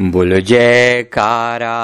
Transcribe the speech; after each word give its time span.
बोलो, 0.00 0.40
जयकारा, 0.40 1.80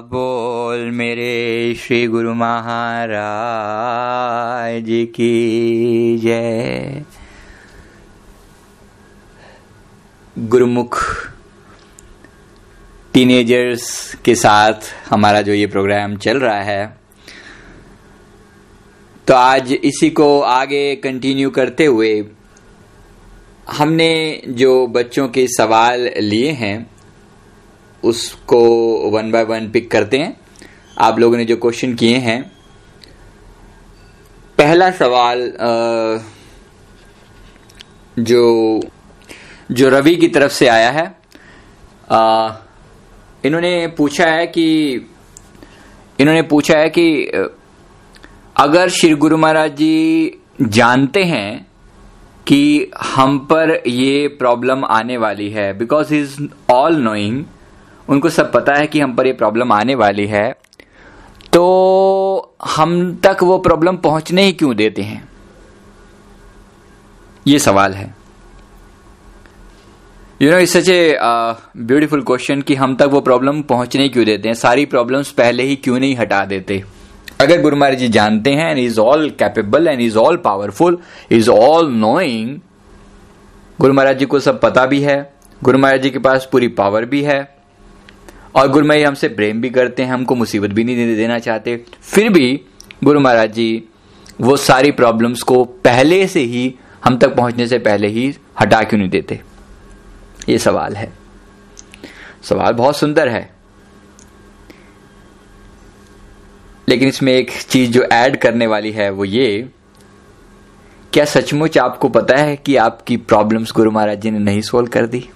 बोल 0.00 0.90
मेरे 0.90 1.74
श्री 1.74 2.06
गुरु 2.06 2.34
महाराज 2.34 4.84
की 4.88 6.18
जय। 6.18 7.02
गुरुमुख 10.38 10.98
टीनेजर्स 13.12 14.14
के 14.14 14.34
साथ 14.34 14.74
हमारा 15.10 15.40
जो 15.40 15.52
ये 15.52 15.66
प्रोग्राम 15.66 16.16
चल 16.16 16.38
रहा 16.38 16.62
है 16.62 16.98
तो 19.26 19.34
आज 19.34 19.72
इसी 19.72 20.10
को 20.10 20.40
आगे 20.40 20.96
कंटिन्यू 20.96 21.50
करते 21.50 21.86
हुए 21.86 22.26
हमने 23.70 24.42
जो 24.48 24.86
बच्चों 24.86 25.28
के 25.28 25.48
सवाल 25.48 26.10
लिए 26.20 26.52
हैं 26.52 26.93
उसको 28.04 28.60
वन 29.10 29.30
बाय 29.30 29.44
वन 29.44 29.70
पिक 29.70 29.90
करते 29.90 30.18
हैं। 30.18 30.36
आप 30.98 31.18
लोगों 31.18 31.36
ने 31.36 31.44
जो 31.44 31.56
क्वेश्चन 31.56 31.94
किए 31.94 32.16
हैं। 32.18 32.42
पहला 34.58 34.90
सवाल 34.90 35.52
जो 38.18 38.42
जो 39.70 39.88
रवि 39.88 40.14
की 40.16 40.28
तरफ़ 40.28 40.52
से 40.52 40.66
आया 40.68 40.90
है 40.90 41.04
इन्होंने 43.44 43.86
पूछा 43.88 44.26
है 44.26 44.46
कि, 44.46 44.66
इन्होंने 46.20 46.42
पूछा 46.42 46.78
है 46.78 46.88
कि 46.88 47.24
अगर 48.56 48.88
श्री 48.88 49.14
गुरु 49.14 49.36
महाराज 49.36 49.76
जी 49.76 50.38
जानते 50.62 51.24
हैं 51.24 51.66
कि 52.46 52.90
हम 53.14 53.38
पर 53.38 53.82
ये 53.86 54.28
प्रॉब्लम 54.28 54.84
आने 54.84 55.16
वाली 55.16 55.50
है 55.50 55.72
बिकॉज़ 55.78 56.14
इज़ 56.14 56.36
ऑल 56.70 56.96
नोइंग 56.96 57.44
उनको 58.08 58.28
सब 58.28 58.52
पता 58.52 58.74
है 58.74 58.86
कि 58.86 59.00
हम 59.00 59.14
पर 59.16 59.26
ये 59.26 59.32
प्रॉब्लम 59.32 59.72
आने 59.72 59.94
वाली 59.94 60.26
है 60.26 60.50
तो 61.52 62.56
हम 62.66 63.14
तक 63.24 63.42
वो 63.42 63.58
प्रॉब्लम 63.58 63.96
पहुँचने 63.96 64.42
ही 64.42 64.52
क्यों 64.52 64.74
देते 64.76 65.02
हैं? 65.02 65.28
ये 67.46 67.58
सवाल 67.58 67.92
है। 67.94 68.14
You 70.42 70.50
know 70.50 70.58
it's 70.58 70.72
such 70.72 70.88
a 70.88 71.18
beautiful 71.20 72.22
question 72.22 72.62
कि 72.62 72.74
हम 72.74 72.96
तक 72.96 73.08
वो 73.12 73.20
प्रॉब्लम 73.20 73.62
पहुँचने 73.62 74.08
क्यों 74.08 74.24
देते 74.24 74.48
हैं? 74.48 74.54
सारी 74.54 74.86
प्रॉब्लम्स 74.86 75.30
पहले 75.30 75.62
ही 75.62 75.76
क्यों 75.76 75.98
नहीं 75.98 76.16
हटा 76.16 76.44
देते? 76.44 76.82
अगर 77.40 77.60
गुरु 77.62 77.76
महाराज 77.76 77.98
जी 77.98 78.08
जानते 78.08 78.50
हैं 78.50 78.70
and 78.70 78.78
is 78.78 79.00
all 79.00 79.28
capable 79.30 79.88
and 79.88 80.00
is 80.00 80.18
all 80.18 80.36
powerful 80.36 80.98
is 81.30 81.50
all 81.50 81.92
knowing 81.92 82.58
Guru 83.78 83.92
Maharaj 83.92 84.18
ji 84.18 84.26
को 84.26 84.38
सब 84.40 84.60
पता 84.60 84.86
भी 84.86 85.00
है, 85.00 85.32
गुरु 85.64 85.78
महाराज 85.78 86.02
जी 86.02 86.10
के 86.10 86.18
पास 86.18 86.48
पूरी 86.52 86.68
पावर 86.68 87.04
भी 87.04 87.22
है 87.22 87.53
और 88.54 88.68
गुरु 88.68 88.86
महाराज 88.86 89.04
हमसे 89.04 89.28
प्रेम 89.28 89.60
भी 89.60 89.70
करते 89.70 90.02
हैं, 90.02 90.12
हमको 90.12 90.34
मुसीबत 90.34 90.70
भी 90.70 90.84
नहीं 90.84 91.16
देना 91.16 91.38
चाहते। 91.38 91.84
फिर 92.02 92.28
भी 92.28 92.60
गुरु 93.04 93.20
महाराज 93.20 93.52
जी, 93.52 93.84
वो 94.40 94.56
सारी 94.56 94.90
प्रॉब्लम्स 94.90 95.42
को 95.42 95.64
पहले 95.64 96.26
से 96.26 96.40
ही, 96.40 96.74
हम 97.04 97.18
तक 97.18 97.34
पहुँचने 97.34 97.66
से 97.66 97.78
पहले 97.78 98.08
ही 98.08 98.36
हटा 98.60 98.82
क्यों 98.82 99.00
नहीं 99.00 99.10
देते? 99.10 99.40
ये 100.48 100.58
सवाल 100.58 100.96
है। 100.96 101.12
सवाल 102.42 102.72
बहुत 102.72 102.96
सुंदर 102.96 103.28
है। 103.28 103.54
लेकिन 106.88 107.08
इसमें 107.08 107.32
एक 107.32 107.50
चीज़ 107.62 107.90
जो 107.90 108.02
ऐड 108.02 108.36
करने 108.36 108.66
वाली 108.66 108.92
है, 108.92 109.10
वो 109.10 109.24
ये, 109.24 109.68
क्या 111.12 111.24
सचमुच 111.24 111.78
आपको 111.78 112.08
पता 112.08 112.36
है 112.36 112.56
कि 112.56 112.76
आपकी 112.76 113.16
प्रॉब्लम्स 113.16 113.72
गुरु 113.72 113.90
महाराज 113.90 114.20
जी 114.20 114.30
ने 114.30 114.38
नहीं 114.38 114.60
सोल्व 114.60 114.88
कर 114.88 115.06
दी? 115.06 115.28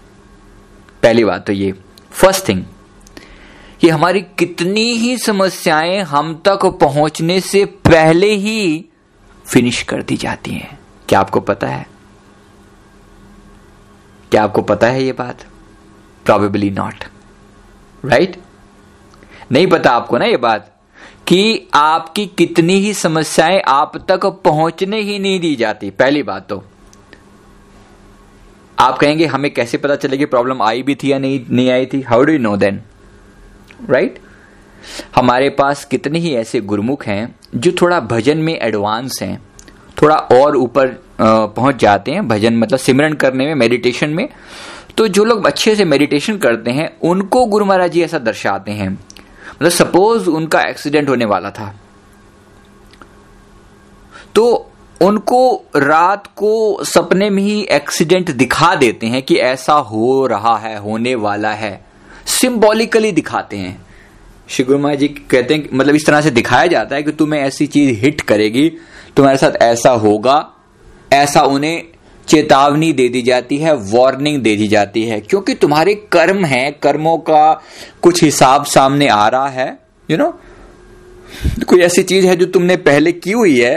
पहली 1.02 1.24
बात 1.24 1.46
तो 1.46 1.52
ये। 1.52 1.74
फ़र्स्ट 2.10 2.48
थिंग 2.48 2.64
कि 3.80 3.88
हमारी 3.88 4.20
कितनी 4.38 4.92
ही 4.92 5.16
समस्याएँ 5.18 6.00
हम 6.00 6.34
तक 6.44 6.64
पहुँचने 6.80 7.40
से 7.40 7.64
पहले 7.64 8.32
ही 8.32 8.84
फिनिश 9.46 9.82
कर 9.82 10.02
दी 10.02 10.16
जाती 10.16 10.50
हैं। 10.50 10.78
क्या 11.08 11.20
आपको 11.20 11.40
पता 11.40 11.66
है? 11.66 11.86
क्या 14.30 14.42
आपको 14.44 14.62
पता 14.62 14.86
है 14.86 15.02
ये 15.02 15.12
बात? 15.12 15.46
प्रॉबेबली 16.24 16.70
नॉट 16.70 17.04
राइट 18.04 18.36
नहीं 19.52 19.66
पता 19.66 19.90
आपको 19.90 20.18
ना 20.18 20.24
ये 20.24 20.36
बात? 20.36 20.74
कि 21.26 21.68
आपकी 21.74 22.26
कितनी 22.26 22.74
ही 22.74 22.92
समस्याएँ 22.94 23.60
आप 23.68 23.96
तक 24.08 24.26
पहुँचने 24.26 25.00
ही 25.00 25.18
नहीं 25.18 25.40
दी 25.40 25.56
जाती। 25.56 25.90
पहली 25.90 26.22
बात 26.22 26.48
तो। 26.48 26.64
आप 28.78 28.98
कहेंगे, 28.98 29.26
हमें 29.26 29.54
कैसे 29.54 29.78
पता 29.78 29.96
चलेगी 29.96 30.24
प्रॉब्लम 30.24 30.62
आई 30.62 30.82
भी 30.82 30.94
थी 30.94 31.12
या 31.12 31.18
नहीं 31.18 31.44
नहीं 31.50 31.70
आई 31.70 31.86
थी? 31.86 32.00
How 32.00 32.22
do 32.22 32.32
you 32.32 32.38
know 32.38 32.56
then 32.56 32.80
right 33.80 34.18
हमारे 35.16 35.48
पास 35.50 35.84
कितने 35.84 36.18
ही 36.18 36.34
ऐसे 36.34 36.60
गुरुमुख 36.60 37.04
हैं 37.06 37.34
जो 37.54 37.72
थोड़ा 37.82 38.00
भजन 38.00 38.38
में 38.38 38.58
एडवांस 38.60 39.18
हैं, 39.22 39.40
थोड़ा 40.02 40.16
और 40.16 40.56
ऊपर 40.56 40.86
पहुँच 41.20 41.76
जाते 41.76 42.12
हैं 42.12 42.26
भजन 42.28 42.56
मतलब 42.56 42.78
सिमरन 42.78 43.14
करने 43.14 43.46
में 43.46 43.54
मेडिटेशन 43.54 44.10
में। 44.10 44.28
तो 44.96 45.08
जो 45.08 45.24
लोग 45.24 45.46
अच्छे 45.46 45.74
से 45.76 45.84
मेडिटेशन 45.84 46.38
करते 46.38 46.70
हैं, 46.70 46.90
उनको 47.00 47.44
गुरु 47.46 47.64
महाराज 47.64 47.92
जी 47.92 48.02
ऐसा 48.02 48.18
दर्शाते 48.18 48.72
हैं। 48.72 48.88
मतलब 48.88 49.70
सपोज़ 49.70 50.28
उनका 50.30 50.60
एक्सीडेंट 50.60 51.08
होने 51.08 51.24
वाला 51.24 51.50
था। 51.50 51.74
तो 54.34 54.70
उनको 55.00 55.64
रात 55.76 56.26
को 56.26 56.84
सपने 56.84 57.30
में 57.30 57.42
ही 57.42 57.60
एक्सीडेंट 57.62 58.30
दिखा 58.30 58.74
देते 58.74 59.06
हैं 59.06 59.22
कि 59.22 59.36
ऐसा 59.36 59.72
हो 59.72 60.26
रहा 60.26 60.56
है, 60.58 60.78
होने 60.78 61.14
वाला 61.14 61.52
है। 61.52 61.87
सिंबॉलिकली 62.28 63.10
दिखाते 63.12 63.56
हैं 63.56 63.76
श्री 64.50 64.64
गुरु 64.64 64.78
महाराज 64.78 64.98
जी 64.98 65.08
कहते 65.08 65.54
हैं 65.54 65.68
मतलब 65.72 65.94
इस 65.94 66.06
तरह 66.06 66.20
से 66.20 66.30
दिखाया 66.30 66.66
जाता 66.66 66.96
है 66.96 67.02
कि 67.02 67.12
तुम्हें 67.12 67.40
ऐसी 67.40 67.66
चीज़ 67.66 67.90
हिट 68.00 68.20
करेगी, 68.20 68.68
तुम्हारे 69.16 69.38
साथ 69.38 69.56
ऐसा 69.62 69.90
होगा, 69.90 70.36
ऐसा 71.12 71.42
उन्हें 71.42 71.84
चेतावनी 72.28 72.92
दे 72.92 73.08
दी 73.08 73.22
जाती 73.22 73.56
है 73.58 73.74
वार्निंग 73.92 74.40
दे 74.42 74.54
दी 74.56 74.68
जाती 74.68 75.02
है, 75.04 75.20
क्योंकि 75.20 75.54
तुम्हारे 75.54 75.94
कर्म 76.12 76.44
है, 76.44 76.70
कर्मों 76.82 77.16
का 77.18 77.52
कुछ 78.02 78.22
हिसाब 78.24 78.64
सामने 78.66 79.08
आ 79.08 79.26
रहा 79.28 79.48
है 79.48 79.68
यू 80.08 80.16
you 80.16 80.24
नो 80.24 80.30
know? 80.30 81.64
कोई 81.64 81.80
ऐसी 81.80 82.02
चीज़ 82.02 82.26
है 82.26 82.36
जो 82.36 82.46
तुमने 82.46 82.76
पहले 82.82 83.12
की 83.12 83.32
हुई 83.32 83.58
है 83.60 83.76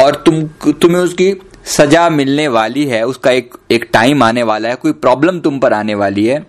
और 0.00 0.22
तुम, 0.26 0.42
तुम्हें 0.72 1.02
उसकी 1.02 1.32
सजा 1.66 2.08
मिलने 2.10 2.46
वाली 2.48 2.84
है, 2.86 3.02
उसका 3.04 3.30
एक 3.30 3.54
एक 3.70 3.88
टाइम 3.92 4.22
आने 4.22 4.42
वाला 4.42 4.68
है, 4.68 4.74
कोई 4.74 4.92
प्रॉब्लम 4.94 5.40
तुम 5.40 5.58
पर 5.58 5.72
आने 5.72 5.94
वाली 5.94 6.26
है 6.26 6.44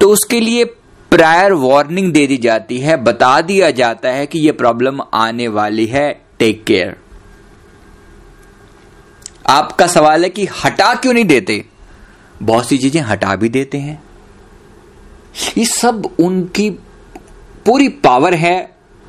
तो 0.00 0.10
उसके 0.10 0.40
लिए 0.40 0.64
प्रायर 1.12 1.52
वार्निंग 1.54 2.12
दे 2.12 2.26
दी 2.26 2.36
जाती 2.36 2.78
है, 2.78 2.96
बता 2.96 3.40
दिया 3.40 3.70
जाता 3.72 4.08
है 4.08 4.26
कि 4.26 4.38
यह 4.38 4.52
प्रॉब्लम 4.52 5.00
आने 5.14 5.48
वाली 5.48 5.86
है 5.86 6.10
टेक 6.38 6.64
केयर 6.64 6.96
आपका 9.48 9.86
सवाल 9.86 10.24
है 10.24 10.30
कि 10.30 10.46
हटा 10.64 10.92
क्यों 10.94 11.12
नहीं 11.12 11.24
देते? 11.24 11.64
बहुत 12.42 12.68
सी 12.68 12.78
चीज़ें 12.78 13.00
हटा 13.02 13.34
भी 13.36 13.48
देते 13.48 13.78
हैं। 13.78 14.02
ये 15.58 15.64
सब 15.64 16.08
उनकी 16.20 16.70
पूरी 17.66 17.88
पावर 18.04 18.34
है, 18.34 18.58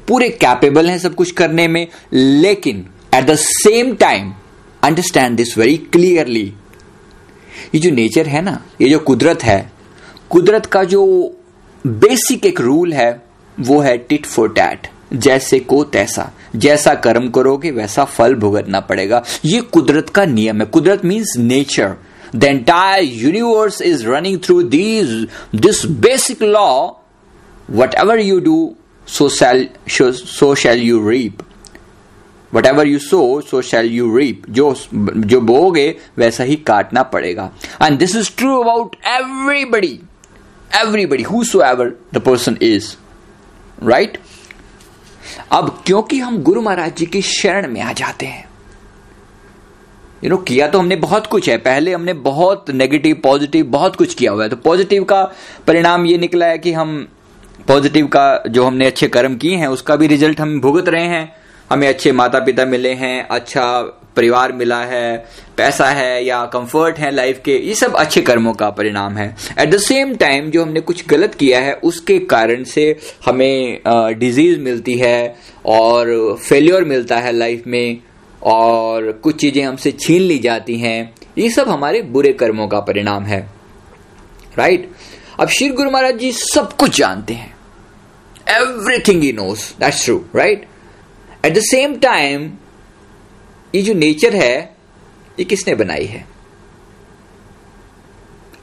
पूरे 0.07 0.29
कैपेबल 0.31 0.89
हैं 0.89 0.97
सब 0.99 1.15
कुछ 1.15 1.31
करने 1.31 1.67
में, 1.67 1.87
लेकिन 2.13 2.85
at 3.15 3.25
the 3.25 3.35
same 3.35 3.93
time 3.95 4.33
understand 4.83 5.37
this 5.37 5.57
very 5.57 5.77
clearly 5.77 6.53
ये 7.75 7.79
जो 7.79 7.89
नेचर 7.91 8.27
है 8.27 8.41
ना, 8.41 8.61
ये 8.81 8.89
जो 8.89 8.99
कुदरत 8.99 9.43
है, 9.43 9.71
कुदरत 10.29 10.65
का 10.65 10.83
जो 10.83 11.05
बेसिक 11.87 12.45
एक 12.45 12.61
रूल 12.61 12.93
है, 12.93 13.21
वो 13.59 13.79
है 13.79 13.97
टिट 13.97 14.25
फॉर 14.25 14.49
टैट 14.49 14.87
जैसे 15.13 15.59
को 15.59 15.83
तैसा। 15.83 16.31
जैसा 16.55 16.93
कर्म 16.95 17.29
करोगे, 17.29 17.71
वैसा 17.71 18.03
फल 18.05 18.35
भुगतना 18.35 18.79
पड़ेगा। 18.79 19.23
ये 19.45 19.61
कुदरत 19.61 20.09
का 20.09 20.25
नियम 20.25 20.59
है। 20.59 20.65
कुदरत 20.65 21.05
means 21.05 21.35
nature 21.37 21.93
the 22.35 22.43
entire 22.43 23.03
universe 23.03 23.81
is 23.81 24.05
running 24.07 24.39
through 24.39 24.61
these 24.63 25.27
this 25.55 25.85
basic 25.85 26.43
law 26.43 26.89
whatever 27.95 28.19
you 28.19 28.39
do 28.39 28.75
so 29.07 29.29
so 29.29 30.53
shall 30.55 30.81
you 30.81 31.09
reap 31.09 31.37
whatever 32.65 32.87
you 32.87 32.99
sow 32.99 33.19
so 33.41 33.61
shall 33.61 33.91
you 33.91 34.17
reap 34.17 34.43
जो 34.49 34.73
जो 34.93 35.41
बोगे 35.41 35.87
वैसा 36.17 36.43
ही 36.43 36.55
काटना 36.67 37.03
पड़ेगा। 37.03 37.49
And 37.83 37.97
this 37.99 38.15
is 38.15 38.29
true 38.37 38.59
about 38.59 38.95
everybody 39.07 39.99
everybody 40.75 41.23
whosoever 41.61 41.93
the 42.13 42.17
person 42.17 42.57
is 42.61 42.93
right 43.83 44.17
अब 45.51 45.81
क्योंकि 45.85 46.19
हम 46.19 46.37
गुरु 46.43 46.61
महाराज 46.61 46.95
जी 46.95 47.05
की 47.05 47.21
शरण 47.21 47.67
में 47.67 47.81
आ 47.81 47.91
जाते 47.93 48.25
हैं। 48.25 48.47
यू 50.23 50.29
नो 50.29 50.37
किया 50.37 50.67
तो 50.67 50.79
हमने 50.79 50.95
बहुत 50.95 51.27
कुछ 51.27 51.49
है। 51.49 51.57
पहले 51.57 51.93
हमने 51.93 52.13
बहुत 52.13 52.69
नेगेटिव 52.69 53.19
पॉजिटिव 53.23 53.65
बहुत 53.65 53.95
कुछ 53.95 54.13
किया 54.13 54.31
हुआ 54.31 54.43
है। 54.43 54.49
तो 54.49 54.55
पॉजिटिव 54.55 55.03
का 55.03 55.23
परिणाम 55.67 56.05
ये 56.05 56.17
निकला 56.17 56.45
है 56.45 56.57
कि 56.57 56.71
हम 56.71 57.07
पॉजिटिव 57.67 58.07
का 58.07 58.43
जो 58.47 58.63
हमने 58.63 58.85
अच्छे 58.85 59.07
कर्म 59.07 59.35
किए 59.35 59.55
हैं, 59.55 59.67
उसका 59.67 59.95
भी 59.95 60.07
रिज़ल्ट 60.07 60.39
हम 60.41 60.59
भुगत 60.61 60.89
रहे 60.89 61.05
हैं। 61.05 61.31
हमें 61.69 61.87
अच्छे 61.87 62.11
माता 62.11 62.39
पिता 62.39 62.65
मिले 62.65 62.93
हैं 62.95 63.27
अच्छा 63.29 63.81
परिवार 64.15 64.51
मिला 64.51 64.79
है, 64.81 65.17
पैसा 65.57 65.85
है 65.87 66.23
या 66.25 66.43
कंफर्ट 66.45 66.97
है 66.99 67.11
लाइफ 67.11 67.41
के, 67.45 67.57
ये 67.57 67.75
सब 67.75 67.95
अच्छे 67.95 68.21
कर्मों 68.21 68.53
का 68.53 68.69
परिणाम 68.69 69.17
है। 69.17 69.27
एट 69.59 69.69
द 69.69 69.77
सेम 69.79 70.13
टाइम 70.15 70.49
जो 70.51 70.63
हमने 70.63 70.79
कुछ 70.81 71.05
गलत 71.07 71.35
किया 71.35 71.59
है, 71.59 71.73
उसके 71.73 72.17
कारण 72.25 72.63
से 72.63 72.95
हमें 73.25 73.81
डिज़ीज़ 74.19 74.59
मिलती 74.59 74.97
है 74.97 75.35
और 75.67 76.37
फेल्योर 76.39 76.83
मिलता 76.85 77.17
है 77.17 77.31
लाइफ 77.31 77.67
में 77.67 78.01
और 78.45 79.11
कुछ 79.13 79.39
चीज़ें 79.41 79.63
हमसे 79.63 79.91
छीन 79.93 80.21
ली 80.21 80.37
जाती 80.39 80.77
हैं, 80.77 81.13
ये 81.37 81.49
सब 81.49 81.69
हमारे 81.69 82.01
बुरे 82.03 82.33
कर्मों 82.33 82.67
का 82.67 82.79
परिणाम 82.81 83.23
है। 83.23 83.39
राइट? 84.57 84.89
अब 85.39 85.47
श्री 85.49 85.69
गुरु 85.69 85.91
महाराज 85.91 86.17
जी 86.19 86.31
सब 86.33 86.73
कुछ 86.73 86.97
जानते 86.97 87.33
हैं। 87.33 87.53
Everything 88.51 89.23
he 89.23 89.31
knows 89.33 89.73
that's 89.79 90.03
true 90.05 90.23
right 90.35 90.65
at 91.43 91.53
the 91.53 91.59
same 91.61 91.95
time 91.99 92.51
ये 93.75 93.81
जो 93.81 93.93
नेचर 93.93 94.35
है, 94.35 94.75
ये 95.39 95.43
किसने 95.45 95.75
बनाई 95.75 96.05
है? 96.05 96.25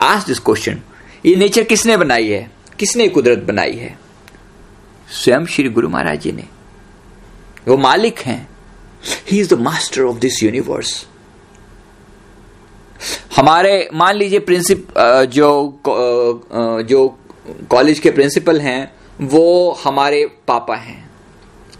आज 0.02 0.24
दिस 0.24 0.38
क्वेश्चन 0.38 0.80
ये 1.26 1.34
नेचर 1.36 1.62
किसने 1.64 1.96
बनाई 1.96 2.28
है? 2.28 2.50
किसने 2.78 3.08
कुदरत 3.08 3.38
बनाई 3.38 3.72
है? 3.72 3.98
स्वयं 5.12 5.46
श्री 5.46 5.68
गुरु 5.68 5.88
महाराज 5.88 6.20
जी 6.20 6.32
ने। 6.32 6.44
वो 7.68 7.76
मालिक 7.76 8.18
हैं। 8.20 8.48
He 9.30 9.40
is 9.40 9.54
the 9.54 9.58
master 9.60 10.02
of 10.02 10.16
this 10.18 10.42
universe 10.42 11.06
हमारे, 13.36 13.88
मान 13.94 14.14
लीजिए 14.16 14.38
प्रिंसिप 14.40 14.86
जो 15.30 15.80
जो 16.88 17.18
कॉलेज 17.70 17.98
के 17.98 18.10
प्रिंसिपल 18.10 18.60
हैं, 18.60 18.92
वो 19.20 19.72
हमारे 19.84 20.24
पापा 20.48 20.76
हैं। 20.76 21.05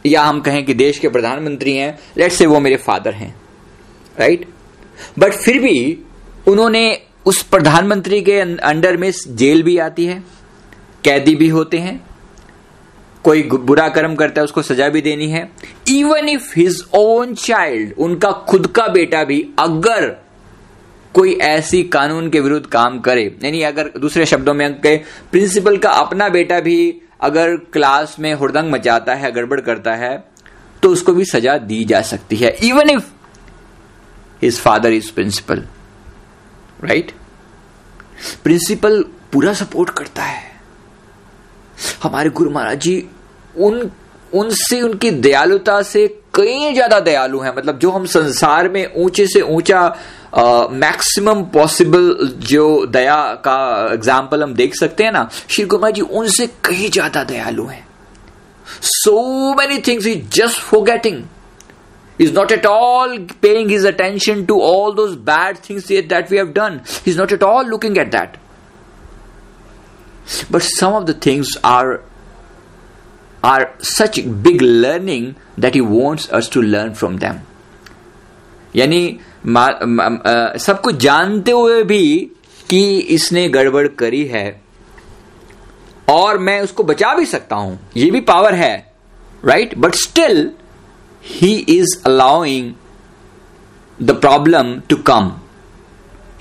या 0.07 0.23
हम 0.23 0.41
कहें 0.41 0.65
कि 0.65 0.75
देश 0.75 0.99
के 0.99 1.09
प्रधानमंत्री 1.09 1.77
हैं 1.77 1.99
लेट 2.19 2.33
से 2.33 2.47
वो 2.47 2.61
मेरे 2.61 2.77
फादर 2.77 3.15
हैं 3.15 3.35
राइट 4.19 4.49
बट 5.19 5.33
फिर 5.35 5.59
भी 5.59 5.99
उन्होंने 6.49 7.03
उस 7.27 7.43
प्रधानमंत्री 7.43 8.21
के 8.23 8.39
अंडर 8.41 8.97
में 8.97 9.11
जेल 9.29 9.63
भी 9.63 9.77
आती 9.79 10.05
है, 10.07 10.23
कैदी 11.05 11.35
भी 11.35 11.49
होते 11.49 11.79
हैं, 11.79 12.01
कोई 13.25 13.43
बुरा 13.43 13.89
कर्म 13.89 14.15
करता 14.15 14.41
है, 14.41 14.45
उसको 14.45 14.63
सजा 14.63 14.89
भी 14.89 15.01
देनी 15.01 15.27
है। 15.29 15.49
Even 15.89 16.29
if 16.29 16.53
his 16.57 16.83
own 16.95 17.35
child 17.35 17.93
उनका 17.99 18.31
खुद 18.49 18.67
का 18.67 18.87
बेटा 18.89 19.25
भी 19.25 19.41
अगर 19.59 20.09
कोई 21.15 21.33
ऐसी 21.43 21.83
कानून 21.83 22.29
के 22.31 22.41
विरुद्ध 22.41 22.67
काम 22.67 22.99
करे, 23.01 23.25
यानी 23.45 23.63
अगर 23.63 23.91
दूसरे 23.99 24.27
शब्दों 24.27 24.55
में 24.55 24.81
प्रिंसिपल 24.81 25.77
का 25.77 25.91
अपना 25.91 26.29
बेटा 26.29 26.61
भी 26.61 26.79
अगर 27.21 27.57
क्लास 27.57 28.17
में 28.19 28.33
हुड़दंग 28.35 28.71
मचाता 28.73 29.15
है, 29.15 29.33
गड़बड़ 29.33 29.61
करता 29.61 29.95
है 29.95 30.29
तो 30.83 30.91
उसको 30.91 31.13
भी 31.13 31.25
सजा 31.25 31.57
दी 31.59 31.85
जा 31.85 32.03
सकती 32.03 32.37
है 32.37 32.51
even 32.63 32.91
if 32.91 33.11
his 34.43 34.59
father 34.61 34.93
is 34.93 35.13
principal 35.13 35.65
right 36.85 37.13
principal 38.45 39.05
पूरा 39.33 39.53
सपोर्ट 39.53 39.91
करता 39.91 40.23
है। 40.23 40.45
हमारे 42.03 42.31
गुरु 42.31 42.51
महाराज 42.51 42.81
जी, 42.81 43.09
उन, 43.57 43.91
उनसे, 44.35 44.81
उनकी 44.83 45.11
दयालुता 45.11 45.83
से 45.83 46.07
कई 46.37 46.73
ज़्यादा 46.73 47.01
दयालु 47.01 47.39
हैं। 47.41 47.55
मतलब 47.57 47.79
जो 47.79 47.91
हम 47.91 48.07
संसार 48.09 48.69
में 48.69 48.95
ऊँचे 48.95 49.27
से 49.27 49.41
ऊँचा 49.43 49.83
मैक्सिमम 50.73 51.43
पॉसिबल 51.53 52.17
जो 52.47 52.65
दया 52.87 53.17
का 53.45 53.59
एग्ज़ाम्पल 53.93 54.43
हम 54.43 54.55
देख 54.55 54.75
सकते 54.75 55.05
हैं 55.05 55.13
ना, 55.13 55.29
श्री 55.51 55.65
गुरु 55.65 55.91
जी 55.91 56.01
उनसे 56.01 56.47
कहीं 56.65 56.91
ज़्यादा 56.91 57.23
दयालु 57.25 57.65
हैं। 57.67 57.87
So 58.83 59.55
many 59.55 59.79
things 59.87 60.07
is 60.07 60.19
just 60.35 60.61
forgetting 60.85 61.23
is 62.19 62.33
not 62.35 62.53
at 62.53 62.67
all 62.67 63.17
paying 63.43 63.73
is 63.73 63.87
attention 63.89 64.45
to 64.47 64.61
all 64.63 64.95
those 64.95 65.07
bad 65.27 65.57
things 65.69 65.89
that 65.89 66.31
we 66.31 66.37
have 66.37 66.53
done 66.57 66.81
is 67.09 67.19
not 67.19 67.33
at 67.33 67.43
all 67.43 67.67
looking 67.67 67.99
at 67.99 68.11
that 68.13 68.37
but 70.53 70.63
some 70.63 70.93
of 70.93 71.05
the 71.05 71.21
things 71.27 71.59
are 71.65 71.99
are 73.45 73.65
such 73.81 74.19
big 74.43 74.63
learning 74.63 75.35
that 75.61 75.75
he 75.75 75.81
wants 75.83 76.29
us 76.33 76.49
to 76.49 76.63
learn 76.65 76.95
from 76.95 77.19
them. 77.19 77.37
यानी 78.75 79.19
सब 79.47 80.81
कुछ 80.85 80.97
जानते 80.97 81.51
हुए 81.51 81.83
भी 81.83 82.33
कि 82.71 82.99
इसने 82.99 83.49
गड़बड़ 83.49 83.87
करी 83.99 84.25
है, 84.27 84.61
और 86.09 86.39
मैं 86.39 86.61
उसको 86.61 86.83
बचा 86.85 87.15
भी 87.15 87.27
सकता 87.27 87.57
हूँ। 87.57 87.79
ये 87.97 88.11
भी 88.11 88.21
पावर 88.23 88.55
है 88.55 88.75
right 89.45 89.77
but 89.79 89.95
still 89.95 90.51
he 91.25 91.55
is 91.71 91.97
allowing 92.07 92.73
the 93.99 94.11
problem 94.21 94.79
to 94.89 94.97
come 95.07 95.33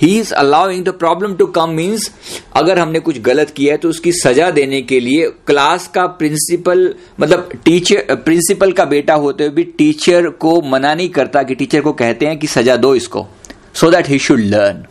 he 0.02 0.20
is 0.20 0.34
allowing 0.34 0.86
the 0.86 0.90
problem 0.90 1.36
to 1.36 1.46
come 1.46 1.70
means 1.70 2.12
अगर 2.56 2.80
हमने 2.80 3.00
कुछ 3.00 3.22
गलत 3.22 3.50
किया 3.50 3.74
है 3.74 3.78
तो 3.78 3.90
उसकी 3.90 4.12
सजा 4.12 4.52
देने 4.52 4.82
के 4.82 5.00
लिए 5.00 5.30
क्लास 5.48 5.88
का 5.88 6.06
प्रिंसिपल 6.06 6.96
मतलब 7.20 7.50
टीचर 7.66 8.16
प्रिंसिपल 8.16 8.72
का 8.72 8.86
बेटा 8.86 9.14
होते 9.14 9.44
हुए 9.44 9.54
भी 9.54 9.64
टीचर 9.64 10.30
को 10.30 10.62
मना 10.62 10.94
नहीं 10.94 11.10
करता 11.10 11.44
कि 11.44 11.56
टीचर 11.56 11.82
को 11.82 11.94
कहते 11.94 12.26
हैं 12.26 12.40
कि 12.40 12.48
सजा 12.48 12.76
दो 12.76 12.96
इसको 12.96 13.28
so 13.74 13.92
that 13.92 14.08
he 14.08 14.20
should 14.20 14.40
learn 14.40 14.86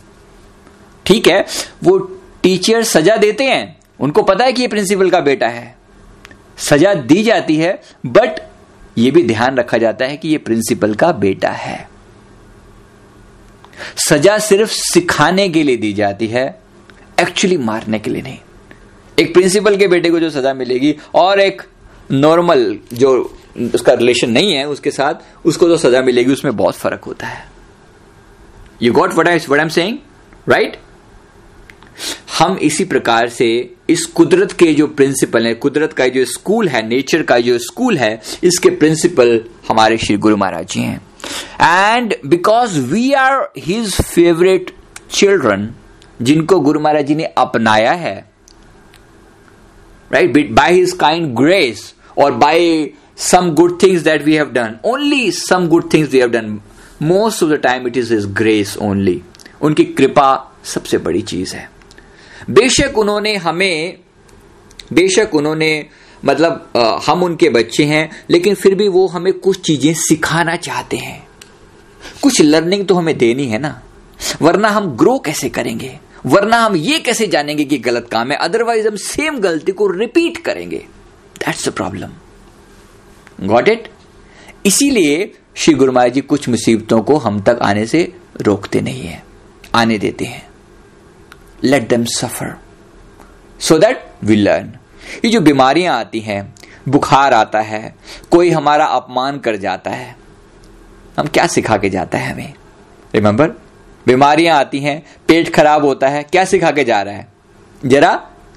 ठीक 1.07 1.27
है? 1.27 1.47
वो 1.85 1.99
टीचर 2.43 2.83
सजा 2.83 3.17
देते 3.17 3.45
हैं, 3.45 3.77
उनको 4.01 4.23
पता 4.23 4.45
है 4.45 4.53
कि 4.53 4.63
ये 4.63 4.69
प्रिंसिपल 4.69 5.11
का 5.11 5.21
बेटा 5.21 5.49
है। 5.49 5.77
सजा 6.59 6.95
दी 6.95 7.23
जाती 7.23 7.57
है 7.57 7.83
बट 8.07 8.41
ये 8.99 9.11
भी 9.11 9.23
ध्यान 9.23 9.57
रखा 9.57 9.79
जाता 9.79 10.05
है 10.05 10.17
कि 10.17 10.29
ये 10.29 10.39
प्रिंसिपल 10.39 10.95
का 10.95 11.13
बेटा 11.13 11.51
है। 11.51 11.89
सजा 13.99 14.39
सिर्फ़ 14.39 14.71
सिखाने 14.71 15.49
के 15.49 15.63
लिए 15.63 15.77
दी 15.77 15.93
जाती 15.93 16.27
है 16.27 16.47
एक्चुअली 17.21 17.57
मारने 17.57 17.99
के 17.99 18.11
लिए 18.11 18.23
नहीं। 18.23 18.39
एक 19.19 19.33
प्रिंसिपल 19.35 19.77
के 19.77 19.89
बेटे 19.89 20.11
को 20.11 20.21
जो 20.21 20.31
सजा 20.31 20.55
मिलेगी 20.55 20.95
और 21.15 21.41
एक 21.41 21.63
नॉर्मल 22.13 22.79
जो 22.93 23.13
उसका 23.75 23.93
रिलेशन 23.93 24.31
नहीं 24.31 24.53
है 24.53 24.69
उसके 24.69 24.91
साथ, 24.91 25.15
उसको 25.45 25.69
जो 25.69 25.77
सजा 25.77 26.03
मिलेगी, 26.03 26.33
उसमें 26.33 26.57
बहुत 26.57 26.75
फ़र्क 26.75 27.05
होता 27.05 27.27
है। 27.27 27.47
You 28.83 28.93
got 28.93 29.15
what 29.15 29.29
I 29.29 29.39
what 29.49 29.61
am 29.61 29.69
saying 29.69 29.99
right 30.49 30.77
हम 32.39 32.57
इसी 32.59 32.85
प्रकार 32.85 33.29
से 33.29 33.47
इस 33.89 34.05
कुदरत 34.07 34.53
के 34.53 34.73
जो 34.75 34.87
प्रिंसिपल 34.87 35.47
है, 35.47 35.55
कुदरत 35.55 35.93
का 35.93 36.07
जो 36.09 36.25
स्कूल 36.25 36.69
है 36.69 36.87
नेचर 36.89 37.23
का 37.23 37.39
जो 37.39 37.59
स्कूल 37.59 37.99
है, 37.99 38.21
इसके 38.45 38.71
प्रिंसिपल 38.71 39.41
हमारे 39.69 39.99
श्री 39.99 40.17
गुरु 40.17 40.37
महाराज 40.37 40.67
जी 40.67 40.81
हैं। 40.81 41.01
And 41.61 42.15
because 42.27 42.81
we 42.81 43.13
are 43.13 43.49
his 43.59 43.95
favourite 43.95 44.75
children 45.11 45.75
जिनको 46.23 46.61
गुरु 46.61 46.81
महाराज 46.81 47.07
जी 47.07 47.15
ने 47.15 47.25
अपनाया 47.25 47.93
है 47.93 48.31
right 50.13 50.51
by 50.51 50.73
his 50.73 50.93
kind 50.93 51.35
grace 51.35 51.95
और 52.19 52.33
by 52.33 52.91
some 53.19 53.51
good 53.51 53.83
things 53.83 54.03
that 54.03 54.23
we 54.23 54.35
have 54.35 54.51
done 54.51 54.77
only 54.85 55.31
some 55.31 55.69
good 55.69 55.93
things 55.93 56.11
we 56.11 56.19
have 56.19 56.31
done 56.31 56.61
most 57.03 57.43
of 57.43 57.51
the 57.51 57.55
time 57.55 57.87
it 57.87 57.97
is 57.97 58.15
his 58.15 58.27
grace 58.27 58.77
only 58.77 59.23
उनकी 59.63 59.85
कृपा 59.85 60.57
सबसे 60.65 60.99
बड़ी 60.99 61.23
चीज़ 61.23 61.55
है। 61.55 61.71
बेशक 62.51 62.99
उन्होंने 62.99 63.37
हमें 63.37 63.99
बेशक 64.93 65.35
उन्होंने 65.35 65.87
मतलब 66.25 66.71
आ, 66.77 66.99
हम 67.07 67.23
उनके 67.23 67.49
बच्चे 67.49 67.85
हैं 67.85 68.11
लेकिन 68.31 68.55
फिर 68.55 68.75
भी 68.75 68.89
वो 68.89 69.07
हमें 69.07 69.33
कुछ 69.33 69.61
चीज़ें 69.61 69.93
सिखाना 69.95 70.57
चाहते 70.57 70.97
हैं। 70.97 71.27
कुछ 72.23 72.41
लर्निंग 72.43 72.87
तो 72.87 72.95
हमें 72.95 73.17
देनी 73.19 73.47
है 73.47 73.59
ना? 73.59 73.81
वरना 74.43 74.69
हम 74.69 74.87
ग्रो 74.97 75.19
कैसे 75.19 75.49
करेंगे? 75.49 75.99
वरना 76.27 76.59
हम 76.59 76.77
ये 76.77 76.99
कैसे 76.99 77.27
जानेंगे 77.27 77.65
कि 77.65 77.79
गलत 77.79 78.09
काम 78.13 78.31
है? 78.31 78.37
अदरवाइज़ 78.37 78.89
हम 78.89 78.97
सेम 78.97 79.39
गलती 79.39 79.73
को 79.73 79.87
रिपीट 79.91 80.37
करेंगे। 80.37 80.85
That's 81.37 81.69
the 81.69 81.73
problem 81.73 83.47
got 83.47 83.69
it 83.69 83.89
इसीलिए 84.67 85.33
श्री 85.57 85.75
गुरु 85.75 85.93
महाराज 85.93 86.13
जी 86.13 86.21
कुछ 86.21 86.49
मुसीबतों 86.49 87.01
को 87.03 87.17
हम 87.19 87.41
तक 87.41 87.59
आने 87.63 87.87
से 87.87 88.13
रोकते 88.41 88.81
नहीं 88.81 89.03
है। 89.03 89.23
आने 89.75 89.99
देते 89.99 90.25
हैं। 90.25 90.47
Let 91.65 91.89
them 91.89 92.05
suffer 92.11 92.55
so 93.61 93.79
that 93.79 94.07
we 94.25 94.37
learn 94.37 94.73
ये 95.25 95.31
जो 95.31 95.41
बीमारियाँ 95.41 95.99
आती 95.99 96.21
हैं, 96.21 96.55
बुखार 96.89 97.35
आता 97.35 97.61
है, 97.61 97.95
कोई 98.31 98.51
हमारा 98.51 98.85
अपमान 98.85 99.39
कर 99.39 99.57
जाता 99.57 99.91
है, 99.91 100.17
हम 101.19 101.27
क्या 101.27 101.47
सिखा 101.47 101.77
के 101.77 101.91
जाता 101.91 102.19
है 102.19 102.33
हमें? 102.33 102.53
रिमेंबर 103.15 103.49
बीमारियाँ 104.07 104.59
आती 104.59 104.79
हैं, 104.79 105.03
पेट 105.29 105.55
खराब 105.55 105.85
होता 105.85 106.09
है, 106.09 106.23
क्या 106.23 106.45
सिखा 106.45 106.71
के 106.71 106.85
जा 106.85 107.03
रहा 107.03 107.15
है? 107.15 107.27
जरा 107.83 108.15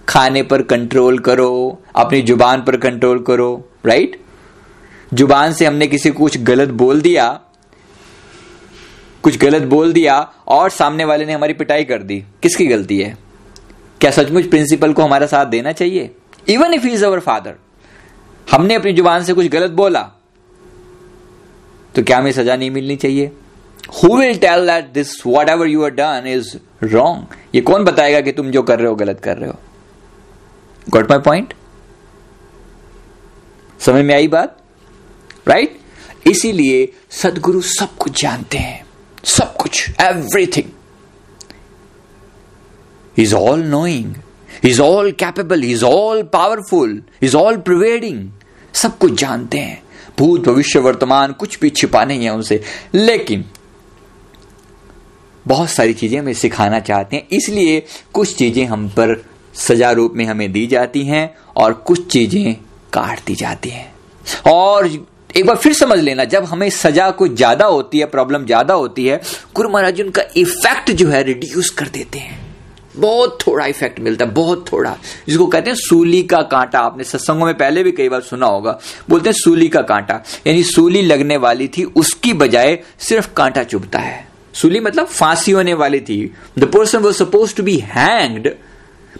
खाने 0.09 0.43
पर 0.43 0.61
कंट्रोल 0.61 1.19
करो, 1.19 1.81
अपनी 1.95 2.21
ज़ुबान 2.21 2.61
पर 2.61 2.77
कंट्रोल 2.77 3.19
करो 3.19 3.69
राइट 3.85 4.19
ज़ुबान 5.13 5.53
से 5.53 5.65
हमने 5.65 5.87
किसी 5.87 6.09
को 6.09 6.19
कुछ 6.19 6.37
गलत 6.37 6.69
बोल 6.69 7.01
दिया, 7.01 7.27
कुछ 9.23 9.37
गलत 9.37 9.61
बोल 9.61 9.93
दिया, 9.93 10.17
और 10.47 10.69
सामने 10.69 11.05
वाले 11.05 11.25
ने 11.25 11.33
हमारी 11.33 11.53
पिटाई 11.53 11.83
कर 11.83 12.03
दी। 12.03 12.23
किसकी 12.43 12.65
गलती 12.67 12.99
है? 12.99 13.17
क्या 14.01 14.11
सचमुच 14.11 14.49
प्रिंसिपल 14.49 14.93
को 14.93 15.03
हमारा 15.03 15.25
साथ 15.25 15.45
देना 15.45 15.71
चाहिए? 15.71 16.15
Even 16.49 16.73
if 16.73 16.85
is 16.87 17.05
our 17.05 17.19
father 17.19 17.55
हमने 18.51 18.75
अपनी 18.75 18.93
ज़ुबान 18.93 19.23
से 19.23 19.33
कुछ 19.33 19.47
गलत 19.47 19.71
बोला 19.71 20.01
तो 21.95 22.03
क्या 22.03 22.17
हमें 22.17 22.31
सजा 22.31 22.55
नहीं 22.55 22.71
मिलनी 22.71 22.95
चाहिए? 22.95 23.31
Who 23.93 24.17
will 24.17 24.37
tell 24.37 24.67
that 24.67 24.85
this 24.85 25.25
whatever 25.49 25.67
you 25.67 25.83
are 25.83 25.89
done 25.89 26.23
is 26.27 26.55
wrong 26.83 27.35
ये 27.55 27.61
कौन 27.61 27.83
बताएगा 27.83 28.21
कि 28.21 28.31
तुम 28.31 28.51
जो 28.51 28.61
कर 28.63 28.79
रहे 28.79 28.87
हो, 28.87 28.95
गलत 28.95 29.19
कर 29.19 29.37
रहे 29.37 29.49
हो? 29.49 29.59
गॉट 30.89 31.11
माई 31.11 31.19
पॉइंट 31.19 31.53
समझ 33.79 34.05
में 34.05 34.15
आई 34.15 34.27
बात? 34.27 34.57
Right 35.47 35.69
right? 35.69 36.31
इसीलिए 36.31 36.93
सदगुरु 37.11 37.61
सब 37.61 37.95
कुछ 37.97 38.21
जानते 38.21 38.57
हैं। 38.57 38.85
सब 39.23 39.55
कुछ 39.55 39.89
everything 40.01 40.71
is 43.19 43.35
all 43.35 43.59
knowing 43.59 44.15
is 44.63 44.81
all 44.81 45.11
capable 45.11 45.63
is 45.63 45.85
all 45.85 46.23
powerful 46.23 47.03
is 47.21 47.35
all 47.35 47.57
pervading 47.57 48.29
सब 48.73 48.97
कुछ 48.97 49.13
जानते 49.13 49.57
हैं। 49.57 49.83
भूत, 50.19 50.47
भविष्य, 50.47 50.79
वर्तमान, 50.79 51.31
कुछ 51.31 51.59
भी 51.59 51.69
छिपा 51.69 52.05
नहीं 52.05 52.23
है 52.23 52.29
उनसे। 52.29 52.63
लेकिन, 52.93 53.45
बहुत 55.47 55.69
सारी 55.69 55.93
चीज़ें 55.93 56.19
हमें 56.19 56.33
सिखाना 56.33 56.79
चाहते 56.79 57.15
हैं। 57.15 57.27
इसलिए 57.31 57.85
कुछ 58.13 58.35
चीज़ें 58.35 58.65
हम 58.65 58.89
पर 58.89 59.25
सजा 59.53 59.91
रूप 59.91 60.13
में 60.15 60.25
हमें 60.25 60.51
दी 60.51 60.67
जाती 60.67 61.03
हैं 61.03 61.35
और 61.55 61.73
कुछ 61.73 62.07
चीज़ें 62.07 62.53
काट 62.93 63.19
दी 63.25 63.35
जाती 63.35 63.69
हैं। 63.69 63.95
और 64.47 64.87
एक 65.37 65.45
बार 65.45 65.55
फिर 65.55 65.73
समझ 65.73 65.99
लेना, 65.99 66.23
जब 66.23 66.43
हमें 66.43 66.69
सजा 66.69 67.11
कुछ 67.11 67.31
ज़्यादा 67.31 67.65
होती 67.65 67.99
है, 67.99 68.05
प्रॉब्लम 68.05 68.45
ज़्यादा 68.45 68.73
होती 68.73 69.05
है, 69.05 69.21
गुरु 69.55 69.69
महाराज 69.69 70.01
उनका 70.01 70.21
इफ़ेक्ट 70.37 70.91
जो 70.91 71.09
है 71.09 71.23
रिड्यूस 71.23 71.69
कर 71.69 71.87
देते 71.87 72.19
हैं। 72.19 72.46
बहुत 72.97 73.37
थोड़ा 73.47 73.65
इफ़ेक्ट 73.65 73.99
मिलता 73.99 74.25
है, 74.25 74.31
बहुत 74.31 74.65
थोड़ा। 74.71 74.95
जिसको 75.27 75.47
कहते 75.47 75.69
हैं 75.69 75.77
सूली 75.77 76.21
का 76.23 76.41
कांटा, 76.41 76.79
आपने 76.79 77.03
सत्संगों 77.03 77.45
में 77.45 77.57
पहले 77.57 77.83
भी 77.83 77.91
कई 77.91 78.09
बार 78.09 78.21
सुना 78.21 78.45
होगा। 78.45 78.79
बोलते 79.09 79.29
हैं 79.29 79.35
सूली 79.37 79.67
का 79.69 79.81
कांटा। 79.81 80.21
यानी 80.47 80.63
सूली 80.63 81.01
लगने 81.01 81.37
वाली 81.37 81.67
थी, 81.67 81.83
उसकी 81.83 82.33
बजाय 82.33 82.79
सिर्फ़ 82.99 83.33
कांटा 83.33 83.63
चुभता 83.63 83.99
है। 83.99 84.27
सूली 84.53 84.79
मतलब 84.79 85.05
फांसी 85.05 85.51
होने 85.51 85.73
वाली 85.73 85.99
थी। 85.99 86.33
The 86.59 86.63
person 86.63 86.97
was 86.97 87.15
suppose 87.15 87.55
to 87.55 87.63
be 87.63 87.77
hanged 87.77 88.49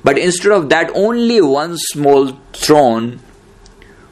but 0.06 0.18
instead 0.18 0.52
of 0.52 0.66
that 0.66 0.90
only 0.90 1.40
one 1.40 1.76
small 1.76 2.32
thorn 2.56 3.14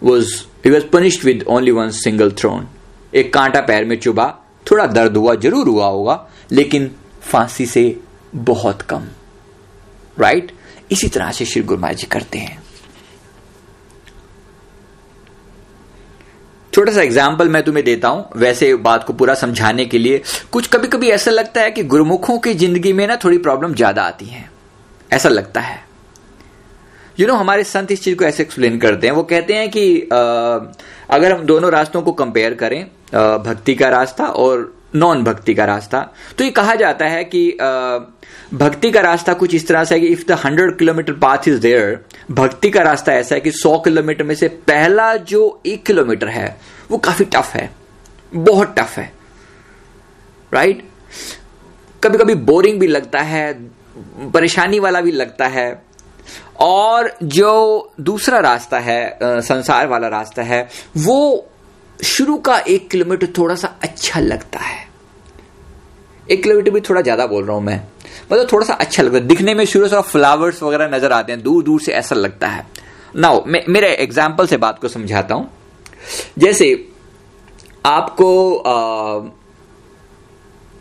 was 0.03 0.33
he 0.65 0.71
was 0.71 0.83
punished 0.83 1.23
with 1.23 1.45
only 1.47 1.71
one 1.71 1.89
single 1.89 2.31
thorn 2.31 2.67
एक 3.13 3.33
कांटा 3.33 3.61
पैर 3.61 3.85
में 3.85 3.99
चुभा, 3.99 4.25
थोड़ा 4.71 4.85
दर्द 4.85 5.17
हुआ, 5.17 5.35
ज़रूर 5.35 5.67
हुआ 5.67 5.87
होगा, 5.87 6.27
लेकिन 6.51 6.91
फांसी 7.21 7.65
से 7.65 7.99
बहुत 8.35 8.81
कम। 8.81 9.07
राइट 10.17 10.51
इसी 10.91 11.07
तरह 11.07 11.31
से 11.31 11.45
श्री 11.45 11.61
गुरु 11.63 11.81
महाराज 11.81 11.97
जी 11.97 12.07
करते 12.07 12.37
हैं। 12.37 12.63
छोटा 16.73 16.91
सा 16.91 17.01
एग्ज़ाम्पल 17.01 17.49
मैं 17.49 17.61
तुम्हें 17.63 17.83
देता 17.85 18.07
हूँ। 18.07 18.25
वैसे 18.37 18.73
बात 18.75 19.03
को 19.03 19.13
पूरा 19.13 19.33
समझाने 19.35 19.85
के 19.85 19.97
लिए 19.97 20.21
कुछ 20.51 20.67
कभी 20.67 20.87
कभी 20.87 21.09
ऐसा 21.09 21.31
लगता 21.31 21.61
है 21.61 21.71
कि 21.71 21.83
गुरुमुखों 21.85 22.37
की 22.39 22.53
ज़िंदगी 22.53 22.93
में 22.93 23.05
ना 23.07 23.15
थोड़ी 23.15 23.37
प्रॉब्लम 23.37 23.73
ज़्यादा 23.73 24.03
आती 24.03 24.25
है। 24.25 24.49
ऐसा 25.11 25.29
लगता 25.29 25.61
है। 25.61 25.83
यू 27.19 27.25
you 27.25 27.27
नो 27.27 27.33
know, 27.33 27.39
हमारे 27.39 27.63
संत 27.63 27.91
इस 27.91 28.03
चीज़ 28.03 28.15
को 28.17 28.25
ऐसे 28.25 28.43
एक्सप्लेन 28.43 28.77
करते 28.79 29.07
हैं। 29.07 29.13
वो 29.13 29.23
कहते 29.23 29.53
हैं 29.53 29.69
कि 29.71 30.01
आ, 30.03 30.17
अगर 31.09 31.31
हम 31.31 31.45
दोनों 31.45 31.71
रास्तों 31.71 32.01
को 32.01 32.11
कंपेयर 32.13 32.53
करें 32.53 32.81
आ, 32.81 33.37
भक्ति 33.37 33.75
का 33.75 33.89
रास्ता 33.89 34.25
और 34.25 34.73
नॉन 34.95 35.23
भक्ति 35.23 35.53
का 35.53 35.65
रास्ता। 35.65 35.99
तो 36.37 36.43
ये 36.43 36.51
कहा 36.51 36.75
जाता 36.75 37.05
है 37.05 37.23
कि 37.25 37.49
भक्ति 38.53 38.91
का 38.91 39.01
रास्ता 39.01 39.33
कुछ 39.33 39.55
इस 39.55 39.67
तरह 39.67 39.83
से 39.83 39.95
है 39.95 40.01
कि 40.01 40.07
if 40.07 40.25
the 40.27 40.31
hundred 40.43 40.77
kilometre 40.77 41.13
path 41.13 41.47
is 41.47 41.59
there 41.59 41.99
भक्ति 42.31 42.69
का 42.69 42.81
रास्ता 42.81 43.13
ऐसा 43.13 43.35
है 43.35 43.41
कि 43.41 43.51
सौ 43.51 43.77
किलोमीटर 43.79 44.23
में 44.23 44.35
से 44.35 44.47
पहला 44.47 45.15
जो 45.15 45.61
एक 45.65 45.85
किलोमीटर 45.85 46.27
है, 46.27 46.57
वो 46.91 46.97
काफ़ी 46.97 47.25
टफ 47.25 47.53
है। 47.53 47.69
बहुत 48.33 48.75
टफ 48.79 48.97
है। 48.97 49.11
राइट 50.53 50.87
कभी 52.03 52.17
कभी 52.17 52.35
बोरिंग 52.35 52.79
भी 52.79 52.87
लगता 52.87 53.19
है, 53.19 53.53
परेशानी 54.31 54.79
वाला 54.79 55.01
भी 55.01 55.11
लगता 55.11 55.47
है। 55.47 55.83
और 56.59 57.11
जो 57.23 57.93
दूसरा 58.01 58.39
रास्ता 58.39 58.79
है 58.79 59.17
संसार 59.21 59.87
वाला 59.87 60.07
रास्ता 60.07 60.43
है, 60.43 60.67
वो 60.97 61.49
शुरू 62.03 62.37
का 62.37 62.57
एक 62.59 62.89
किलोमीटर 62.89 63.27
थोड़ा 63.37 63.55
सा 63.55 63.75
अच्छा 63.83 64.19
लगता 64.19 64.59
है। 64.59 64.84
एक 66.27 66.43
किलोमीटर 66.43 66.71
भी 66.71 66.81
थोड़ा 66.81 67.01
ज़्यादा 67.01 67.25
बोल 67.27 67.43
रहा 67.45 67.55
हूँ 67.55 67.63
मैं। 67.63 67.79
मतलब 68.31 68.47
थोड़ा 68.51 68.65
सा 68.65 68.73
अच्छा 68.75 69.03
लगता 69.03 69.17
है। 69.17 69.25
दिखने 69.27 69.53
में 69.53 69.65
शुरू 69.65 69.87
से 69.87 70.01
फ्लावर्स 70.03 70.61
वगैरह 70.63 70.87
नज़र 70.89 71.11
आते 71.11 71.31
हैं 71.31 71.41
दूर 71.41 71.63
दूर 71.63 71.81
से 71.81 71.91
ऐसा 71.93 72.15
लगता 72.15 72.47
है। 72.47 72.65
नाउ 73.15 73.43
मेरे 73.47 73.93
एग्ज़ाम्पल 73.93 74.47
से 74.47 74.57
बात 74.57 74.79
को 74.79 74.87
समझाता 74.87 75.35
हूँ। 75.35 75.49
जैसे 76.39 76.67
आपको 77.85 78.55
आ, 78.57 79.29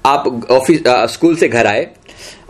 आप 0.05 0.47
ऑफ़िस 0.51 0.83
स्कूल 1.13 1.37
से 1.37 1.49
घर 1.49 1.67
आए 1.67 1.89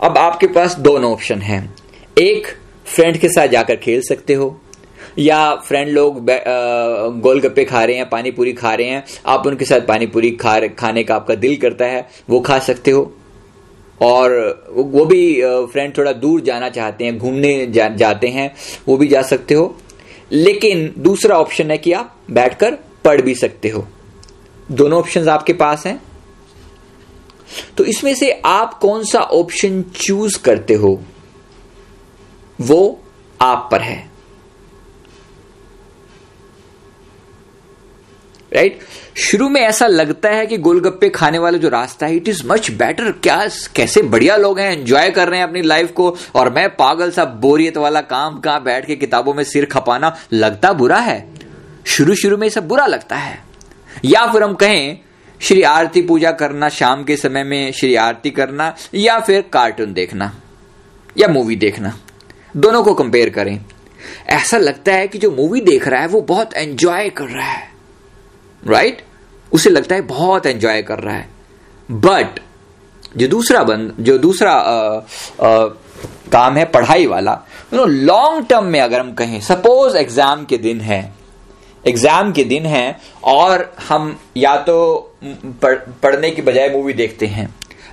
अब 0.03 0.17
आपके 0.17 0.47
पास 0.49 0.75
दोनों 0.79 1.11
ऑप्शन 1.13 1.41
हैं। 1.41 1.75
एक 2.17 2.47
फ्रेंड 2.85 3.17
के 3.17 3.29
साथ 3.29 3.47
जाकर 3.47 3.75
खेल 3.77 4.01
सकते 4.01 4.33
हो। 4.33 4.49
या 5.19 5.55
फ्रेंड 5.55 5.89
लोग 5.89 6.25
गोलगप्पे 7.21 7.65
खा 7.65 7.83
रहे 7.83 7.95
हैं 7.95 8.09
पानी 8.09 8.31
पूरी 8.31 8.53
खा 8.53 8.73
रहे 8.73 8.87
हैं 8.87 9.03
आप 9.25 9.47
उनके 9.47 9.65
साथ 9.65 9.87
पानी 9.87 10.07
पूरी 10.07 10.31
खा 10.31 10.59
खाने 10.69 11.03
का 11.03 11.15
आपका 11.15 11.35
दिल 11.35 11.55
करता 11.55 11.85
है 11.85 12.07
वो 12.29 12.39
खा 12.39 12.59
सकते 12.59 12.91
हो। 12.91 13.11
और 14.01 14.31
वो 14.71 15.05
भी 15.05 15.41
फ्रेंड 15.71 15.97
थोड़ा 15.97 16.11
दूर 16.13 16.41
जाना 16.41 16.69
चाहते 16.69 17.05
हैं 17.05 17.17
घूमने 17.17 17.67
जा, 17.67 17.87
जाते 17.89 18.27
हैं 18.27 18.55
वो 18.87 18.97
भी 18.97 19.07
जा 19.07 19.21
सकते 19.21 19.53
हो। 19.53 19.75
लेकिन 20.31 20.93
दूसरा 20.97 21.37
ऑप्शन 21.37 21.71
है 21.71 21.77
कि 21.77 21.91
आप 21.91 22.15
बैठकर 22.31 22.77
पढ़ 23.05 23.21
भी 23.21 23.35
सकते 23.35 23.69
हो। 23.69 23.87
दोनों 24.71 24.99
ऑप्शन 24.99 25.29
आपके 25.29 25.53
पास 25.53 25.85
हैं। 25.87 26.01
तो 27.77 27.83
इसमें 27.83 28.13
से 28.15 28.31
आप 28.45 28.73
कौन 28.73 29.03
सा 29.03 29.19
ऑप्शन 29.19 29.81
चूज़ 29.95 30.39
करते 30.39 30.73
हो 30.73 30.99
वो 32.61 32.99
आप 33.41 33.67
पर 33.71 33.81
है। 33.81 34.14
राइट 38.55 38.79
शुरू 39.17 39.49
में 39.49 39.61
ऐसा 39.61 39.87
लगता 39.87 40.29
है 40.29 40.47
कि 40.47 40.57
गोलगप्पे 40.57 41.09
खाने 41.09 41.39
वाला 41.39 41.57
जो 41.57 41.69
रास्ता 41.69 42.05
है 42.05 42.15
इट 42.15 42.27
इज़ 42.27 42.43
मच 42.45 42.71
बेटर 42.71 43.11
क्या, 43.11 43.47
कैसे 43.75 44.01
बढ़िया 44.01 44.37
लोग 44.37 44.59
हैं 44.59 44.79
एंजॉय 44.79 45.09
कर 45.09 45.27
रहे 45.27 45.39
हैं 45.39 45.47
अपनी 45.47 45.61
लाइफ 45.61 45.91
को? 45.91 46.17
और 46.35 46.53
मैं 46.53 46.69
पागल 46.69 47.11
सा, 47.11 47.25
बोरियत 47.25 47.77
वाला 47.77 48.01
काम 48.01 48.39
कहाँ 48.39 48.63
बैठ 48.63 48.85
के 48.85 48.95
किताबों 48.95 49.33
में 49.33 49.43
सिर 49.43 49.65
खपाना 49.65 50.15
लगता 50.33 50.73
बुरा 50.73 50.97
है? 50.97 51.29
शुरू 51.85 52.15
शुरू 52.15 52.37
में 52.37 52.49
सब 52.49 52.67
बुरा 52.67 52.85
लगता 52.85 53.15
है। 53.15 53.43
या 54.05 54.31
फिर 54.31 54.43
हम 54.43 54.53
कहें, 54.53 54.97
श्री 55.41 55.61
आरती 55.61 56.01
पूजा 56.01 56.31
करना, 56.31 56.69
शाम 56.69 57.03
के 57.03 57.17
समय 57.17 57.43
में 57.43 57.71
श्री 57.71 57.95
आरती 57.95 58.29
करना, 58.29 58.75
या 58.93 59.19
फिर 59.19 59.41
कार्टून 59.53 59.93
देखना, 59.93 60.35
या 61.17 61.27
मूवी 61.27 61.55
देखना। 61.55 61.99
दोनों 62.57 62.83
को 62.83 62.93
कंपेयर 62.93 63.29
करें। 63.29 63.65
ऐसा 64.27 64.57
लगता 64.57 64.93
है 64.93 65.07
कि 65.07 65.17
जो 65.17 65.31
मूवी 65.31 65.61
देख 65.61 65.87
रहा 65.87 66.01
है, 66.01 66.07
वो 66.07 66.21
बहुत 66.21 66.53
एंजॉय 66.53 67.09
कर 67.09 67.25
रहा 67.25 67.51
है। 67.51 67.74
राइट 68.65 69.01
उसे 69.51 69.69
लगता 69.69 69.95
है 69.95 70.01
बहुत 70.03 70.45
एंजॉय 70.45 70.81
कर 70.81 70.99
रहा 70.99 71.15
है। 71.15 71.27
बट 71.89 72.39
जो 73.17 73.27
दूसरा 73.27 73.63
बंद 73.63 73.95
जो 73.99 74.17
दूसरा 74.17 74.51
आ, 74.51 74.97
आ, 75.41 75.67
काम 76.31 76.55
है 76.57 76.65
पढ़ाई 76.65 77.05
वाला 77.05 77.39
लॉन्ग 77.73 78.45
टर्म 78.47 78.65
में 78.65 78.79
अगर 78.81 78.99
हम 78.99 79.13
कहें 79.13 79.39
सपोज़ 79.41 79.97
एग्ज़ाम 79.97 80.45
के 80.45 80.57
दिन 80.57 80.81
है। 80.81 80.99
एग्ज़ाम 81.83 82.31
के 82.31 82.43
दिन 82.43 82.65
है 82.65 82.99
और 83.23 83.73
हम 83.87 84.17
या 84.37 84.55
तो 84.59 84.77
पढ़, 85.25 85.75
पढ़ने 86.03 86.31
की 86.31 86.41
बजाय 86.41 86.69
मूवी 86.69 86.93
देखते 86.93 87.25
हैं। 87.27 87.47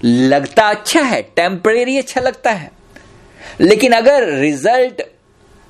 लगता 0.04 0.68
अच्छा 0.70 1.00
है 1.00 1.20
टेम्परेरी 1.36 1.96
अच्छा 1.98 2.20
लगता 2.20 2.50
है। 2.50 2.70
लेकिन 3.60 3.92
अगर 3.92 4.28
रिज़ल्ट 4.30 5.02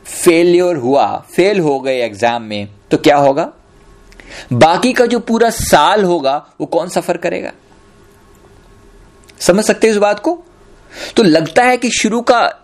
फेलियर 0.07 0.77
हुआ 0.77 1.07
फेल 1.35 1.61
हो 1.61 1.79
गए 1.81 1.99
एग्ज़ाम 2.05 2.43
में 2.43 2.69
तो 2.91 2.97
क्या 2.99 3.17
होगा? 3.17 3.53
बाकी 4.53 4.93
का 4.93 5.07
जो 5.07 5.19
पूरा 5.19 5.51
साल 5.51 6.05
होगा, 6.05 6.47
वो 6.61 6.67
कौन 6.67 6.89
सफ़र 6.89 7.17
करेगा? 7.17 7.53
समझ 9.41 9.65
सकते 9.65 9.87
हैं 9.87 9.95
इस 9.95 9.99
बात 9.99 10.21
को? 10.21 10.43
तो 11.17 11.23
लगता 11.23 11.63
है 11.63 11.77
कि 11.77 11.91
शुरू 11.91 12.21
का 12.21 12.59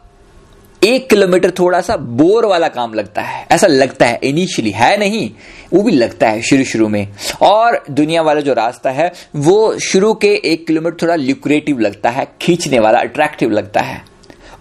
एक 0.84 1.10
किलोमीटर 1.10 1.50
थोड़ा 1.50 1.80
सा 1.80 1.96
बोर 1.96 2.46
वाला 2.46 2.68
काम 2.68 2.94
लगता 2.94 3.22
है। 3.22 3.46
ऐसा 3.50 3.66
लगता 3.66 4.06
है 4.06 4.20
इनिशियली 4.22 4.70
है 4.70 4.96
नहीं, 4.96 5.30
वो 5.72 5.82
भी 5.82 5.92
लगता 5.92 6.28
है 6.28 6.42
शुरू 6.42 6.64
शुरू 6.64 6.88
में। 6.88 7.08
और 7.42 7.84
दुनिया 7.90 8.22
वाला 8.22 8.40
जो 8.40 8.52
रास्ता 8.52 8.90
है, 8.90 9.12
वो 9.36 9.78
शुरू 9.78 10.14
के 10.14 10.42
एक 10.44 10.66
किलोमीटर 10.66 10.96
थोड़ा 11.02 11.14
लिक्रेटिव 11.14 11.78
लगता 11.78 12.10
है, 12.10 12.28
खींचने 12.42 12.78
वाला 12.78 12.98
अट्रैक्टिव 12.98 13.50
लगता 13.50 13.80
है। 13.80 14.04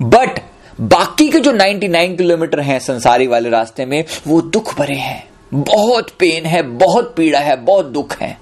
बट 0.01 0.39
बाकी 0.81 1.29
के 1.29 1.39
जो 1.39 1.51
99 1.51 2.17
किलोमीटर 2.17 2.59
हैं 2.59 2.79
संसारी 2.79 3.27
वाले 3.27 3.49
रास्ते 3.49 3.85
में, 3.85 4.05
वो 4.27 4.41
दुख 4.41 4.77
भरे 4.77 4.95
हैं। 4.95 5.29
बहुत 5.51 6.09
पेन 6.19 6.45
है, 6.45 6.61
बहुत 6.61 7.13
पीड़ा 7.17 7.39
है, 7.39 7.55
बहुत 7.57 7.85
दुख 7.87 8.15
है। 8.21 8.37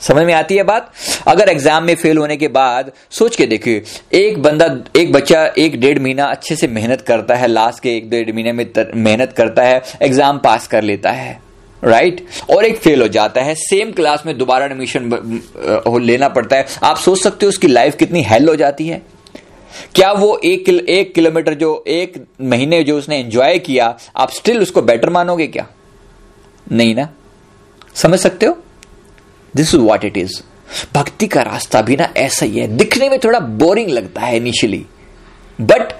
समझ 0.00 0.24
में 0.26 0.32
आती 0.34 0.56
है 0.56 0.62
बात? 0.64 0.90
अगर 1.28 1.48
एग्ज़ाम 1.48 1.84
में 1.84 1.94
फेल 1.94 2.18
होने 2.18 2.36
के 2.36 2.48
बाद, 2.48 2.90
सोच 3.10 3.36
के 3.36 3.46
देखिए, 3.46 3.82
एक 4.14 4.42
बंदा, 4.42 4.66
एक 4.96 5.12
बच्चा 5.12 5.44
एक 5.58 5.80
डेढ़ 5.80 5.98
महीना 5.98 6.24
अच्छे 6.26 6.56
से 6.56 6.68
मेहनत 6.68 7.00
करता 7.00 7.34
है 7.34 7.46
लास्ट 7.48 7.82
के 7.82 7.96
एक 7.96 8.10
डेढ़ 8.10 8.32
महीने 8.32 8.52
में 8.52 8.66
मेहनत 8.96 9.32
करता 9.32 9.62
है 9.62 9.82
एग्ज़ाम 10.02 10.38
पास 10.38 10.66
कर 10.66 10.82
लेता 10.82 11.10
है 11.12 11.42
राइट 11.82 12.16
right? 12.16 12.50
और 12.50 12.64
एक 12.64 12.76
फेल 12.76 13.02
हो 13.02 13.08
जाता 13.08 13.42
है 13.42 13.54
सेम 13.54 13.90
क्लास 13.92 14.22
में 14.26 14.36
दोबारा 14.38 14.66
एडमिशन 14.66 15.10
लेना 16.02 16.28
पड़ता 16.28 16.56
है। 16.56 16.66
आप 16.82 16.96
सोच 16.96 17.22
सकते 17.22 17.46
हो 17.46 17.48
उसकी 17.48 17.66
लाइफ 17.66 17.96
कितनी 17.96 18.22
हेल 18.22 18.48
हो 18.48 18.54
जाती 18.56 18.86
है। 18.88 19.00
क्या 19.94 20.12
वो 20.12 20.40
एक 20.44 20.64
किल, 20.66 20.78
एक 20.78 21.14
किलोमीटर 21.14 21.54
जो 21.54 21.84
एक 21.86 22.24
महीने 22.42 22.82
जो 22.84 22.98
उसने 22.98 23.18
एंजॉय 23.18 23.58
किया 23.58 23.98
आप 24.16 24.30
स्टिल 24.30 24.62
उसको 24.62 24.82
बेटर 24.82 25.10
मानोगे 25.10 25.46
क्या? 25.46 25.66
नहीं 26.72 26.94
ना? 26.94 27.08
समझ 27.94 28.18
सकते 28.20 28.46
हो? 28.46 28.58
This 29.56 29.74
is 29.74 29.80
what 29.80 30.04
it 30.04 30.16
is 30.16 30.42
भक्ति 30.94 31.26
का 31.26 31.42
रास्ता 31.42 31.82
भी 31.82 31.96
ना 31.96 32.08
ऐसा 32.16 32.46
ही 32.46 32.58
है। 32.58 32.68
दिखने 32.68 33.08
में 33.08 33.18
थोड़ा 33.18 33.40
बोरिंग 33.40 33.88
लगता 33.88 34.20
है 34.20 34.36
इनिशियली 34.36 34.86
बट 35.60 35.92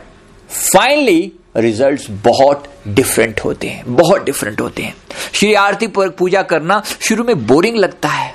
फाइनली 0.49 1.33
रिजल्ट्स 1.57 2.07
बहुत 2.11 2.75
डिफरेंट 2.89 3.41
होते 3.41 3.67
हैं। 3.67 3.85
बहुत 3.87 4.25
डिफरेंट 4.25 4.61
होते 4.61 4.83
हैं। 4.83 4.97
श्री 5.33 5.55
आरती 5.55 5.87
पर 5.87 6.09
पूजा 6.09 6.43
करना 6.43 6.83
शुरू 7.01 7.25
में 7.25 7.47
बोरिंग 7.47 7.77
लगता 7.77 8.09
है। 8.09 8.35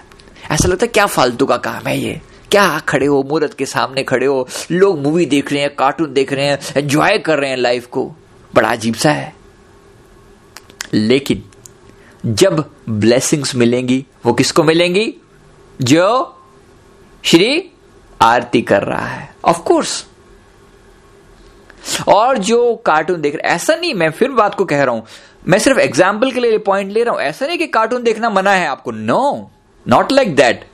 ऐसा 0.51 0.67
लगता 0.67 0.85
है 0.85 0.91
क्या 0.93 1.05
फालतू 1.05 1.45
का 1.45 1.57
काम 1.57 1.87
है 1.87 1.99
ये? 1.99 2.21
क्या 2.51 2.79
खड़े 2.79 3.05
हो, 3.05 3.23
मूर्त 3.23 3.53
के 3.53 3.65
सामने 3.65 4.03
खड़े 4.03 4.25
हो, 4.25 4.47
लोग 4.71 4.99
मूवी 4.99 5.25
देख 5.25 5.53
रहे 5.53 5.61
हैं 5.61 5.75
कार्टून 5.75 6.13
देख 6.13 6.33
रहे 6.33 6.45
हैं 6.45 6.59
एंजॉय 6.77 7.17
कर 7.17 7.39
रहे 7.39 7.49
हैं 7.49 7.57
लाइफ 7.57 7.85
को। 7.85 8.15
बड़ा 8.55 8.69
अजीब 8.69 8.95
सा 8.95 9.11
है। 9.11 9.35
लेकिन, 10.93 11.43
जब 12.25 12.71
ब्लेसिंग्स 12.89 13.55
मिलेंगी, 13.55 14.05
वो 14.25 14.33
किसको 14.33 14.63
मिलेंगी? 14.63 15.15
जो 15.81 16.35
श्री 17.25 17.71
आरती 18.21 18.61
कर 18.61 18.83
रहा 18.83 19.05
है। 19.05 19.35
ऑफ़ 19.45 19.59
कोर्स 19.59 20.05
और 22.07 22.37
जो 22.37 22.75
कार्टून 22.75 23.21
देख 23.21 23.35
रहे 23.35 23.47
ऐसा 23.47 23.75
नहीं, 23.75 23.93
मैं 23.93 24.11
फिर 24.11 24.31
बात 24.31 24.55
को 24.55 24.65
कह 24.65 24.83
रहा 24.83 24.95
हूँ। 24.95 25.05
मैं 25.47 25.59
सिर्फ़ 25.59 25.79
एग्ज़ाम्पल 25.79 26.31
के 26.31 26.39
लिए 26.39 26.57
पॉइंट 26.57 26.91
ले 26.91 27.03
रहा 27.03 27.13
हूँ। 27.13 27.21
ऐसा 27.21 27.47
नहीं 27.47 27.57
कि 27.57 27.67
कार्टून 27.67 28.03
देखना 28.03 28.29
मना 28.29 28.51
है 28.51 28.67
आपको। 28.67 28.91
नो 28.91 29.51
नॉट 29.87 30.11
लाइक 30.11 30.35
दैट 30.35 30.68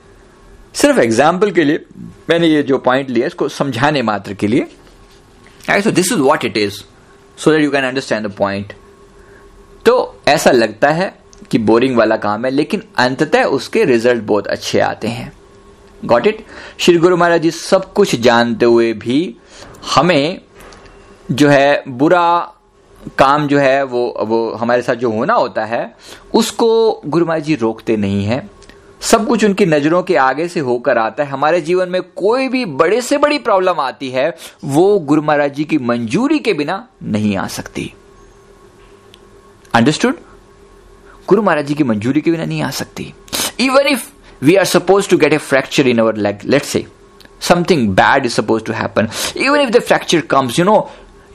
सिर्फ़ 0.76 0.98
एग्ज़ाम्पल 1.00 1.50
के 1.50 1.64
लिए, 1.64 1.84
मैंने 2.30 2.46
ये 2.46 2.62
जो 2.62 2.78
पॉइंट 2.80 3.10
लिया, 3.10 3.26
इसको 3.26 3.48
समझाने 3.50 4.02
मात्र 4.02 4.34
के 4.34 4.46
लिए। 4.46 4.66
So 5.72 5.90
this 5.90 6.12
is 6.12 6.20
what 6.20 6.44
it 6.44 6.56
is 6.56 6.82
so 7.38 7.50
that 7.50 7.62
you 7.62 7.70
can 7.70 7.84
understand 7.84 8.26
the 8.26 8.32
point 8.34 8.72
तो 9.86 9.94
ऐसा 10.28 10.50
लगता 10.50 10.90
है 10.90 11.14
कि 11.50 11.58
बोरिंग 11.60 11.96
वाला 11.96 12.16
काम 12.18 12.44
है, 12.44 12.50
लेकिन 12.50 12.82
अंततः 12.98 13.44
उसके 13.46 13.84
रिज़ल्ट 13.84 14.22
बहुत 14.24 14.46
अच्छे 14.46 14.80
आते 14.80 15.08
हैं। 15.08 15.32
गॉट 16.02 16.26
इट 16.26 16.44
श्री 16.78 16.96
गुरु 16.98 17.16
महाराज 17.16 17.42
जी 17.42 17.50
सब 17.50 17.92
कुछ 17.92 18.14
जानते 18.16 18.66
हुए 18.66 18.92
भी 18.94 19.36
हमें 19.94 20.40
जो 21.30 21.48
है 21.48 21.82
बुरा 21.88 22.52
काम 23.18 23.46
जो 23.48 23.58
है 23.58 23.82
वो 23.84 24.02
वो 24.20 24.50
हमारे 24.52 24.82
साथ 24.82 24.94
जो 24.94 25.10
होना 25.10 25.34
होता 25.34 25.64
है, 25.64 25.94
उसको 26.34 27.00
गुरु 27.06 27.26
महाराज 27.26 27.44
जी 27.44 27.54
रोकते 27.56 27.96
नहीं 27.96 28.24
है। 28.24 28.38
सब 29.00 29.26
कुछ 29.26 29.44
उनकी 29.44 29.66
नज़रों 29.66 30.02
के 30.02 30.16
आगे 30.16 30.46
से 30.48 30.60
होकर 30.60 30.98
आता 30.98 31.22
है। 31.22 31.28
हमारे 31.30 31.60
जीवन 31.60 31.88
में 31.88 32.00
कोई 32.16 32.48
भी 32.48 32.64
बड़े 32.64 33.00
से 33.00 33.18
बड़ी 33.18 33.38
प्रॉब्लम 33.38 33.80
आती 33.80 34.10
है, 34.10 34.28
वो 34.64 34.98
गुरु 35.00 35.22
महाराज 35.22 35.54
जी 35.54 35.64
की 35.64 35.78
मंजूरी 35.80 36.38
के 36.38 36.52
बिना 36.54 36.86
नहीं 37.02 37.36
आ 37.36 37.46
सकती। 37.48 37.92
अंडरस्टूड 39.74 40.18
गुरु 41.28 41.42
महाराज 41.42 41.66
जी 41.66 41.74
की 41.74 41.84
मंजूरी 41.84 42.20
के 42.20 42.30
बिना 42.30 42.44
नहीं 42.44 42.62
आ 42.62 42.70
सकती। 42.72 43.12
Even 43.60 43.86
if 43.86 44.08
we 44.42 44.54
are 44.56 44.64
suppose 44.64 45.08
to 45.10 45.18
get 45.18 45.32
a 45.32 45.38
fracture 45.38 45.88
in 45.88 45.98
our 45.98 46.16
leg 46.16 46.38
let 46.44 46.62
say 46.64 46.84
something 47.48 47.88
bad 47.96 48.26
is 48.26 48.32
suppose 48.34 48.64
to 48.64 48.72
happen 48.72 49.08
even 49.36 49.60
if 49.60 49.70
the 49.70 49.80
fracture 49.82 50.20
comes 50.30 50.58
you 50.58 50.64
know 50.64 50.78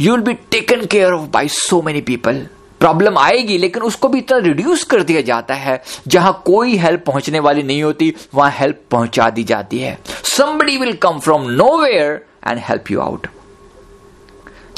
you 0.02 0.16
will 0.16 0.24
be 0.26 0.34
taken 0.52 0.86
care 0.86 1.14
of 1.14 1.30
by 1.32 1.48
so 1.50 1.82
many 1.82 2.02
people 2.02 2.46
problem 2.82 3.18
आएगी, 3.18 3.58
लेकिन 3.58 3.84
उसको 3.84 4.08
भी 4.10 4.20
इतना 4.20 4.38
reduce 4.40 4.84
कर 4.84 5.04
दिया 5.04 5.22
जाता 5.24 5.54
है। 5.56 5.82
जहाँ 6.08 6.42
कोई 6.46 6.78
हेल्प 6.78 7.04
पहुँचने 7.06 7.40
वाली 7.40 7.64
नहीं 7.64 7.84
होती, 7.84 8.14
वहाँ 8.36 8.52
हेल्प 8.52 8.82
पहुँचा 8.92 9.30
दी 9.30 9.44
जाती 9.44 9.80
है। 9.80 9.98
Somebody 10.28 10.78
will 10.78 10.94
come 10.98 11.20
from 11.20 11.50
nowhere 11.78 12.26
and 12.48 12.60
help 12.60 12.92
you 12.92 13.00
out 13.02 13.28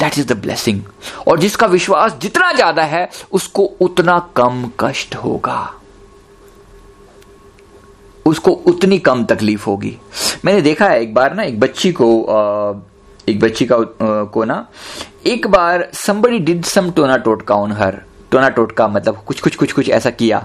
that 0.00 0.18
is 0.18 0.26
the 0.26 0.36
blessing 0.38 0.82
और 1.28 1.38
जिसका 1.40 1.66
विश्वास 1.68 2.16
जितना 2.22 2.52
ज़्यादा 2.52 2.82
है, 2.84 3.08
उसको 3.32 3.62
उतना 3.80 4.18
कम 4.36 4.70
कष्ट 4.80 5.14
होगा। 5.16 5.74
उसको 8.26 8.50
उतनी 8.66 8.98
कम 8.98 9.24
तकलीफ़ 9.24 9.64
होगी। 9.64 9.96
मैंने 10.44 10.60
देखा 10.62 10.86
है 10.88 11.00
एक 11.02 11.14
बार 11.14 11.34
ना, 11.34 11.42
एक 11.42 11.60
बच्ची 11.60 11.92
को 11.92 12.06
एक 13.28 13.40
बच्ची 13.40 13.66
का 13.66 13.76
को 14.24 14.44
ना 14.44 14.66
एक 15.26 15.46
बार 15.46 15.88
समबड़ी 15.94 16.38
डिड 16.38 16.64
सम 16.64 16.90
टोना 16.90 17.16
टोटका 17.16 17.54
ऑन 17.54 17.72
हर 17.72 18.00
टोना 18.30 18.48
टोटका 18.48 18.88
मतलब 18.88 19.22
कुछ 19.26 19.40
कुछ 19.40 19.56
कुछ 19.56 19.72
कुछ 19.72 19.88
ऐसा 19.88 20.10
किया 20.10 20.38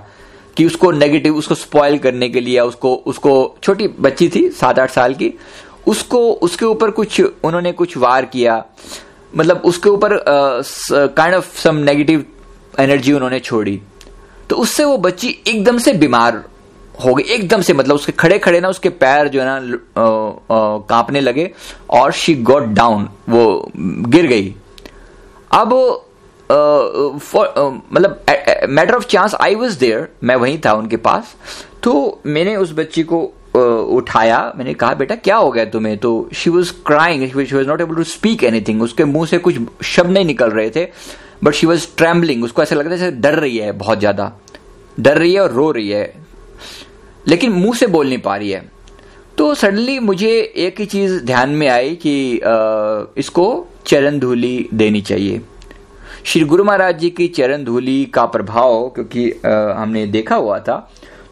कि 0.58 0.66
उसको 0.66 0.92
नेगेटिव 0.92 1.36
उसको 1.36 1.56
स्पॉइल 1.56 1.98
करने 1.98 2.30
के 2.30 2.40
लिए 2.40 2.60
उसको 2.60 2.94
उसको 3.06 3.34
छोटी 3.64 3.88
बच्ची 3.88 4.30
थी 4.30 4.50
सात 4.50 4.80
आठ 4.80 4.92
साल 4.92 5.14
की, 5.14 5.34
उसको, 5.88 6.20
उसके 6.34 6.66
ऊपर 6.66 6.92
कुछ, 6.92 7.22
उन्होंने 7.22 7.72
कुछ 7.72 7.98
वार 7.98 8.26
किया। 8.26 8.64
मतलब 9.38 9.62
उसके 9.66 9.90
ऊपर 9.90 10.18
kind 11.18 11.36
of 11.36 11.58
some 11.58 11.76
negative 11.76 12.26
energy 12.80 13.14
उन्होंने 13.14 13.40
छोड़ी। 13.40 13.82
तो 14.50 14.56
उससे 14.56 14.84
वो 14.84 14.98
बच्ची 14.98 15.30
एकदम 15.48 15.78
से 15.78 15.94
बीमार 15.94 16.44
हो 17.00 17.14
गई। 17.14 17.24
एकदम 17.26 17.62
से 17.62 17.74
मतलब 17.74 17.96
उसके 17.96 18.12
खड़े 18.14 18.38
खड़े 18.40 18.60
ना 18.60 18.68
उसके 18.70 18.90
पैर 19.02 19.28
जो 19.28 19.42
है 19.42 19.46
ना 19.48 19.60
कांपने 20.90 21.22
लगे 21.22 21.50
और 21.92 22.12
शी 22.14 22.36
गॉट 22.44 22.64
डाउन 22.74 23.08
वो 23.30 23.72
गिर 23.78 24.28
गई। 24.28 24.54
अब 25.52 25.74
मतलब 27.94 28.26
matter 28.70 28.96
of 28.96 29.06
chance 29.08 29.36
I 29.36 29.56
was 29.56 29.80
there 29.80 30.08
मैं 30.24 30.36
वहीं 30.36 30.60
था 30.66 30.74
उनके 30.74 30.98
पास। 31.00 31.36
तो 31.84 32.22
मैंने 32.26 32.56
उस 32.58 32.74
बच्ची 32.74 33.04
को 33.04 33.22
उठाया, 33.50 34.40
मैंने 34.58 34.74
कहा, 34.74 34.94
बेटा, 34.94 35.16
क्या 35.18 35.36
हो 35.36 35.52
गया 35.52 35.66
तुम्हें? 35.68 35.98
तो 35.98 36.30
she 36.36 36.50
was 36.50 36.72
crying 36.88 37.28
she 37.30 37.56
was 37.56 37.68
not 37.68 37.82
able 37.82 37.96
to 37.96 38.04
speak 38.06 38.44
anything 38.44 38.82
उसके 38.84 39.06
मुँह 39.06 39.26
से 39.28 39.38
कुछ 39.38 39.56
शब्द 39.86 40.12
नहीं 40.12 40.26
निकल 40.26 40.50
रहे 40.52 40.70
थे 40.70 40.88
बट 41.44 41.54
शी 41.54 41.68
वॉज़ 41.68 41.88
ट्रैम्बलिंग 41.98 42.44
उसको 42.44 42.64
ऐसा 42.64 42.76
लगता 42.76 42.92
है 42.92 42.98
जैसे 42.98 43.12
डर 43.18 43.40
रही 43.40 43.58
है 43.58 43.72
बहुत 43.74 44.00
ज़्यादा। 44.00 44.32
डर 44.98 45.18
रही 45.18 45.34
है 45.34 45.42
और 45.42 45.52
रो 45.52 45.72
रही 45.72 45.90
है। 45.90 46.14
लेकिन 47.28 47.52
मुँह 47.52 47.76
से 47.76 47.88
बोल 47.88 48.08
नहीं 48.08 48.18
पा 48.18 48.36
रही 48.36 48.50
है। 48.50 48.64
तो 49.38 49.54
सडनली 49.56 49.98
मुझे 50.00 50.32
एक 50.58 50.80
ही 50.80 50.86
चीज़ 50.86 51.20
ध्यान 51.24 51.50
में 51.50 51.68
आई 51.70 51.96
कि 51.96 52.42
इसको 53.18 53.68
चरण 53.88 54.20
धूली 54.20 54.70
देनी 54.74 55.02
चाहिए। 55.02 55.42
श्री 56.26 56.44
गुरु 56.44 56.64
महाराज 56.64 57.00
जी 57.00 57.10
की 57.10 57.28
चरण 57.28 57.64
धूली 57.64 58.04
का 58.06 58.26
प्रभाव, 58.26 58.88
क्योंकि 58.90 59.30
हमने 59.46 60.06
देखा 60.08 60.36
हुआ 60.36 60.60
था 60.60 60.78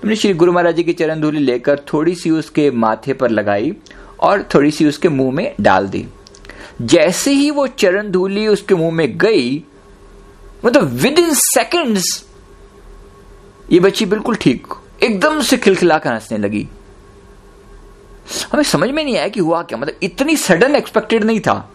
तुमने 0.02 0.16
श्री 0.16 0.34
गुरु 0.34 0.52
महाराज 0.52 0.76
जी 0.76 0.84
की 0.84 0.94
चरण 0.94 1.22
धूली 1.22 1.40
लेकर 1.40 1.80
थोड़ी 1.94 2.16
सी 2.16 2.30
उसके 2.32 2.70
माथे 2.72 3.14
पर 3.14 3.30
लगाई 3.30 3.74
और 4.20 4.44
थोड़ी 4.54 4.72
सी 4.72 4.86
उसके 4.86 5.10
मुँह 5.10 5.34
में 5.36 5.54
डाल 5.62 5.88
दी। 5.88 6.06
जैसे 6.82 7.32
ही 7.32 7.50
वो 7.52 7.68
चरण 7.68 8.12
धूली 8.12 8.48
उसके 8.48 8.76
मुँह 8.76 8.92
में 8.92 9.18
गई 9.18 9.64
मतलब 10.66 10.84
विद 10.94 11.20
इन 11.20 11.34
सेकेंड्स 11.34 12.26
ये 13.72 13.80
बच्ची 13.80 14.06
बिल्कुल 14.06 14.36
ठीक 14.36 14.68
एकदम 15.02 15.42
से 15.42 15.58
खिलखिलाकर 15.58 16.14
हंसने 16.14 16.38
लगी। 16.38 16.68
हमें 18.52 18.64
समझ 18.64 18.90
में 18.90 19.04
नहीं 19.04 19.18
आया 19.18 19.28
कि 19.28 19.40
हुआ 19.40 19.62
क्या 19.64 19.78
मतलब 19.78 20.00
इतनी 20.04 20.36
सडन 20.38 20.76
एक्सपेक्टेड 20.76 21.24
नहीं 21.24 21.40
था। 21.40 21.70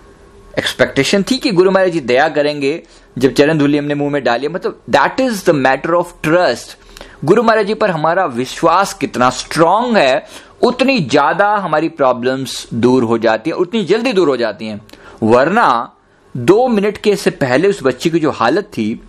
एक्सपेक्टेशन 0.58 1.22
थी 1.22 1.38
कि 1.38 1.50
गुरु 1.50 1.70
महाराज 1.70 1.92
जी 1.92 2.00
दया 2.02 2.28
करेंगे, 2.28 2.82
जब 3.16 3.34
चरण 3.34 3.58
धूली 3.58 3.78
हमने 3.78 3.94
मुँह 3.94 4.10
में 4.10 4.22
डाली 4.24 4.48
मतलब 4.48 4.80
that 4.90 5.20
is 5.20 5.44
the 5.46 5.54
matter 5.56 5.94
of 5.94 6.12
trust 6.22 6.76
Guru 7.24 7.42
Maharaj 7.42 7.66
ji 7.66 7.74
पर 7.74 7.90
हमारा 7.90 8.24
विश्वास 8.26 8.92
कितना 8.94 9.30
स्ट्रांग 9.30 9.96
है, 9.96 10.26
उतनी 10.62 10.98
ज़्यादा 11.00 11.48
हमारी 11.56 11.88
प्रॉब्लम्स 11.90 12.66
दूर 12.74 13.04
हो 13.04 13.18
जाती 13.18 13.50
है, 13.50 13.56
उतनी 13.56 13.84
जल्दी 13.84 14.12
दूर 14.12 14.28
हो 14.28 14.36
जाती 14.36 14.66
हैं। 14.66 14.80
वरना 15.22 15.96
दो 16.34 16.66
मिनट 16.68 16.96
के 16.96 17.14
से 17.16 17.30
पहले 17.30 17.68
उस 17.68 17.82
बच्ची 17.82 18.10
की 18.10 18.20
जो 18.20 18.30
हालत 18.30 18.70
थी, 18.76 19.00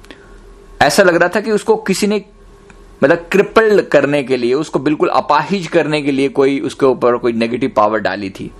ऐसा 0.82 1.04
लग 1.04 1.16
रहा 1.16 1.30
था 1.36 1.42
कि 1.42 1.52
उसको 1.52 1.76
किसी 1.78 2.08
ने 2.08 2.20
मतलब 3.04 3.26
क्रिपल्ड 3.32 3.82
करने 3.88 4.24
के 4.24 4.38
लिए, 4.38 4.54
उसको 4.54 4.80
बिल्कुल 4.80 5.10
अपाहिज 5.10 5.68
करने 5.68 6.02
के 6.02 6.12
लिए 6.12 6.30
कोई, 6.30 6.60
उसके 6.60 6.86
ऊपर 6.86 7.18
कोई 7.18 7.34
नेगेटिव 7.34 7.72
पावर 7.76 8.00
डाली 8.00 8.30
थी। 8.30 8.52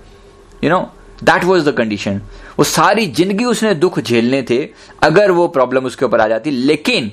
You 0.64 0.70
know 0.70 0.80
that 1.24 1.44
was 1.44 1.68
the 1.68 1.72
condition 1.74 2.20
वो 2.58 2.64
सारी 2.64 3.06
ज़िंदगी 3.06 3.44
उसने 3.44 3.74
दुख 3.74 3.98
झेलने 4.00 4.42
थे, 4.42 4.58
अगर 5.02 5.30
वो 5.30 5.46
प्रॉब्लम 5.48 5.86
उसके 5.86 6.04
ऊपर 6.04 6.20
आ 6.20 6.28
जाती। 6.28 6.50
लेकिन, 6.50 7.10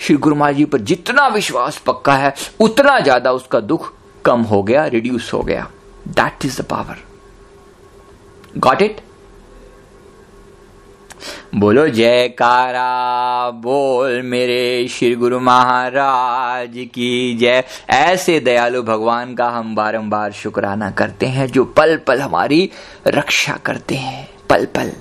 श्री 0.00 0.16
गुरु 0.16 0.34
महाराज 0.34 0.56
जी 0.56 0.64
पर 0.64 0.78
जितना 0.80 1.26
विश्वास 1.28 1.78
पक्का 1.86 2.14
है, 2.14 2.34
उतना 2.60 2.98
ज़्यादा 3.00 3.32
उसका 3.32 3.60
दुख 3.62 3.92
कम 4.24 4.40
हो 4.42 4.62
गया 4.62 4.86
रिड्यूस 4.86 5.32
हो 5.34 5.40
गया। 5.42 5.68
That 6.08 6.44
is 6.44 6.60
the 6.62 6.64
power 6.64 6.96
got 8.58 8.82
it 8.82 9.00
बोलो, 11.54 11.88
जयकारा, 11.88 13.50
बोल 13.50 14.22
मेरे 14.22 14.88
श्री 14.88 15.14
गुरु 15.14 15.40
महाराज 15.40 16.74
की 16.76 17.36
जय। 17.36 17.64
ऐसे 17.90 18.40
दयालु 18.40 18.82
भगवान 18.82 19.34
का 19.34 19.48
हम 19.48 19.74
बारंबार 19.74 20.32
शुक्राना 20.32 20.90
करते 20.90 21.26
हैं, 21.26 21.46
जो 21.46 21.64
पल 21.64 21.96
पल 21.96 22.20
हमारी 22.20 22.70
रक्षा 23.06 23.58
करते 23.64 23.94
हैं 23.94 24.28
पल 24.50 24.64
पल 24.64 24.92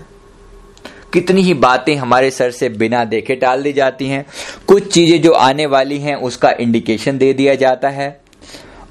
कितनी 1.13 1.41
ही 1.41 1.53
बातें 1.53 1.95
हमारे 1.95 2.31
सर 2.31 2.51
से 2.51 2.69
बिना 2.69 3.03
देखे 3.05 3.35
टाल 3.35 3.63
दी 3.63 3.73
जाती 3.73 4.07
हैं। 4.07 4.25
कुछ 4.67 4.93
चीज़ें 4.93 5.21
जो 5.21 5.31
आने 5.31 5.65
वाली 5.65 5.97
हैं, 5.99 6.15
उसका 6.15 6.51
इंडिकेशन 6.59 7.17
दे 7.17 7.33
दिया 7.33 7.55
जाता 7.55 7.89
है। 7.89 8.09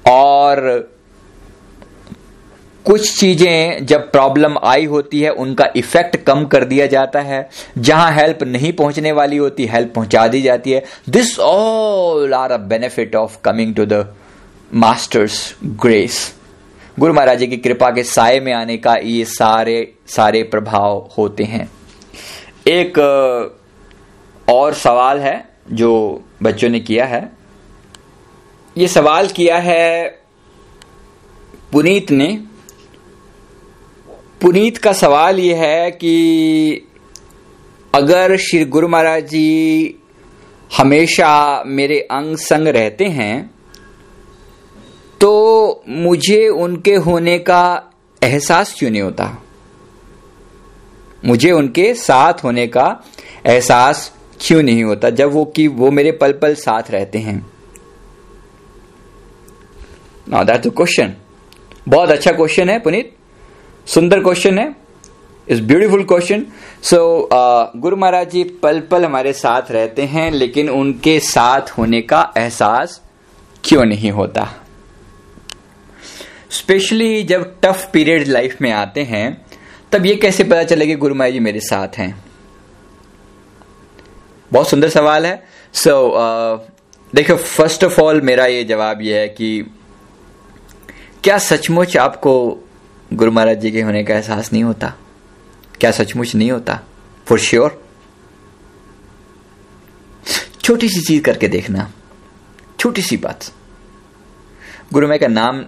और 0.09 0.89
कुछ 2.87 3.19
चीज़ें 3.19 3.85
जब 3.85 4.11
प्रॉब्लम 4.11 4.57
आई 4.63 4.85
होती 4.85 5.21
है, 5.21 5.29
उनका 5.31 5.65
इफ़ेक्ट 5.75 6.15
कम 6.17 6.45
कर 6.45 6.63
दिया 6.65 6.85
जाता 6.87 7.21
है। 7.21 7.49
जहाँ 7.77 8.11
हेल्प 8.11 8.43
नहीं 8.43 8.71
पहुँचने 8.73 9.11
वाली 9.11 9.37
होती 9.37 9.65
हेल्प 9.65 9.93
पहुँचा 9.95 10.27
दी 10.27 10.41
जाती 10.41 10.71
है। 10.71 10.83
This 11.09 11.37
all 11.39 12.33
are 12.33 12.51
a 12.51 12.57
benefit 12.69 13.15
of 13.15 13.37
coming 13.45 13.75
to 13.75 13.85
the 13.85 14.05
master's 14.73 15.55
grace 15.81 16.19
Guru 16.99 17.13
Maharaj 17.13 17.39
ji 17.39 17.47
की 17.47 17.57
कृपा 17.57 17.89
के 17.91 18.03
साय 18.03 18.39
में 18.39 18.51
आने 18.53 18.77
का 18.77 18.95
ये 18.95 19.25
सारे 19.25 19.93
सारे 20.07 20.43
प्रभाव 20.43 21.09
होते 21.17 21.43
हैं। 21.43 21.69
एक 22.67 22.97
और 24.47 24.73
सवाल 24.75 25.19
है 25.19 25.43
जो 25.71 25.91
बच्चों 26.43 26.69
ने 26.69 26.79
किया 26.79 27.05
है। 27.05 27.29
ये 28.75 28.87
सवाल 28.87 29.27
किया 29.27 29.57
है, 29.57 30.07
पुनीत 31.71 32.11
ने 32.11 32.37
पुनीत 34.41 34.77
का 34.77 34.91
सवाल 34.93 35.39
यह 35.39 35.61
है 35.61 35.91
कि 35.91 36.87
अगर 37.93 38.35
श्री 38.37 38.65
गुरु 38.65 38.87
महाराज 38.87 39.27
जी 39.27 39.95
हमेशा 40.77 41.63
मेरे 41.67 41.99
अंग 42.01 42.35
संग 42.37 42.67
रहते 42.67 43.05
हैं 43.05 43.49
तो 45.21 45.31
मुझे 45.87 46.47
उनके 46.47 46.95
होने 46.95 47.37
का 47.39 47.63
एहसास 48.21 48.75
क्यों 48.79 48.91
नहीं 48.91 49.01
होता? 49.01 49.43
मुझे 51.25 51.51
उनके 51.51 51.93
साथ 51.93 52.43
होने 52.43 52.67
का 52.67 52.85
एहसास 53.45 54.11
क्यों 54.41 54.61
नहीं 54.63 54.83
होता, 54.83 55.09
जब 55.09 55.33
वो 55.33 55.45
कि 55.45 55.67
वो 55.67 55.91
मेरे 55.91 56.11
पल 56.11 56.33
पल 56.33 56.55
साथ 56.55 56.91
रहते 56.91 57.19
हैं? 57.19 57.45
नाउ 60.29 60.43
दैट्स 60.43 60.67
क्वेश्चन 60.67 61.13
बहुत 61.87 62.09
अच्छा 62.09 62.31
क्वेश्चन 62.31 62.69
है, 62.69 62.79
पुनीत। 62.79 63.16
सुंदर 63.87 64.19
क्वेश्चन 64.19 64.59
है 64.59 64.75
इस 65.49 65.59
ब्यूटीफुल 65.59 66.03
क्वेश्चन 66.03 66.45
सो 66.83 67.29
गुरु 67.75 67.97
महाराज 67.97 68.29
जी 68.29 68.43
पल 68.43 68.79
पल 68.79 69.05
हमारे 69.05 69.33
साथ 69.33 69.71
रहते 69.71 70.01
हैं 70.01 70.31
लेकिन 70.31 70.69
उनके 70.69 71.19
साथ 71.19 71.61
होने 71.61 72.01
का 72.01 72.33
एहसास 72.37 73.01
क्यों 73.63 73.85
नहीं 73.85 74.11
होता? 74.11 74.49
स्पेशली 76.49 77.23
जब 77.23 77.55
टफ 77.61 77.89
पीरियड 77.93 78.27
लाइफ 78.27 78.57
में 78.61 78.71
आते 78.71 79.03
हैं 79.03 79.45
तब 79.91 80.05
ये 80.05 80.15
कैसे 80.15 80.43
पता 80.43 80.63
चलेगा 80.63 80.95
गुरु 80.95 81.15
महाराज 81.15 81.33
जी 81.33 81.39
मेरे 81.39 81.59
साथ 81.59 81.97
हैं? 81.97 82.23
बहुत 84.53 84.69
सुंदर 84.69 84.89
सवाल 84.89 85.25
है। 85.25 85.43
सो 85.73 85.89
so, 85.89 86.13
uh, 86.13 87.15
देखो 87.15 87.35
फ़र्स्ट 87.35 87.83
ऑफ़ 87.83 88.01
ऑल 88.01 88.21
मेरा 88.21 88.45
ये 88.45 88.63
जवाब 88.63 89.01
ये 89.01 89.19
है 89.19 89.27
कि 89.27 89.71
क्या 91.23 91.37
सचमुच 91.37 91.97
आपको 91.97 92.63
गुरु 93.13 93.31
महाराज 93.31 93.59
जी 93.59 93.71
के 93.71 93.81
होने 93.81 94.03
का 94.03 94.13
एहसास 94.13 94.51
नहीं 94.53 94.63
होता। 94.63 94.93
क्या 95.79 95.91
सचमुच 95.91 96.35
नहीं 96.35 96.51
होता? 96.51 96.79
फॉर 97.27 97.39
श्योर 97.39 97.83
छोटी 100.61 100.89
सी 100.89 101.01
चीज़ 101.01 101.21
करके 101.23 101.47
देखना। 101.47 101.89
छोटी 102.79 103.01
सी 103.01 103.17
बात। 103.17 103.51
गुरु 104.93 105.07
मैं 105.07 105.19
का 105.19 105.27
नाम 105.27 105.63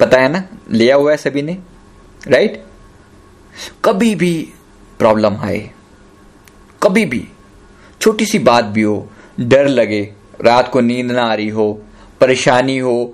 पता 0.00 0.20
है 0.20 0.28
ना? 0.28 0.42
लिया 0.70 0.96
हुआ 0.96 1.10
है 1.10 1.16
सभी 1.16 1.42
ने। 1.42 1.58
राइट 2.28 2.64
कभी 3.84 4.14
भी 4.14 4.32
प्रॉब्लम 4.98 5.36
आए, 5.36 5.70
कभी 6.82 7.04
भी 7.04 7.26
छोटी 8.00 8.26
सी 8.26 8.38
बात 8.38 8.64
भी 8.64 8.82
हो, 8.82 9.10
डर 9.40 9.68
लगे, 9.68 10.02
रात 10.40 10.70
को 10.72 10.80
नींद 10.80 11.10
ना 11.10 11.22
आ 11.22 11.34
रही 11.34 11.48
हो, 11.48 11.72
परेशानी 12.20 12.78
हो 12.78 13.04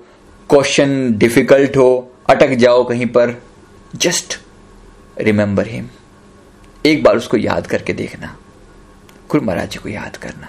क्वेश्चन 0.49 1.17
डिफ़िकल्ट 1.17 1.77
हो, 1.77 2.11
अटक 2.29 2.49
जाओ 2.49 2.83
कहीं 2.83 3.05
पर। 3.05 3.35
जस्ट 3.95 4.39
रिमेंबर 5.17 5.67
हिम 5.67 5.89
एक 6.85 7.03
बार 7.03 7.17
उसको 7.17 7.37
याद 7.37 7.67
करके 7.67 7.93
देखना। 7.93 8.37
गुरु 9.29 9.43
महाराज 9.43 9.69
जी 9.69 9.79
को 9.79 9.89
याद 9.89 10.17
करना। 10.17 10.47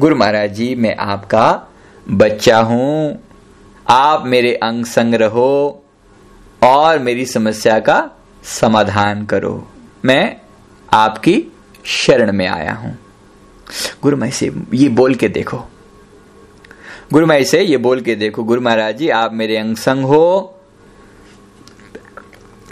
गुरु 0.00 0.16
महाराज 0.16 0.52
जी, 0.52 0.74
मैं 0.74 0.96
आपका 0.96 1.66
बच्चा 2.10 2.58
हूँ। 2.58 3.22
आप 3.88 4.26
मेरे 4.26 4.54
अंग 4.54 4.84
संग 4.84 5.14
रहो 5.14 5.84
और 6.62 6.98
मेरी 6.98 7.26
समस्या 7.26 7.78
का 7.78 8.10
समाधान 8.44 9.26
करो। 9.26 9.68
मैं 10.04 10.36
आपकी 10.92 11.44
शरण 11.84 12.32
में 12.32 12.46
आया 12.46 12.72
हूँ। 12.72 12.98
गुरु 14.02 14.16
माई 14.16 14.30
से 14.30 14.52
ये 14.74 14.88
बोल 14.88 15.14
के 15.14 15.28
देखो। 15.28 15.62
गुरु 17.12 17.26
माई 17.26 17.44
से 17.44 17.62
ये 17.62 17.76
बोल 17.76 18.00
के 18.00 18.14
देखो। 18.14 18.44
गुरु 18.44 18.60
महाराज 18.60 18.96
जी, 18.96 19.08
आप 19.08 19.32
मेरे 19.32 19.56
अंग 19.56 19.76
संग 19.76 20.04
हो 20.04 20.58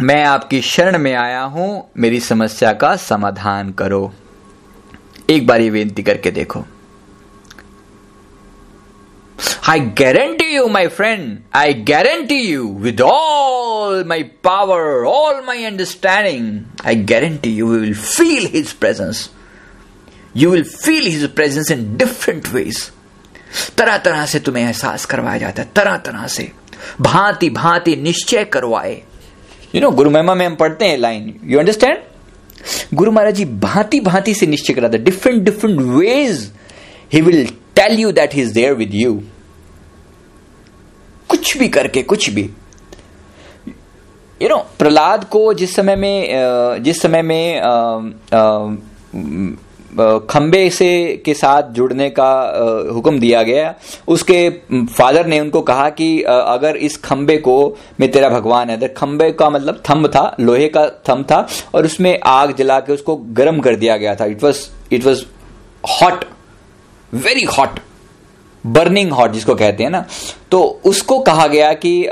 मैं 0.02 0.22
आपकी 0.24 0.60
शरण 0.62 0.98
में 0.98 1.14
आया 1.14 1.40
हूँ, 1.42 1.90
मेरी 1.96 2.20
समस्या 2.20 2.72
का 2.72 2.94
समाधान 2.96 3.72
करो। 3.72 4.12
एक 5.30 5.46
बार 5.46 5.60
ये 5.60 5.70
बेनती 5.70 6.02
करके 6.02 6.30
देखो। 6.30 6.64
I 9.68 9.80
guarantee 9.98 10.44
you 10.54 10.66
my 10.68 10.86
friend 10.86 11.38
I 11.54 11.74
guarantee 11.88 12.38
you 12.40 12.68
with 12.80 13.00
all 13.00 14.04
my 14.04 14.22
power 14.22 15.04
all 15.06 15.42
my 15.46 15.64
understanding 15.64 16.62
I 16.86 16.94
guarantee 17.04 17.54
you 17.56 17.66
will 17.66 17.94
feel 17.94 18.46
his 18.54 18.72
presence 18.72 19.30
you 20.36 20.50
will 20.50 20.64
feel 20.64 21.06
his 21.06 21.28
presence 21.34 21.70
in 21.70 21.96
different 21.96 22.48
ways 22.48 22.90
तरह 23.78 23.98
तरह 23.98 24.26
से 24.26 24.40
तुम्हें 24.40 24.64
एहसास 24.64 25.04
करवाया 25.04 25.38
जाता 25.38 25.62
है, 25.62 25.68
तरह 25.76 25.96
तरह 25.96 26.26
से। 26.26 26.50
भांति 27.00 27.50
भांति 27.50 27.96
निश्चय 27.96 28.44
करवाए। 28.44 29.02
यू 29.74 29.80
नो 29.80 29.90
गुरु 29.90 30.10
महिमा 30.10 30.34
में 30.34 30.46
हम 30.46 30.54
पढ़ते 30.54 30.84
हैं 30.84 30.98
लाइन 30.98 31.34
यू 31.44 31.58
अंडरस्टैंड 31.58 31.98
गुरु 32.94 33.12
महाराज 33.12 33.34
जी 33.34 33.44
भांति 33.44 34.00
भांति 34.00 34.34
से 34.34 34.46
निश्चय 34.46 34.74
कराते 34.74 34.98
different 34.98 35.42
different 35.42 35.80
ways 35.80 36.52
he 37.12 37.20
will 37.20 37.46
tell 37.74 38.00
you 38.00 38.12
that 38.12 38.34
is 38.34 38.52
there 38.52 38.74
with 38.74 38.94
you 38.94 39.22
कुछ 41.28 41.56
भी 41.56 41.68
करके, 41.68 42.02
कुछ 42.02 42.30
भी। 42.30 42.50
यू 44.42 44.48
नो 44.48 44.56
प्रहलाद 44.78 45.24
को 45.24 45.54
जिस 45.54 45.74
समय 45.76 45.96
में 45.96 46.82
जिस 46.82 47.02
समय 47.02 47.22
में 47.22 47.60
खंबे 50.30 50.68
से 50.70 51.22
के 51.24 51.34
साथ 51.34 51.70
जुड़ने 51.72 52.08
का 52.10 52.30
हुक्म 52.92 53.18
दिया 53.20 53.42
गया। 53.42 53.74
उसके 54.08 54.48
फादर 54.88 55.26
ने 55.26 55.40
उनको 55.40 55.60
कहा 55.62 55.88
कि 55.90 56.20
अगर 56.22 56.76
इस 56.78 56.96
खंबे 56.96 57.36
को 57.38 57.56
में 58.00 58.10
तेरा 58.10 58.28
भगवान 58.28 58.70
है। 58.70 58.76
अगर 58.76 58.88
खंबे 58.88 59.30
का 59.32 59.50
मतलब 59.50 59.82
थंब 59.90 60.06
था, 60.06 60.34
लोहे 60.40 60.68
का 60.68 60.86
थंब 61.08 61.24
था, 61.24 61.46
और 61.74 61.84
उसमें 61.84 62.18
आग 62.20 62.54
जला 62.56 62.78
के 62.80 62.92
उसको 62.92 63.16
गर्म 63.16 63.60
कर 63.60 63.76
दिया 63.76 63.96
गया 63.96 64.14
था। 64.14 64.24
It 64.26 64.42
was 64.44 64.66
it 64.92 65.04
was 65.06 65.24
hot 65.84 66.24
very 67.12 67.44
hot 67.58 67.80
burning 68.64 69.12
hot 69.12 69.32
जिसको 69.32 69.54
कहते 69.54 69.82
हैं 69.82 69.90
ना। 69.90 70.04
तो 70.50 70.62
उसको 70.84 71.18
कहा 71.20 71.46
गया 71.46 71.72
कि 71.74 72.06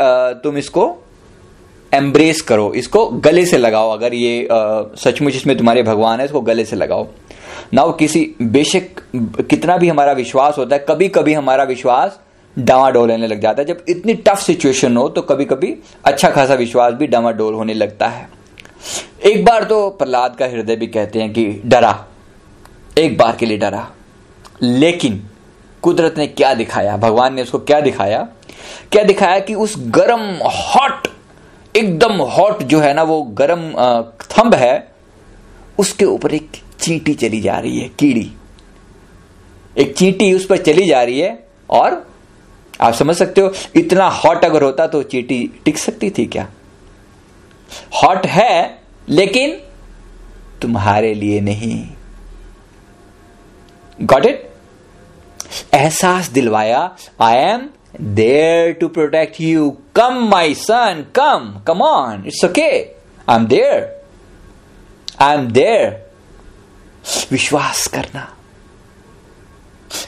तुम 0.45 0.57
इसको 0.59 0.95
एम्ब्रेस 1.93 2.41
करो। 2.41 2.73
इसको 2.75 3.07
गले 3.07 3.45
से 3.47 3.59
लगाओ। 3.59 3.91
अगर 3.91 4.15
ये 4.15 4.49
सचमुच 4.51 5.37
इसमें 5.37 5.57
तुम्हारे 5.59 5.83
भगवान 5.83 6.19
है, 6.19 6.25
इसको 6.25 6.41
गले 6.41 6.65
से 6.65 6.77
लगाओ। 6.77 7.07
ना 7.73 7.83
वो 7.85 7.93
किसी 7.93 8.21
बेशक 8.43 9.01
कितना 9.51 9.77
भी 9.77 9.89
हमारा 9.89 10.13
विश्वास 10.13 10.59
होता 10.59 10.77
है 10.77 10.85
कभी 10.89 11.09
कभी 11.09 11.35
हमारा 11.35 11.65
विश्वास 11.65 12.19
डावाडोल 12.57 13.11
होने 13.11 13.27
लग 13.27 13.41
जाता 13.41 13.63
है। 13.63 13.67
जब 13.67 13.85
इतनी 13.89 14.15
टफ 14.19 14.39
सिचुएशन 14.39 14.97
हो 14.97 15.09
तो 15.09 15.23
कभी 15.23 15.45
कभी 15.45 15.75
अच्छा 16.05 16.31
खासा 16.31 16.55
विश्वास 16.55 16.95
भी 16.95 17.07
डावाडोल 17.07 17.55
होने 17.55 17.75
लगता 17.75 18.09
है। 18.09 18.29
एक 19.25 19.45
बार 19.45 19.65
तो 19.65 19.89
प्रहलाद 19.91 20.37
का 20.37 20.47
हृदय 20.47 20.77
भी 20.77 20.87
कहते 20.87 21.21
हैं 21.21 21.33
कि 21.33 21.47
डरा, 21.65 22.07
एक 22.99 23.17
बार 23.19 23.37
के 23.37 23.47
लिए 23.47 23.59
डरा। 23.59 23.87
लेकिन 24.63 25.23
कुदरत 25.83 26.15
ने 26.19 26.27
क्या 26.27 26.53
दिखाया? 26.55 26.97
भगवान 26.97 27.35
ने 27.35 27.43
उसको 27.43 27.59
क्या 27.59 27.81
दिखाया? 27.81 28.27
क्या 28.93 29.03
दिखाया 29.05 29.39
कि 29.41 29.55
उस 29.55 29.75
गरम 29.89 30.21
हॉट 30.45 31.09
एकदम 31.75 32.23
हॉट 32.29 32.63
जो 32.63 32.81
है 32.81 32.93
ना, 32.95 33.03
वो 33.03 33.23
गरम 33.23 33.71
थंब 34.31 34.55
है, 34.55 34.93
उसके 35.79 36.05
ऊपर 36.05 36.35
एक 36.35 36.57
चींटी 36.81 37.15
चली 37.15 37.41
जा 37.41 37.59
रही 37.59 37.79
है, 37.81 37.89
कीड़ी। 37.89 38.31
एक 39.77 39.97
चींटी 39.97 40.33
उस 40.35 40.47
पर 40.47 40.57
चली 40.57 40.87
जा 40.87 41.03
रही 41.03 41.21
है 41.21 41.49
और 41.71 42.07
आप 42.81 42.95
समझ 42.95 43.17
सकते 43.17 43.41
हो, 43.41 43.53
इतना 43.77 44.09
हॉट 44.15 44.45
अगर 44.45 44.63
होता 44.63 44.87
तो 44.87 45.03
चींटी 45.03 45.47
टिक 45.65 45.79
सकती 45.79 46.11
थी 46.11 46.25
क्या? 46.27 46.49
हॉट 47.95 48.27
है, 48.27 48.81
लेकिन 49.09 49.57
तुम्हारे 50.63 51.15
लिए 51.15 51.41
नहीं। 51.41 51.85
गॉट 53.99 54.27
इट 54.27 54.51
एहसास 55.75 56.29
दिलवाया 56.29 56.81
I 57.21 57.37
am 57.37 57.69
there 58.01 58.73
to 58.73 58.89
protect 58.89 59.41
you 59.41 59.71
come 59.97 60.19
my 60.31 60.55
son 60.55 61.05
come 61.15 61.55
come 61.67 61.83
on 61.83 62.25
it's 62.27 62.45
okay 62.45 62.71
I 62.71 63.37
am 63.37 63.47
there 63.47 64.03
I 65.21 65.37
am 65.37 65.47
there 65.53 66.08
विश्वास 67.31 67.87
करना। 67.87 68.29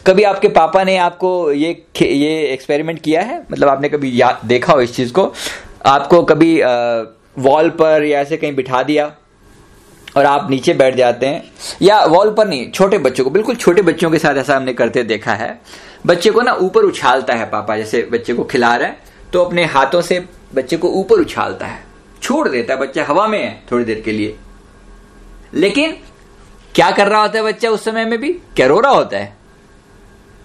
कभी 0.07 0.23
आपके 0.23 0.49
पापा 0.49 0.83
ने 0.85 0.97
आपको 0.99 1.31
ये 1.53 1.71
ये 2.03 2.41
एक्सपेरिमेंट 2.45 3.01
किया 3.03 3.23
है? 3.23 3.43
मतलब 3.53 3.69
आपने 3.69 3.89
कभी 3.89 4.21
याद 4.21 4.41
देखा 4.45 4.73
हो 4.73 4.81
इस 4.81 4.95
चीज़ 4.97 5.13
को? 5.13 5.33
आपको 5.87 6.23
कभी 6.23 6.55
वॉल 7.39 7.69
पर 7.71 8.05
या 8.05 8.21
ऐसे 8.21 8.37
कहीं 8.37 8.55
बिठा 8.55 8.83
दिया 8.83 9.13
और 10.17 10.25
आप 10.25 10.51
नीचे 10.51 10.75
बैठ 10.75 10.95
जाते 10.95 11.27
हैं? 11.27 11.43
या 11.83 12.05
वॉल 12.05 12.31
पर 12.35 12.49
नहीं, 12.49 12.71
छोटे 12.71 12.99
बच्चों 12.99 13.25
को, 13.25 13.31
बिल्कुल 13.31 13.57
छोटे 13.57 13.83
बच्चों 13.83 14.11
के 14.11 14.19
साथ 14.19 14.35
ऐसा 14.35 14.57
हमने 14.57 14.73
करते 14.73 15.03
देखा 15.03 15.35
है। 15.35 15.59
बच्चे 16.07 16.31
को 16.31 16.43
ना 16.43 16.53
ऊपर 16.53 16.83
उछालता 16.83 17.35
है 17.35 17.51
पापा, 17.51 17.77
जैसे 17.77 18.03
बच्चे 18.13 18.35
को 18.35 18.45
खिला 18.45 18.75
रहा 18.77 18.89
है 18.89 18.99
तो 19.33 19.45
अपने 19.45 19.65
हाथों 19.65 20.01
से 20.03 20.25
बच्चे 20.55 20.77
को 20.77 20.89
ऊपर 20.91 21.21
उछालता 21.21 21.67
है। 21.67 21.83
छोड़ 22.23 22.49
देता 22.49 22.75
है, 22.75 22.81
बच्चा 22.81 23.05
हवा 23.05 23.27
में 23.29 23.39
है 23.39 23.63
थोड़ी 23.73 23.85
देर 23.85 24.01
के 24.01 24.13
लिए। 24.13 24.37
लेकिन 25.55 25.97
क्या 26.75 26.91
कर 26.91 27.09
रहा 27.09 27.21
होता 27.21 27.39
है 27.39 27.45
बच्चा 27.45 27.71
उस 27.71 27.85
समय 27.85 28.05
में 28.05 28.21
भी? 28.21 28.33
क्या 28.33 28.67
रो 28.67 28.81
रहा 28.81 28.93
होता 28.93 29.17
है? 29.17 29.37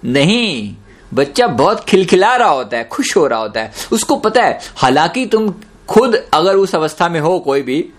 नहीं। 0.05 0.75
बच्चा 1.13 1.47
बहुत 1.47 1.83
खिलखिला 1.83 2.35
रहा 2.35 2.49
होता 2.49 2.77
है 2.77 2.87
खुश 2.87 3.17
हो 3.17 3.27
रहा 3.27 3.39
होता 3.39 3.61
है। 3.61 3.73
उसको 3.91 4.15
पता 4.15 4.43
है 4.43 4.59
हालाँकि 4.75 5.25
तुम 5.25 5.53
खुद 5.89 6.15
अगर 6.33 6.55
उस 6.55 6.75
अवस्था 6.75 7.09
में 7.09 7.19
हो 7.19 7.39
कोई 7.39 7.61
भी 7.61 7.89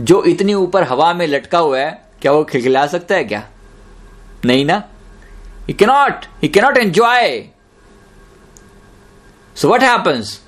जो 0.00 0.24
इतनी 0.24 0.54
ऊपर 0.54 0.82
हवा 0.82 1.14
में 1.14 1.26
लटका 1.26 1.58
हुआ 1.58 1.78
है 1.78 2.04
क्या 2.22 2.32
वो 2.32 2.44
खिलखिला 2.44 2.86
सकता 2.86 3.14
है 3.14 3.24
क्या? 3.24 3.48
नहीं 4.44 4.64
ना? 4.64 4.82
He 5.68 5.72
cannot 5.72 6.24
he 6.42 6.48
cannot 6.48 6.76
enjoy 6.76 7.44
so 9.56 9.68
what 9.68 9.82
happens 9.82 10.40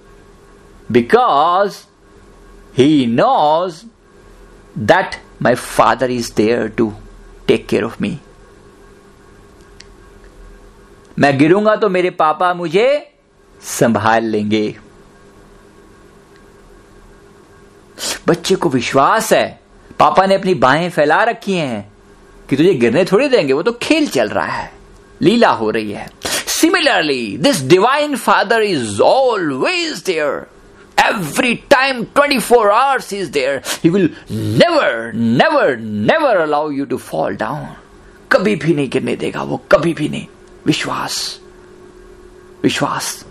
Because 0.91 1.85
he 2.77 3.05
knows 3.05 3.85
that 4.77 5.17
my 5.39 5.55
father 5.55 6.07
is 6.07 6.31
there 6.31 6.69
to 6.69 6.91
take 7.47 7.67
care 7.67 7.83
of 7.83 7.99
me. 8.01 8.11
मैं 11.19 11.37
गिरूँगा 11.37 11.75
तो 11.75 11.89
मेरे 11.89 12.09
पापा 12.09 12.53
मुझे 12.53 12.87
संभाल 13.61 14.23
लेंगे। 14.23 14.75
बच्चे 18.27 18.55
को 18.55 18.69
विश्वास 18.69 19.31
है। 19.33 19.59
पापा 19.99 20.25
ने 20.25 20.35
अपनी 20.35 20.53
बाहें 20.53 20.89
फैला 20.89 21.23
रखी 21.23 21.53
हैं 21.53 21.91
कि 22.49 22.55
तुझे 22.55 22.73
गिरने 22.73 23.05
थोड़ी 23.05 23.27
देंगे, 23.29 23.53
वो 23.53 23.63
तो 23.63 23.71
खेल 23.71 24.07
चल 24.07 24.29
रहा 24.29 24.45
है, 24.45 24.71
लीला 25.21 25.49
हो 25.49 25.69
रही 25.69 25.91
है। 25.91 26.09
Similarly 26.47 27.37
this 27.37 27.61
divine 27.61 28.15
father 28.15 28.61
is 28.61 29.01
always 29.01 30.03
there 30.03 30.45
every 30.97 31.55
time 31.73 32.05
24 32.05 32.71
hours 32.71 33.13
is 33.13 33.31
there, 33.31 33.61
he 33.83 33.89
will 33.89 34.09
never 34.61 35.13
never 35.13 35.77
never 36.11 36.33
allow 36.43 36.69
you 36.79 36.85
to 36.85 36.99
fall 37.11 37.37
down. 37.37 37.65
कभी 38.31 38.55
भी 38.55 38.73
नहीं 38.73 38.89
गिरने 38.89 39.15
देगा 39.15 39.43
वो, 39.43 39.57
कभी 39.71 39.93
भी 39.93 40.09
नहीं। 40.09 40.27
विश्वास। 40.65 41.39
विश्वास। 42.63 43.25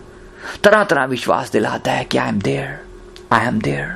तरह 0.65 0.85
तरह 0.85 1.05
विश्वास 1.05 1.51
दिलाता 1.51 1.93
है 1.93 2.05
कि 2.05 2.19
I 2.19 2.29
am 2.29 2.41
there 2.41 2.85
I 3.33 3.47
am 3.47 3.61
there 3.61 3.87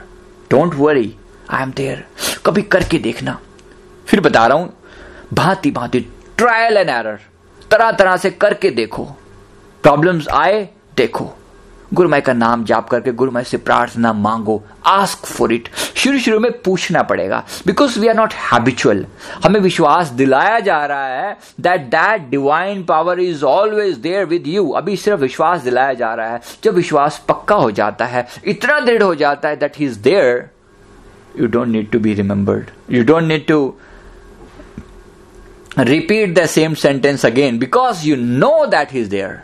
don't 0.50 0.74
worry 0.74 1.14
I 1.50 1.62
am 1.62 1.72
there 1.72 2.04
कभी 2.46 2.62
करके 2.62 2.98
देखना। 2.98 3.40
फिर 4.06 4.20
बता 4.20 4.46
रहा 4.46 4.58
हूँ, 4.58 4.76
भांति 5.34 5.70
भांति 5.70 6.00
ट्रायल 6.36 6.76
एंड 6.76 6.90
एरर 6.90 7.20
तरह 7.70 7.92
तरह 7.92 8.16
से 8.16 8.30
करके 8.30 8.70
देखो। 8.70 9.04
प्रॉब्लम्स 9.82 10.28
आए, 10.28 10.68
देखो। 10.96 11.37
गुरुमाई 11.94 12.20
का 12.20 12.32
नाम 12.32 12.64
जाप 12.64 12.88
करके 12.88 13.12
गुरुमाई 13.12 13.44
से 13.44 13.56
प्रार्थना 13.56 14.12
मांगो 14.12 14.62
आस्क 14.86 15.26
फॉर 15.26 15.52
इट 15.52 15.68
शुरू 15.96 16.18
शुरू 16.18 16.40
में 16.40 16.50
पूछना 16.62 17.02
पड़ेगा 17.02 17.42
because 17.66 17.98
we 18.00 18.08
are 18.08 18.14
not 18.14 18.32
habitual 18.52 19.04
हमें 19.44 19.60
विश्वास 19.60 20.08
दिलाया 20.08 20.58
जा 20.60 20.84
रहा 20.86 21.06
है 21.06 21.36
that 21.60 21.80
that 21.80 22.28
divine 22.30 22.84
power 22.84 23.20
is 23.20 23.44
always 23.44 23.96
there 23.96 24.24
with 24.24 24.46
you 24.46 24.68
अभी 24.70 24.96
सिर्फ़ 24.96 25.20
विश्वास 25.20 25.62
दिलाया 25.62 25.92
जा 25.92 26.14
रहा 26.14 26.32
है। 26.32 26.40
जब 26.64 26.74
विश्वास 26.74 27.24
पक्का 27.28 27.56
हो 27.56 27.70
जाता 27.70 28.04
है, 28.04 28.26
इतना 28.44 28.78
दृढ़ 28.80 29.02
हो 29.02 29.14
जाता 29.14 29.48
है 29.48 29.56
that 29.56 29.80
is 29.80 29.98
there 29.98 30.48
you 31.40 31.46
don't 31.46 31.68
need 31.68 31.90
to 31.90 31.98
be 31.98 32.14
remembered 32.14 32.70
you 32.90 33.04
don't 33.04 33.22
need 33.22 33.46
to 33.46 33.74
repeat 35.78 36.38
the 36.38 36.46
same 36.46 36.74
sentence 36.74 37.26
again 37.26 37.58
because 37.58 38.06
you 38.06 38.16
know 38.16 38.66
that 38.66 38.94
is 38.94 39.10
there 39.10 39.40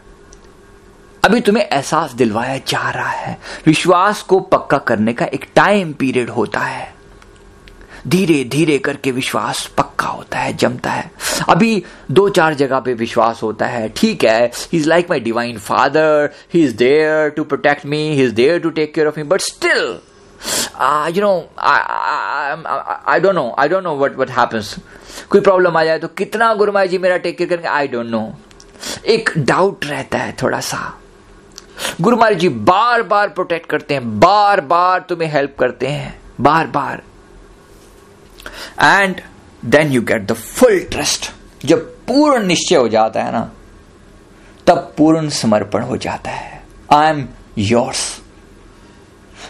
अभी 1.25 1.41
तुम्हें 1.41 1.65
एहसास 1.65 2.13
दिलवाया 2.13 2.57
जा 2.69 2.91
रहा 2.91 3.11
है। 3.11 3.39
विश्वास 3.67 4.21
को 4.23 4.39
पक्का 4.41 4.79
करने 4.79 5.13
का 5.13 5.27
एक 5.27 5.47
टाइम 5.55 5.93
पीरियड 5.93 6.31
होता 6.31 6.61
है। 6.61 6.93
धीरे 8.09 8.43
धीरे 8.45 8.77
करके 8.79 9.11
विश्वास 9.11 9.65
पक्का 9.79 10.07
होता 10.07 10.39
है, 10.39 10.53
जमता 10.53 10.91
है। 10.91 11.11
अभी 11.49 11.83
दो 12.11 12.29
चार 12.29 12.55
जगह 12.55 12.81
पे 12.81 12.95
विश्वास 12.95 13.41
होता 13.43 13.67
है, 13.67 13.89
ठीक 13.89 14.25
है। 14.25 14.45
He 14.47 14.79
is 14.79 14.89
like 14.89 15.11
my 15.11 15.21
divine 15.21 15.59
father 15.59 16.31
he 16.55 16.65
is 16.65 16.75
there 16.77 17.29
to 17.37 17.45
protect 17.45 17.87
me 17.87 17.99
he 18.11 18.25
is 18.25 18.35
there 18.35 18.59
to 18.61 18.71
take 18.71 18.95
care 18.95 19.07
of 19.07 19.19
me 19.19 19.23
but 19.25 19.41
still 19.41 19.99
you 21.17 21.23
know 21.23 21.33
I 21.59 23.21
don't 23.21 23.35
know 23.35 23.55
I 23.59 23.69
don't 23.69 23.85
know 23.85 23.95
what 23.99 24.17
what 24.19 24.31
happens 24.31 24.75
कोई 25.31 25.41
problem 25.41 25.77
आ 25.77 25.85
जाए 25.85 25.99
तो 25.99 26.09
कितना 26.19 26.53
गुरुमाई 26.55 26.89
जी 26.89 26.99
मेरा 26.99 27.17
take 27.19 27.39
care 27.39 27.51
करेंगे? 27.51 27.69
I 27.69 27.89
don't 27.89 28.07
know 28.07 28.33
एक 29.07 29.31
doubt 29.39 29.85
रहता 29.87 30.19
है 30.19 30.37
थोड़ा 30.43 30.61
सा। 30.61 30.83
गुरु 32.01 32.17
महाराज 32.17 32.39
जी 32.39 32.49
बार 32.49 33.03
बार 33.03 33.29
प्रोटेक्ट 33.29 33.69
करते 33.71 33.95
हैं, 33.95 34.21
बार 34.21 34.61
बार 34.63 35.01
तुम्हें 35.09 35.31
हेल्प 35.33 35.57
करते 35.59 35.87
हैं, 35.87 36.15
बार 36.41 36.67
बार। 36.67 37.03
And 38.83 39.21
then 39.63 39.93
you 39.93 40.03
get 40.03 40.27
the 40.27 40.33
full 40.33 40.79
trust 40.93 41.31
जब 41.65 41.87
पूर्ण 42.07 42.47
निश्चय 42.47 42.77
हो 42.77 42.89
जाता 42.89 43.23
है 43.23 43.33
ना, 43.33 43.51
तब 44.67 44.93
पूर्ण 44.99 45.29
समर्पण 45.31 45.83
हो 45.83 45.97
जाता 45.97 46.31
है। 46.31 46.63
आई 46.93 47.11
एम 47.11 47.27
योर्स 47.59 48.21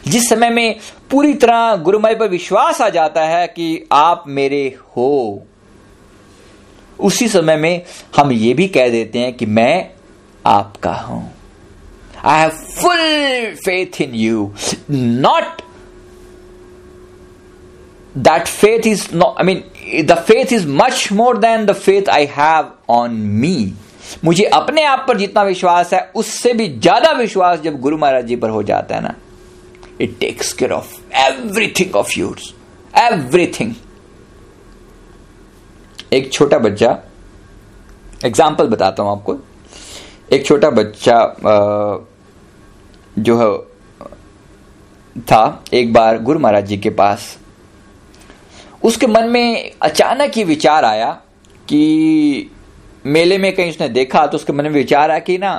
जिस 0.06 0.28
समय 0.28 0.50
में 0.50 0.78
पूरी 1.10 1.34
तरह 1.34 1.74
गुरुमय 1.76 2.14
पर 2.14 2.28
विश्वास 2.28 2.80
आ 2.80 2.88
जाता 2.88 3.24
है 3.24 3.46
कि 3.46 3.86
आप 3.92 4.24
मेरे 4.28 4.66
हो, 4.96 5.42
उसी 6.98 7.28
समय 7.28 7.56
में 7.56 7.82
हम 8.16 8.32
ये 8.32 8.52
भी 8.54 8.66
कह 8.68 8.88
देते 8.88 9.18
हैं 9.18 9.32
कि 9.36 9.46
मैं 9.46 9.90
आपका 10.44 10.92
हूँ। 10.94 11.33
I 12.24 12.38
have 12.38 12.54
full 12.54 13.56
faith 13.56 14.00
in 14.00 14.14
you. 14.14 14.54
Not 14.88 15.62
that 18.16 18.48
faith 18.48 18.86
is 18.86 19.12
not, 19.12 19.36
I 19.38 19.42
mean, 19.42 19.64
the 20.06 20.16
faith 20.16 20.50
is 20.50 20.64
much 20.64 21.10
more 21.12 21.36
than 21.36 21.66
the 21.66 21.74
faith 21.74 22.08
I 22.08 22.24
have 22.24 22.72
on 22.88 23.40
me. 23.40 23.56
मुझे 24.24 24.44
अपने 24.44 24.82
आप 24.84 25.04
पर 25.08 25.16
जितना 25.18 25.42
विश्वास 25.42 25.92
है 25.94 26.00
उससे 26.16 26.52
भी 26.54 26.68
ज़्यादा 26.78 27.10
विश्वास 27.18 27.60
जब 27.60 27.80
गुरु 27.80 27.96
महाराज 27.98 28.26
जी 28.26 28.36
पर 28.36 28.50
हो 28.50 28.62
जाता 28.62 28.94
है 28.94 29.02
ना 29.02 29.14
it 30.00 30.18
takes 30.20 30.52
care 30.52 30.72
of 30.72 30.92
everything 31.28 31.96
of 31.96 32.18
yours 32.18 32.52
everything 33.02 33.74
एक 36.12 36.32
छोटा 36.32 36.58
बच्चा 36.68 36.98
एग्ज़ाम्पल 38.24 38.68
बताता 38.68 39.02
हूँ 39.02 39.12
आपको 39.12 39.38
एक 40.32 40.46
छोटा 40.46 40.70
बच्चा 40.70 41.16
जो 43.16 43.38
है, 43.38 43.56
था 45.22 45.64
एक 45.74 45.92
बार 45.92 46.18
गुरु 46.18 46.38
महाराज 46.38 46.66
जी 46.66 46.76
के 46.76 46.90
पास। 46.92 47.36
उसके 48.82 49.06
मन 49.06 49.28
में 49.30 49.70
अचानक 49.82 50.32
ही 50.36 50.44
विचार 50.44 50.84
आया 50.84 51.10
कि 51.68 52.50
मेले 53.06 53.38
में 53.38 53.54
कहीं 53.54 53.70
उसने 53.70 53.88
देखा 53.90 54.26
तो 54.26 54.36
उसके 54.36 54.52
मन 54.52 54.64
में 54.64 54.70
विचार 54.70 55.10
आया 55.10 55.18
कि 55.20 55.38
ना, 55.38 55.54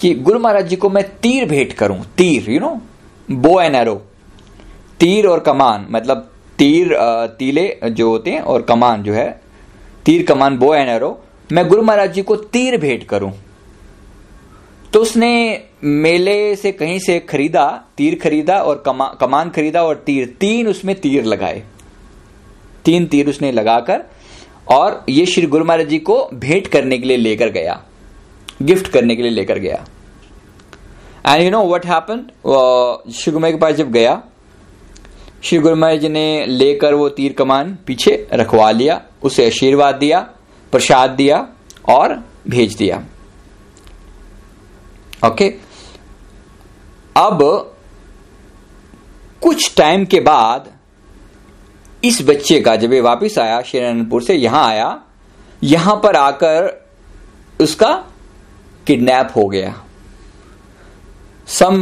कि 0.00 0.14
गुरु 0.16 0.38
महाराज 0.38 0.68
जी 0.68 0.76
को 0.76 0.90
मैं 0.90 1.04
तीर 1.16 1.48
भेंट 1.48 1.72
करूँ, 1.72 2.00
तीर 2.18 2.50
you 2.50 2.60
know 2.60 2.80
bow 3.28 3.60
and 3.60 3.74
arrow 3.74 3.94
तीर 5.00 5.26
और 5.26 5.40
कमान 5.40 5.86
मतलब 5.90 6.28
तीर 6.58 6.94
तीले 7.38 7.64
जो 7.84 8.08
होते 8.08 8.30
हैं 8.30 8.40
और 8.42 8.62
कमान 8.62 9.02
जो 9.02 9.12
है, 9.12 9.30
तीर, 10.04 10.22
कमान 10.26 10.58
बो 10.58 10.74
एंड 10.74 10.88
एरो 10.88 11.18
मैं 11.50 11.66
गुरु 11.68 11.82
महाराज 11.82 12.12
जी 12.14 12.22
को 12.22 12.36
तीर 12.36 12.76
भेंट 12.80 13.04
करूँ। 13.04 13.32
तो 14.92 15.00
उसने 15.00 15.62
मेले 15.82 16.54
से 16.56 16.72
कहीं 16.72 16.98
से 16.98 17.18
खरीदा 17.20 17.64
तीर 17.96 18.18
खरीदा 18.22 18.58
और 18.58 18.82
कमा, 18.86 19.06
कमान 19.20 19.50
खरीदा 19.50 19.82
और 19.82 20.02
तीर 20.06 20.26
तीन 20.40 20.66
उसमें 20.68 20.94
तीर 21.00 21.24
लगाए। 21.24 21.62
तीन 22.84 23.06
तीर 23.06 23.28
उसने 23.28 23.52
लगाकर 23.52 24.02
और 24.70 25.04
ये 25.08 25.24
श्री 25.26 25.46
गुरु 25.46 25.64
महाराज 25.64 25.88
जी 25.88 25.98
को 26.00 26.16
भेंट 26.34 26.66
करने 26.66 26.98
के 26.98 27.06
लिए 27.06 27.16
लेकर 27.16 27.50
गया 27.50 27.80
गिफ्ट 28.62 28.88
करने 28.88 29.16
के 29.16 29.22
लिए 29.22 29.30
लेकर 29.30 29.58
गया। 29.58 29.84
And 31.26 31.42
you 31.44 31.50
know 31.50 31.64
what 31.66 31.86
happen 31.86 32.20
Shri 33.12 33.32
Guru 33.32 33.50
के 33.50 33.56
पास 33.56 33.74
जब 33.74 33.90
गया 33.92 34.22
श्री 35.42 35.58
गुरु 35.58 35.76
महाराज 35.76 36.00
जी 36.00 36.08
ने 36.08 36.44
लेकर 36.46 36.94
वो 36.94 37.08
तीर 37.10 37.32
कमान 37.32 37.76
पीछे 37.86 38.14
रखवा 38.32 38.70
लिया 38.70 39.00
उसे 39.22 39.46
आशीर्वाद 39.46 39.94
दिया 39.94 40.20
प्रसाद 40.72 41.10
दिया 41.10 41.46
और 41.88 42.14
भेज 42.48 42.74
दिया। 42.76 43.02
ओके 45.22 45.48
अब 47.16 47.38
कुछ 49.42 49.74
टाइम 49.76 50.04
के 50.04 50.20
बाद 50.20 50.70
इस 52.04 52.20
बच्चे 52.28 52.60
का 52.60 52.74
जब 52.76 52.92
ये 52.92 53.00
वापिस 53.00 53.38
आया 53.38 53.60
शेरनपुर 53.62 54.22
से 54.22 54.34
यहाँ 54.34 54.64
आया 54.68 54.98
यहाँ 55.62 55.94
पर 56.02 56.16
आकर 56.16 56.70
उसका 57.60 57.92
किडनैप 58.86 59.28
हो 59.36 59.46
गया। 59.48 59.74
Some 61.48 61.74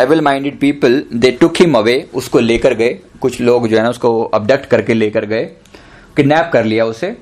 evil 0.00 0.20
minded 0.20 0.58
people 0.60 1.02
they 1.14 1.30
took 1.30 1.56
him 1.56 1.78
away 1.78 1.98
उसको 2.14 2.38
लेकर 2.38 2.74
गए। 2.74 2.92
कुछ 3.20 3.40
लोग 3.40 3.68
जो 3.68 3.76
है 3.76 3.82
ना 3.82 3.90
उसको 3.90 4.22
अबडक्ट 4.24 4.66
करके 4.66 4.94
लेकर 4.94 5.24
गए। 5.24 5.44
किडनैप 6.16 6.50
कर 6.52 6.64
लिया 6.64 6.84
उसे। 6.84 7.16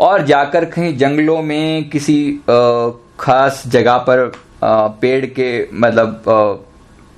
और 0.00 0.26
जाकर 0.26 0.64
कहीं 0.64 0.96
जंगलों 0.96 1.40
में 1.42 1.88
किसी 1.90 2.18
uh, 2.50 2.92
खास 3.20 3.62
जगह 3.66 3.96
पर 3.98 4.30
पेड़ 4.62 5.26
के 5.26 5.68
मतलब 5.74 6.22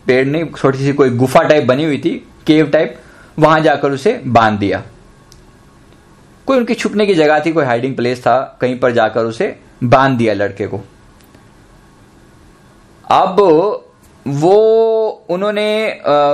पेड़ 0.07 0.27
नहीं, 0.27 0.45
छोटी 0.47 0.79
सी 0.79 0.93
कोई 0.93 1.11
गुफा 1.11 1.43
टाइप 1.43 1.65
बनी 1.65 1.85
हुई 1.85 1.99
थी 1.99 2.11
केव 2.47 2.67
टाइप 2.67 2.97
वहाँ 3.39 3.61
जाकर 3.61 3.93
उसे 3.93 4.21
बाँध 4.27 4.59
दिया। 4.59 4.83
कोई 6.47 6.59
उनकी 6.59 6.75
छुपने 6.75 7.07
की 7.07 7.15
जगह 7.15 7.41
थी, 7.41 7.53
कोई 7.53 7.65
हाइडिंग 7.65 7.95
प्लेस 7.97 8.21
था, 8.21 8.59
कहीं 8.61 8.79
पर 8.79 8.93
जाकर 8.93 9.25
उसे 9.25 9.57
बाँध 9.85 10.17
दिया 10.19 10.35
लड़के 10.35 10.67
को। 10.67 10.81
अब 13.05 13.41
वो, 14.27 15.09
उन्होंने 15.31 15.91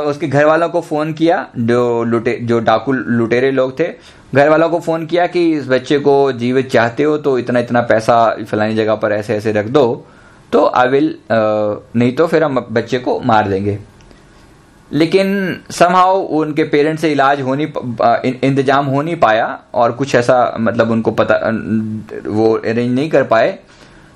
उसके 0.06 0.28
घर 0.28 0.44
वालों 0.44 0.68
को 0.68 0.80
फ़ोन 0.80 1.12
किया, 1.12 1.46
जो 1.56 2.02
लुटे, 2.04 2.38
जो 2.42 2.58
डाकू 2.60 2.92
लुटेरे 2.92 3.50
लोग 3.50 3.78
थे 3.80 3.88
घर 4.34 4.48
वालों 4.48 4.68
को 4.68 4.80
फ़ोन 4.80 5.06
किया 5.06 5.26
कि 5.26 5.50
इस 5.52 5.68
बच्चे 5.68 5.98
को 5.98 6.32
जीवित 6.32 6.70
चाहते 6.70 7.02
हो 7.02 7.16
तो 7.18 7.38
इतना 7.38 7.60
इतना 7.60 7.80
पैसा 7.82 8.44
फलानी 8.44 8.74
जगह 8.74 8.94
पर 8.94 9.12
ऐसे 9.12 9.34
ऐसे 9.34 9.52
रख 9.52 9.66
दो। 9.68 10.06
तो 10.56 10.64
आई 10.76 10.88
विल 10.88 11.14
नहीं 11.32 12.14
तो 12.16 12.26
फिर 12.26 12.44
हम 12.44 12.66
बच्चे 12.70 12.98
को 12.98 13.18
मार 13.22 13.48
देंगे। 13.48 13.78
लेकिन 14.90 15.28
समहाउ 15.70 16.18
उनके 16.38 16.64
पेरेंट्स 16.66 17.02
से 17.02 17.10
इलाज 17.12 17.40
हो 17.42 17.54
नहीं 17.54 18.32
इंतज़ाम 18.40 18.86
हो 18.86 19.00
नहीं 19.02 19.16
पाया 19.20 19.46
और 19.74 19.92
कुछ 19.92 20.14
ऐसा 20.14 20.36
मतलब 20.60 20.90
उनको 20.90 21.10
पता, 21.12 21.36
वो 22.26 22.52
अरेंज 22.54 22.94
नहीं 22.94 23.08
कर 23.10 23.22
पाए 23.24 23.58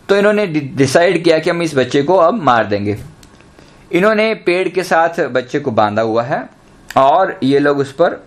तो 0.09 0.16
इन्होंने 0.16 0.46
डिसाइड 0.46 1.22
किया 1.24 1.38
कि 1.38 1.50
हम 1.50 1.62
इस 1.62 1.74
बच्चे 1.76 2.03
को 2.03 2.16
अब 2.18 2.42
मार 2.42 2.66
देंगे। 2.66 2.96
इन्होंने 3.90 4.33
पेड़ 4.46 4.68
के 4.68 4.83
साथ 4.85 5.20
बच्चे 5.31 5.61
को 5.61 5.70
बांधा 5.72 6.03
हुआ 6.03 6.22
है 6.22 6.48
और 6.98 7.38
ये 7.42 7.59
लोग 7.59 7.79
उस 7.79 7.92
पर 7.92 8.20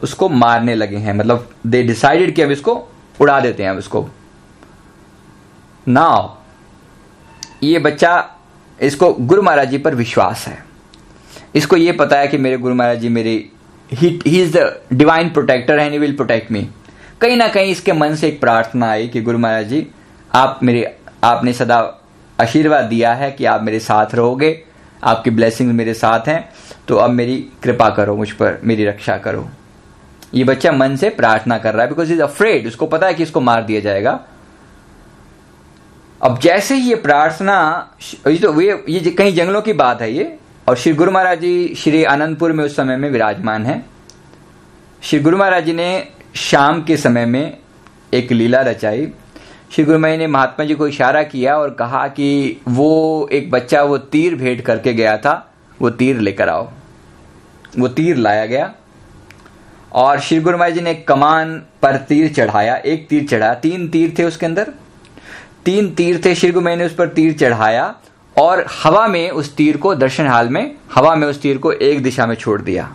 उसको 0.00 0.28
मारने 0.28 0.74
लगे 0.74 0.96
हैं। 0.96 1.14
मतलब 1.14 1.48
दे 1.66 1.82
डिसाइडेड 1.82 2.34
कि 2.34 2.42
अब 2.42 2.50
इसको 2.50 2.74
उड़ा 3.18 3.38
देते 3.40 3.62
हैं 3.62 3.70
अब 3.70 3.78
इसको। 3.78 4.06
नाउ 5.86 6.28
ये 7.64 7.78
बच्चा, 7.78 8.30
इसको 8.78 9.12
गुरु 9.12 9.42
महाराज 9.42 9.70
जी 9.70 9.78
पर 9.78 9.94
विश्वास 9.94 10.46
है। 10.48 10.62
इसको 11.54 11.76
ये 11.76 11.92
पता 11.94 12.18
है 12.18 12.28
कि 12.28 12.38
मेरे 12.38 12.56
गुरु 12.58 12.74
महाराज 12.74 12.98
जी 12.98 13.08
मेरे 13.10 13.32
he 13.90 14.08
is 14.40 14.56
the 14.56 14.80
divine 14.92 15.28
protector 15.30 15.78
and 15.78 15.98
will 16.00 16.14
protect 16.16 16.50
me 16.52 16.68
कहीं 17.20 17.36
ना 17.36 17.46
कहीं 17.48 17.70
इसके 17.72 17.92
मन 17.92 18.14
से 18.14 18.28
एक 18.28 18.40
प्रार्थना 18.40 18.90
आई 18.90 19.08
कि 19.08 19.20
गुरु 19.22 19.38
महाराज 19.38 19.68
जी, 19.68 19.86
आप 20.30 20.60
मेरे, 20.62 20.96
आपने 21.24 21.52
सदा 21.52 21.78
आशीर्वाद 22.38 22.84
दिया 22.84 23.12
है 23.14 23.30
कि 23.30 23.44
आप 23.44 23.62
मेरे 23.62 23.78
साथ 23.80 24.14
रहोगे, 24.14 24.62
आपकी 25.02 25.30
ब्लेसिंग 25.30 25.72
मेरे 25.72 25.94
साथ 25.94 26.28
हैं 26.28 26.48
तो 26.88 26.96
अब 26.96 27.10
मेरी 27.10 27.36
कृपा 27.62 27.88
करो, 27.90 28.16
मुझ 28.16 28.30
पर 28.32 28.60
मेरी 28.64 28.84
रक्षा 28.84 29.16
करो। 29.18 29.48
ये 30.34 30.44
बच्चा 30.44 30.72
मन 30.72 30.96
से 30.96 31.08
प्रार्थना 31.10 31.58
कर 31.58 31.74
रहा 31.74 31.82
है 31.82 31.88
बिकॉज़ 31.88 32.12
इज़ 32.12 32.22
अफ्रेड 32.22 32.66
उसको 32.66 32.86
पता 32.86 33.06
है 33.06 33.14
कि 33.14 33.22
इसको 33.22 33.40
मार 33.40 33.62
दिया 33.62 33.80
जाएगा। 33.80 34.20
अब 36.20 36.38
जैसे 36.38 36.74
ही 36.74 36.88
ये 36.88 36.94
प्रार्थना, 36.94 37.56
ये 38.28 38.36
तो 38.38 38.60
ये 38.60 38.84
ये 38.88 39.10
कहीं 39.10 39.34
जंगलों 39.34 39.62
की 39.62 39.72
बात 39.72 40.02
है 40.02 40.12
ये, 40.12 40.36
और 40.68 40.76
श्री 40.76 40.92
गुरु 40.92 41.10
महाराज 41.10 41.40
जी 41.40 41.74
श्री 41.74 42.04
आनंदपुर 42.04 42.52
में 42.52 42.64
उस 42.64 42.76
समय 42.76 42.96
में 42.96 43.08
विराजमान 43.10 43.66
है। 43.66 43.84
श्री 45.02 45.18
गुरु 45.20 45.38
महाराज 45.38 45.64
जी 45.64 45.72
ने 45.72 46.08
शाम 46.34 46.82
के 46.82 46.96
समय 46.96 47.26
में 47.26 47.58
एक 48.14 48.32
लीला 48.32 48.60
रचाई। 48.60 49.06
श्री 49.72 49.84
गुरु 49.84 49.98
महाराज 49.98 50.18
ने 50.18 50.26
महात्मा 50.26 50.64
जी 50.66 50.74
को 50.74 50.86
इशारा 50.88 51.22
किया 51.22 51.56
और 51.58 51.70
कहा 51.70 52.06
कि 52.08 52.60
वो 52.68 53.28
एक 53.32 53.50
बच्चा, 53.50 53.82
वो 53.82 53.98
तीर 53.98 54.34
भेंट 54.34 54.60
करके 54.60 54.92
गया 54.94 55.16
था, 55.16 55.34
वो 55.80 55.90
तीर 55.90 56.18
लेकर 56.18 56.48
आओ। 56.48 56.68
वो 57.78 57.88
तीर 57.88 58.16
लाया 58.16 58.46
गया। 58.46 58.72
और 59.92 60.20
श्री 60.20 60.38
गुरु 60.40 60.58
महाराज 60.58 60.74
जी 60.74 60.80
ने 60.80 60.94
कमान 60.94 61.54
पर 61.82 61.96
तीर 61.98 62.32
चढ़ाया, 62.32 62.76
एक 62.76 63.06
तीर 63.08 63.26
चढ़ाया, 63.28 63.54
तीन 63.54 63.88
तीर 63.88 64.14
थे 64.18 64.24
उसके 64.24 64.46
अंदर। 64.46 64.72
तीन 65.64 65.88
तीर 65.94 66.20
थे 66.24 66.34
श्री 66.34 66.50
गुरु 66.50 66.76
ने 66.76 66.86
उस 66.86 66.94
पर 66.94 67.08
तीर 67.08 67.32
चढ़ाया 67.32 67.94
और 68.36 68.64
हवा 68.82 69.06
में 69.06 69.30
उस 69.30 69.54
तीर 69.56 69.76
को, 69.76 69.94
दर्शन 69.94 70.26
हाल 70.26 70.48
में, 70.48 70.74
हवा 70.94 71.14
में 71.14 71.26
उस 71.28 71.40
तीर 71.42 71.58
को 71.58 71.72
एक 71.72 72.02
दिशा 72.02 72.26
में 72.26 72.34
छोड़ 72.34 72.60
दिया। 72.62 72.92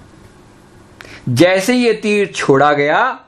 जैसे 1.29 1.75
ये 1.75 1.93
तीर 1.93 2.31
छोड़ा 2.35 2.71
गया, 2.73 3.19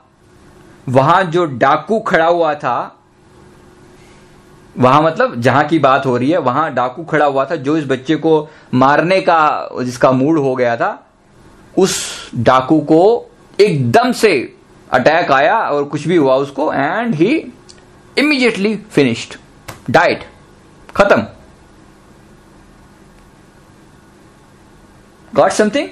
वहाँ 0.88 1.22
जो 1.24 1.44
डाकू 1.44 1.98
खड़ा 2.00 2.26
हुआ 2.26 2.54
था, 2.54 2.98
वहाँ 4.78 5.02
मतलब 5.02 5.40
जहाँ 5.40 5.64
की 5.64 5.78
बात 5.78 6.06
हो 6.06 6.16
रही 6.16 6.30
है, 6.30 6.38
वहाँ 6.38 6.72
डाकू 6.74 7.04
खड़ा 7.04 7.26
हुआ 7.26 7.44
था, 7.44 7.56
जो 7.56 7.76
इस 7.76 7.86
बच्चे 7.86 8.16
को 8.16 8.48
मारने 8.74 9.20
का, 9.20 9.68
जिसका 9.82 10.12
मूड 10.12 10.38
हो 10.38 10.54
गया 10.56 10.76
था, 10.76 11.06
उस 11.78 12.00
डाकू 12.34 12.80
को 12.80 13.30
एकदम 13.60 14.12
से 14.12 14.32
अटैक 14.90 15.30
आया 15.32 15.58
और 15.58 15.84
कुछ 15.84 16.06
भी 16.08 16.16
हुआ 16.16 16.34
उसको 16.36 16.72
and 16.72 17.14
he 17.14 17.52
immediately 18.18 18.74
finished 18.92 19.36
died 19.90 20.24
खत्म 20.96 21.22
गॉट 25.34 25.50
समथिंग 25.50 25.88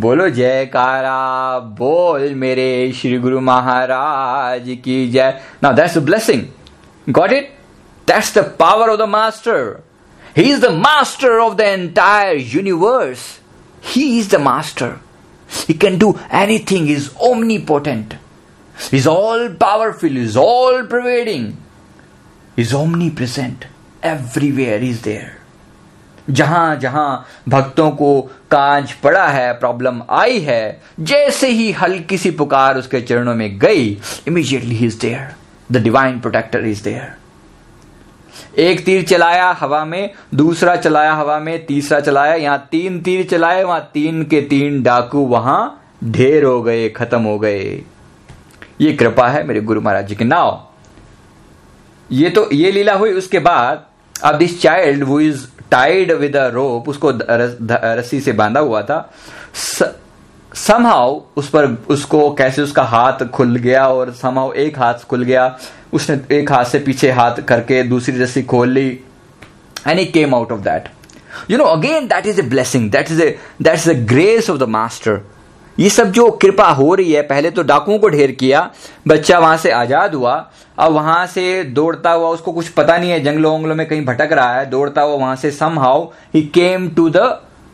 बोलो 0.00 0.28
जयकारा, 0.28 1.58
बोल 1.78 2.34
मेरे 2.34 2.92
श्री 2.96 3.18
गुरु 3.18 3.40
महाराज 3.40 4.68
की 4.84 5.10
जय। 5.10 5.40
Now 5.62 5.74
that's 5.74 5.98
blessing 5.98 6.42
got 7.06 7.32
it 7.32 7.52
that's 8.08 8.34
the 8.38 8.44
power 8.60 8.90
of 8.90 8.98
the 9.00 9.08
master 9.08 9.82
he 10.36 10.42
is 10.52 10.60
the 10.60 10.70
master 10.76 11.38
of 11.38 11.54
the 11.54 11.60
entire 11.60 12.36
universe 12.54 13.26
he 13.94 14.06
is 14.18 14.30
the 14.36 14.40
master 14.40 14.96
he 15.68 15.74
can 15.74 15.98
do 15.98 16.14
anything 16.34 16.90
is 16.90 17.08
omni 17.28 17.58
is 18.92 19.06
all 19.06 19.50
powerful, 19.50 20.16
is 20.16 20.36
all 20.36 20.84
pervading, 20.84 21.56
is 22.56 22.74
omnipresent. 22.74 23.66
Everywhere 24.02 24.78
is 24.80 25.02
there. 25.02 25.40
जहाँ 26.30 26.76
जहाँ 26.80 27.26
भक्तों 27.48 27.90
को 27.92 28.20
कांच 28.50 28.92
पड़ा 29.02 29.26
है 29.28 29.52
problem 29.58 30.00
आई 30.10 30.38
है 30.40 30.80
जैसे 31.00 31.48
ही 31.48 31.70
हल्की 31.72 32.18
सी 32.18 32.30
पुकार 32.38 32.78
उसके 32.78 33.00
चरणों 33.00 33.34
में 33.34 33.58
गई 33.58 33.90
immediately 34.28 34.76
is 34.86 34.98
there 35.00 35.34
the 35.72 35.82
divine 35.82 36.20
protector 36.20 36.64
is 36.66 36.82
there 36.84 38.60
एक 38.60 38.84
तीर 38.84 39.02
चलाया 39.06 39.50
हवा 39.60 39.84
में 39.84 40.10
दूसरा 40.34 40.76
चलाया 40.76 41.14
हवा 41.14 41.38
में 41.38 41.64
तीसरा 41.66 42.00
चलाया 42.00 42.34
यहाँ 42.34 42.66
तीन 42.70 43.00
तीर 43.02 43.26
चलाए 43.28 43.62
वहाँ 43.64 43.90
तीन 43.94 44.22
के 44.24 44.40
तीन 44.50 44.82
डाकू 44.82 45.26
वहाँ 45.28 45.60
ढेर 46.04 46.44
हो 46.44 46.60
गए 46.62 46.88
खत्म 46.96 47.22
हो 47.22 47.38
गए 47.38 47.82
ये 48.80 48.92
कृपा 48.92 49.28
है 49.28 49.46
मेरे 49.46 49.60
गुरु 49.60 49.80
महाराज 49.80 50.06
जी 50.06 50.14
के। 50.14 50.24
नाव 50.24 50.68
ये 52.10 52.30
तो 52.30 52.48
ये 52.52 52.70
लीला 52.72 52.92
हुई, 52.92 53.12
उसके 53.12 53.38
बाद 53.38 53.84
अब 54.24 54.34
दिस 54.34 54.60
चाइल्ड 54.62 55.04
वो 55.04 55.20
is 55.20 55.46
tied 55.70 56.12
with 56.12 56.36
a 56.36 56.46
rope 56.48 56.88
उसको 56.88 57.12
रस्सी 57.14 58.20
से 58.20 58.32
बांधा 58.32 58.60
हुआ 58.60 58.82
था 58.82 58.98
समहाउ 60.54 61.20
उस 61.36 61.48
पर 61.48 61.66
उसको 61.88 62.30
कैसे 62.34 62.62
उसका 62.62 62.82
हाथ 62.82 63.24
खुल 63.26 63.56
गया 63.56 63.86
और 63.88 64.12
समहाउ 64.12 64.52
एक 64.52 64.78
हाथ 64.78 64.94
खुल 64.94 65.22
गया, 65.22 65.58
उसने 65.92 66.20
एक 66.36 66.52
हाथ 66.52 66.64
से 66.64 66.78
पीछे 66.78 67.10
हाथ 67.10 67.40
करके 67.48 67.82
दूसरी 67.82 68.18
रस्सी 68.18 68.42
खोल 68.42 68.68
ली 68.68 68.88
and 69.88 69.98
he 69.98 70.04
came 70.06 70.34
out 70.34 70.52
of 70.52 70.60
that 70.60 70.88
you 71.50 71.58
know 71.58 71.64
again 71.64 72.06
that 72.06 72.26
is 72.26 72.40
a 72.40 72.42
blessing 72.42 72.90
that 72.90 73.10
is 73.10 73.22
a 73.22 73.38
that 73.62 73.74
is 73.74 73.90
the 73.92 73.96
grace 74.06 74.50
of 74.50 74.58
the 74.58 74.68
master 74.68 75.20
ये 75.78 75.88
सब 75.90 76.10
जो 76.12 76.30
कृपा 76.42 76.68
हो 76.70 76.94
रही 76.94 77.12
है 77.12 77.22
पहले 77.22 77.50
तो 77.50 77.62
डाकुओं 77.62 77.98
को 77.98 78.08
ढेर 78.08 78.30
किया 78.32 78.70
बच्चा 79.08 79.38
वहाँ 79.38 79.56
से 79.56 79.70
आज़ाद 79.72 80.14
हुआ 80.14 80.34
अब 80.78 80.92
वहाँ 80.92 81.26
से 81.26 81.62
दौड़ता 81.64 82.10
हुआ 82.10 82.28
उसको 82.28 82.52
कुछ 82.52 82.68
पता 82.68 82.96
नहीं 82.98 83.10
है 83.10 83.20
जंगलों 83.20 83.54
वंगलों 83.54 83.74
में 83.74 83.86
कहीं 83.86 84.04
भटक 84.04 84.32
रहा 84.32 84.58
है 84.58 84.66
दौड़ता 84.70 85.02
हुआ 85.02 85.16
वहाँ 85.16 85.36
से 85.36 85.50
somehow 85.78 86.04
he 86.34 86.42
came 86.54 86.88
to 86.90 87.08
the 87.10 87.26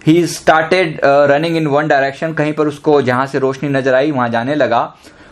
he 0.07 0.27
started 0.27 1.01
running 1.05 1.57
in 1.57 1.67
one 1.67 1.89
direction 1.89 2.33
कहीं 2.33 2.53
पर 2.53 2.69
उसको 2.69 3.01
जहाँ 3.03 3.27
से 3.27 3.39
रोशनी 3.39 3.69
नज़र 3.69 3.95
आई 3.95 4.11
वहाँ 4.11 4.29
जाने 4.29 4.55
लगा 4.55 4.83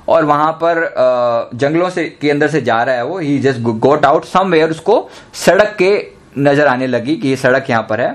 और 0.09 0.24
वहाँ 0.24 0.53
पर 0.62 0.76
uh, 0.76 1.59
जंगलों 1.59 1.90
से 1.90 2.05
के 2.20 2.30
अंदर 2.30 2.49
से 2.49 2.61
जा 2.61 2.82
रहा 2.82 2.95
है 2.95 3.05
वो 3.05 3.18
he 3.18 3.38
just 3.38 3.61
got 3.61 4.05
out 4.05 4.24
somewhere 4.24 4.70
उसको 4.70 5.09
सड़क 5.36 5.74
के 5.78 5.90
नज़र 6.38 6.66
आने 6.66 6.86
लगी 6.86 7.16
कि 7.16 7.28
ये 7.28 7.36
सड़क 7.36 7.70
यहाँ 7.70 7.86
पर 7.90 8.01
है। 8.01 8.14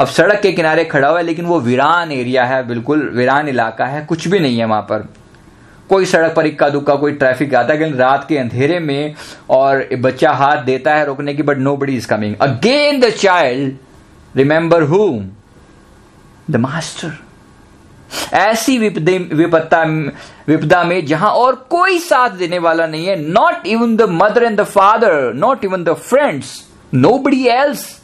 अब 0.00 0.06
सड़क 0.06 0.40
के 0.40 0.52
किनारे 0.52 0.84
खड़ा 0.84 1.08
हुआ 1.08 1.18
है, 1.18 1.24
लेकिन 1.24 1.46
वो 1.46 1.58
वीरान 1.60 2.12
एरिया 2.12 2.44
है, 2.44 2.66
बिल्कुल 2.66 3.08
वीरान 3.14 3.48
इलाका 3.48 3.86
है, 3.86 4.04
कुछ 4.04 4.26
भी 4.28 4.38
नहीं 4.38 4.58
है 4.58 4.64
वहाँ 4.66 4.82
पर। 4.82 5.06
कोई 5.90 6.06
सड़क 6.06 6.34
पर 6.34 6.46
इक्का 6.46 6.68
दुक्का, 6.68 6.94
कोई 6.94 7.12
ट्रैफ़िक 7.12 7.54
आता 7.54 7.72
है, 7.72 7.78
लेकिन 7.78 7.96
रात 7.96 8.24
के 8.28 8.38
अंधेरे 8.38 8.78
में 8.80 9.14
और 9.50 9.86
बच्चा 10.00 10.32
हाथ 10.32 10.62
देता 10.64 10.94
है 10.94 11.04
रोकने 11.06 11.34
की 11.34 11.42
but 11.42 11.58
nobody 11.76 11.96
is 11.96 12.06
coming 12.08 12.36
again 12.40 13.00
the 13.00 13.10
child 13.10 13.76
remember 14.34 14.82
who 14.82 15.08
the 16.50 16.56
master 16.56 17.18
ऐसी 18.34 18.78
विपत्ता, 18.78 19.82
विपदा 20.48 20.82
में 20.84 21.04
जहाँ 21.06 21.30
और 21.32 21.54
कोई 21.70 21.98
साथ 21.98 22.30
देने 22.38 22.58
वाला 22.58 22.86
नहीं 22.86 23.06
है 23.06 23.20
not 23.22 23.66
even 23.66 23.96
the 23.96 24.08
mother 24.12 24.42
and 24.42 24.60
the 24.60 24.64
father 24.64 25.32
not 25.36 25.64
even 25.64 25.84
the 25.84 25.94
friends 26.08 26.60
nobody 27.18 27.46
else 27.48 27.99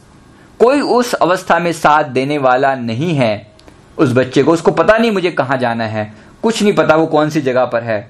कोई 0.61 0.81
उस 0.81 1.13
अवस्था 1.15 1.59
में 1.59 1.73
साथ 1.73 2.05
देने 2.05 2.39
वाला 2.39 2.75
नहीं 2.75 3.15
है। 3.15 3.47
उस 3.99 4.13
बच्चे 4.13 4.43
को 4.43 4.53
उसको 4.53 4.71
पता 4.71 4.97
नहीं 4.99 5.11
मुझे 5.11 5.31
कहाँ 5.31 5.57
जाना 5.59 5.85
है। 5.85 6.13
कुछ 6.43 6.63
नहीं 6.63 6.73
पता 6.73 6.97
वो 6.97 7.07
कौन 7.07 7.31
सी 7.31 7.41
जगह 7.41 7.65
पर 7.65 7.83
है। 7.83 8.09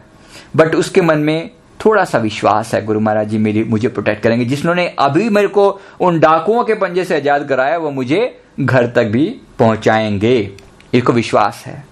बट 0.57 0.75
उसके 0.75 1.01
मन 1.01 1.19
में 1.19 1.51
थोड़ा 1.85 2.05
सा 2.05 2.19
विश्वास 2.19 2.75
है, 2.75 2.85
गुरु 2.85 3.01
महाराज 3.01 3.29
जी 3.29 3.39
मेरी, 3.39 3.65
मुझे 3.65 3.89
प्रोटेक्ट 3.89 4.23
करेंगे। 4.23 4.45
जिसने 4.45 4.87
अभी 4.99 5.29
मेरे 5.29 5.49
को 5.49 5.69
उन 6.01 6.21
डाकुओं 6.21 6.65
के 6.65 6.75
पंजे 6.75 7.05
से 7.05 7.17
आज़ाद 7.17 7.49
कराया, 7.49 7.79
वो 7.79 7.91
मुझे 7.91 8.41
घर 8.61 8.87
तक 8.87 9.05
भी 9.05 9.27
पहुंचाएँगे। 9.59 10.51
इसको 10.95 11.13
विश्वास 11.13 11.63
है। 11.67 11.85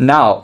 नाउ 0.00 0.42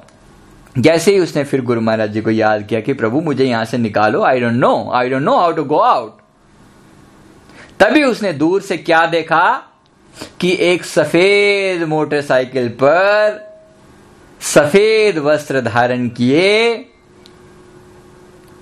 जैसे 0.79 1.13
ही 1.13 1.19
उसने 1.19 1.45
फिर 1.45 1.61
गुरु 1.65 1.81
महाराज 1.81 2.11
जी 2.11 2.21
को 2.21 2.31
याद 2.31 2.63
किया 2.63 2.81
कि 2.81 2.93
प्रभु 2.93 3.21
मुझे 3.21 3.45
यहाँ 3.45 3.65
से 3.65 3.79
निकालो 3.79 4.23
I 4.23 4.41
don't 4.41 4.53
know 4.53 4.91
I 4.95 5.09
don't 5.11 5.23
know 5.23 5.37
how 5.37 5.53
to 5.53 5.65
go 5.65 5.79
out 5.79 6.20
तभी 7.81 8.03
उसने 8.05 8.33
दूर 8.33 8.63
से 8.63 8.77
क्या 8.79 9.07
देखा 9.07 9.63
कि 10.41 10.57
एक 10.61 10.85
सफ़ेद 10.85 11.83
मोटरसाइकिल 11.83 12.69
पर 12.69 13.39
सफ़ेद 14.41 15.19
वस्त्र 15.19 15.61
धारण 15.61 16.09
किए 16.09 16.75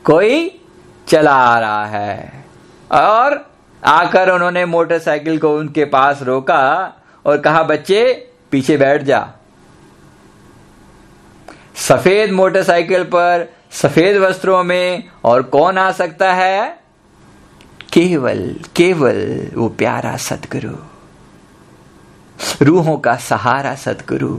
कोई 0.04 0.60
चला 1.08 1.58
रहा 1.58 1.84
है। 1.86 2.44
और 2.92 3.44
आकर 3.82 4.30
उन्होंने 4.30 4.64
मोटरसाइकिल 4.66 5.38
को 5.38 5.56
उनके 5.56 5.84
पास 5.84 6.22
रोका 6.22 6.62
और 7.26 7.38
कहा, 7.38 7.62
बच्चे, 7.62 8.30
पीछे 8.50 8.76
बैठ 8.76 9.02
जा। 9.02 9.28
सफ़ेद 11.76 12.30
मोटरसाइकिल 12.30 13.04
पर 13.04 13.48
सफ़ेद 13.72 14.16
वस्त्रों 14.16 14.64
में 14.64 15.04
और 15.24 15.42
कौन 15.42 15.78
आ 15.78 15.90
सकता 15.92 16.32
है? 16.34 16.78
केवल 17.92 18.54
केवल 18.76 19.48
वो 19.54 19.68
प्यारा 19.68 20.16
सतगुरु 20.16 20.76
रूहों 22.64 22.96
का 22.98 23.16
सहारा 23.16 23.74
सतगुरु 23.74 24.38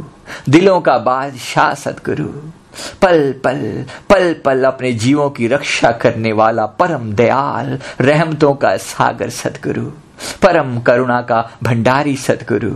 दिलों 0.49 0.81
का 0.81 0.97
बादशाह 0.97 1.73
सतगुरु 1.73 2.27
पल 3.01 3.33
पल 3.43 3.85
पल 4.09 4.35
पल 4.45 4.63
अपने 4.63 4.91
जीवों 4.93 5.29
की 5.29 5.47
रक्षा 5.47 5.91
करने 5.91 6.31
वाला 6.31 6.65
परम 6.65 7.13
दयाल, 7.13 7.79
रहमतों 8.01 8.53
का 8.53 8.77
सागर 8.77 9.29
सतगुरु 9.29 9.85
परम 10.41 10.79
करुणा 10.79 11.21
का 11.21 11.51
भंडारी 11.63 12.15
सतगुरु 12.15 12.71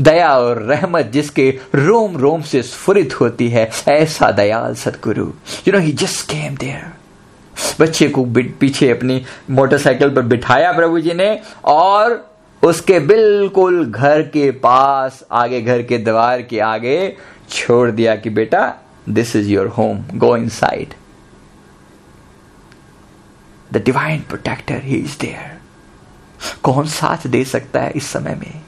दया 0.00 0.38
और 0.38 0.58
रहमत 0.58 1.04
जिसके 1.04 1.58
रोम 1.74 2.16
रोम 2.16 2.42
से 2.42 2.62
स्फुरित 2.62 3.20
होती 3.20 3.48
है, 3.48 3.70
ऐसा 3.88 4.30
दयाल 4.30 4.74
सतगुरु 4.74 5.26
you 5.68 5.72
know 5.72 5.78
he 5.78 5.92
just 5.92 6.26
came 6.26 6.56
there 6.56 6.99
बच्चे 7.80 8.08
को 8.08 8.24
पीछे 8.60 8.90
अपनी 8.90 9.24
मोटरसाइकिल 9.50 10.14
पर 10.14 10.22
बिठाया 10.22 10.72
प्रभु 10.72 11.00
जी 11.00 11.12
ने 11.12 11.42
और 11.64 12.30
उसके 12.64 13.00
बिल्कुल 13.00 13.84
घर 13.86 14.22
के 14.22 14.50
पास, 14.50 15.24
आगे 15.32 15.60
घर 15.60 15.82
के 15.82 15.98
द्वार 15.98 16.42
के 16.42 16.60
आगे 16.60 17.16
छोड़ 17.50 17.90
दिया 17.90 18.16
कि 18.16 18.30
बेटा 18.30 18.74
this 19.08 19.36
is 19.36 19.48
your 19.48 19.66
home 19.66 20.04
go 20.14 20.36
inside 20.48 20.94
the 23.72 23.76
divine 23.76 24.20
protector 24.20 24.80
he 24.82 24.96
is 24.96 25.18
there 25.20 25.58
कौन 26.62 26.86
साथ 26.86 27.26
दे 27.26 27.44
सकता 27.44 27.80
है 27.80 27.90
इस 27.90 28.06
समय 28.06 28.34
में? 28.34 28.62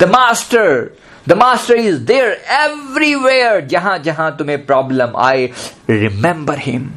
The 0.00 0.04
master 0.04 0.96
the 1.28 1.32
master 1.32 1.74
is 1.74 1.96
there 1.96 2.32
everywhere 2.50 3.60
जहाँ 3.60 3.98
जहाँ 3.98 4.36
तुम्हें 4.36 4.66
प्रॉब्लम 4.66 5.16
आए 5.16 5.50
रिमेंबर 5.90 6.58
हिम 6.58 6.90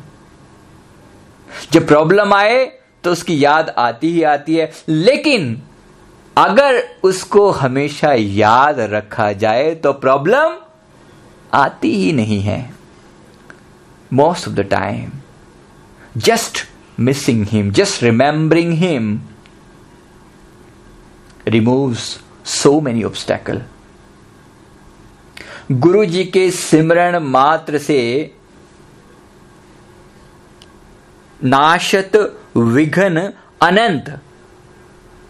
जब 1.71 1.87
प्रॉब्लम 1.87 2.33
आए 2.33 2.65
तो 3.03 3.11
उसकी 3.11 3.43
याद 3.43 3.69
आती 3.69 4.11
ही 4.11 4.23
आती 4.23 4.55
है। 4.55 4.71
लेकिन 4.89 5.61
अगर 6.37 6.81
उसको 7.03 7.49
हमेशा 7.51 8.13
याद 8.13 8.79
रखा 8.79 9.31
जाए 9.33 9.75
तो 9.75 9.93
प्रॉब्लम 9.93 10.57
आती 11.53 11.91
ही 11.95 12.11
नहीं 12.11 12.41
है। 12.41 12.73
Most 14.13 14.47
of 14.47 14.55
the 14.55 14.59
time 14.59 15.11
just 16.17 16.67
missing 16.99 17.45
him 17.47 17.71
just 17.71 18.03
remembering 18.03 18.73
him 18.73 19.21
removes 21.47 22.19
so 22.45 22.81
many 22.81 23.03
obstacle 23.03 23.61
Guru 25.71 26.05
ji 26.05 26.23
के 26.25 26.51
सिमरण 26.51 27.19
मात्र 27.19 27.77
से 27.77 27.99
नाशत 31.43 32.41
विघन 32.57 33.33
अनंत। 33.61 34.19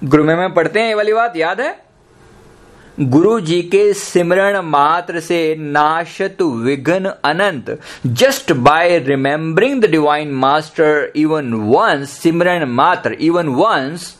गुरु 0.03 0.23
में, 0.23 0.35
में 0.35 0.53
पढ़ते 0.53 0.79
हैं 0.79 0.87
ये 0.87 0.93
वाली 0.93 1.13
बात 1.13 1.37
याद 1.37 1.61
है? 1.61 1.89
गुरु 2.99 3.39
जी 3.39 3.61
के 3.61 3.93
सिमरण 3.93 4.61
मात्र 4.61 5.19
से 5.19 5.55
नाशत 5.59 6.41
विघन 6.41 7.05
अनंत। 7.05 7.81
Just 8.07 8.51
by 8.51 8.99
remembering 8.99 9.81
the 9.81 9.85
divine 9.85 10.31
master 10.31 11.11
even 11.15 11.53
once 11.53 12.09
simran 12.09 12.65
मात्र 12.65 13.13
इवन 13.13 13.47
वंस 13.47 14.15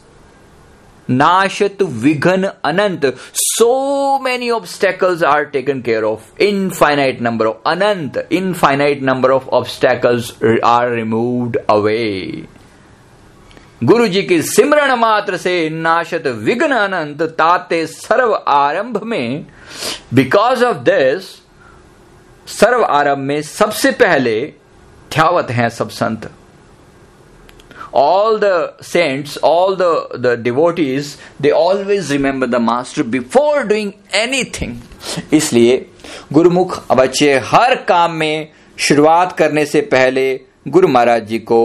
नाशत, 1.10 1.82
विघन, 2.04 2.44
अनंत 2.66 3.06
so 3.36 4.20
many 4.24 4.50
obstacles 4.50 5.24
are 5.24 5.44
taken 5.54 5.82
care 5.82 6.04
of 6.04 6.42
infinite 6.44 7.22
number 7.22 7.48
of 7.48 7.70
Anant 7.70 8.28
infinite 8.32 9.02
number 9.04 9.32
of 9.32 9.50
obstacles 9.50 10.32
are 10.66 10.92
removed 10.92 11.58
away 11.70 12.46
Guru 13.84 14.08
ji 14.08 14.22
की 14.24 14.42
सिमरण 14.42 14.92
मात्र 14.96 15.38
से 15.38 15.70
नाशत, 15.70 16.24
विघ्न, 16.28 16.72
अनंत, 16.72 17.22
ताते 17.22 17.86
सर्व 17.88 18.34
आरंभ 18.48 19.02
में 19.04 19.46
बिकॉज़ 20.14 20.64
ऑफ़ 20.66 20.78
दिस 20.90 21.30
सर्व 22.52 22.84
आरंभ 22.84 23.18
में 23.18 23.42
सबसे 23.42 23.92
पहले 23.92 24.42
ध्यावत 25.12 25.52
हैं 25.52 25.70
सब 25.70 25.90
संत। 25.90 26.30
All 27.94 28.38
the 28.38 28.76
saints, 28.82 29.38
all 29.38 29.76
the, 29.76 30.08
the 30.14 30.36
devotees, 30.38 31.18
they 31.40 31.52
always 31.52 32.12
remember 32.12 32.48
the 32.48 32.60
master 32.60 33.04
before 33.04 33.64
doing 33.66 33.94
anything. 34.14 34.82
इसलिए 35.34 35.86
गुरुमुख 36.34 36.82
बच्चे 36.92 37.34
हर 37.46 37.76
काम 37.88 38.12
में 38.16 38.48
शुरुआत 38.78 39.38
करने 39.38 39.66
से 39.66 39.82
पहले 39.94 40.26
गुरु 40.68 40.88
महाराज 40.88 41.28
जी 41.28 41.40
को 41.40 41.62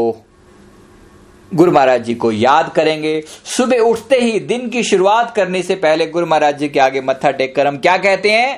गुरु 1.55 1.73
महाराज 1.73 2.05
जी 2.05 2.15
को 2.15 2.31
याद 2.33 2.73
करेंगे 2.77 3.21
सुबह 3.57 3.79
उठते 3.81 4.17
ही 4.21 4.39
दिन 4.41 4.69
की 4.71 4.83
शुरुआत 4.85 5.35
करने 5.37 5.63
से 5.63 5.75
पहले 5.85 6.07
गुरु 6.07 6.27
महाराज 6.27 6.59
जी 6.59 6.69
के 6.69 6.81
आगे 6.81 7.01
मत्था 7.01 7.31
टेक 7.31 7.55
कर 7.57 7.67
हम 7.67 7.79
क्या 7.79 7.97
कहते 7.97 8.31
हैं 8.31 8.57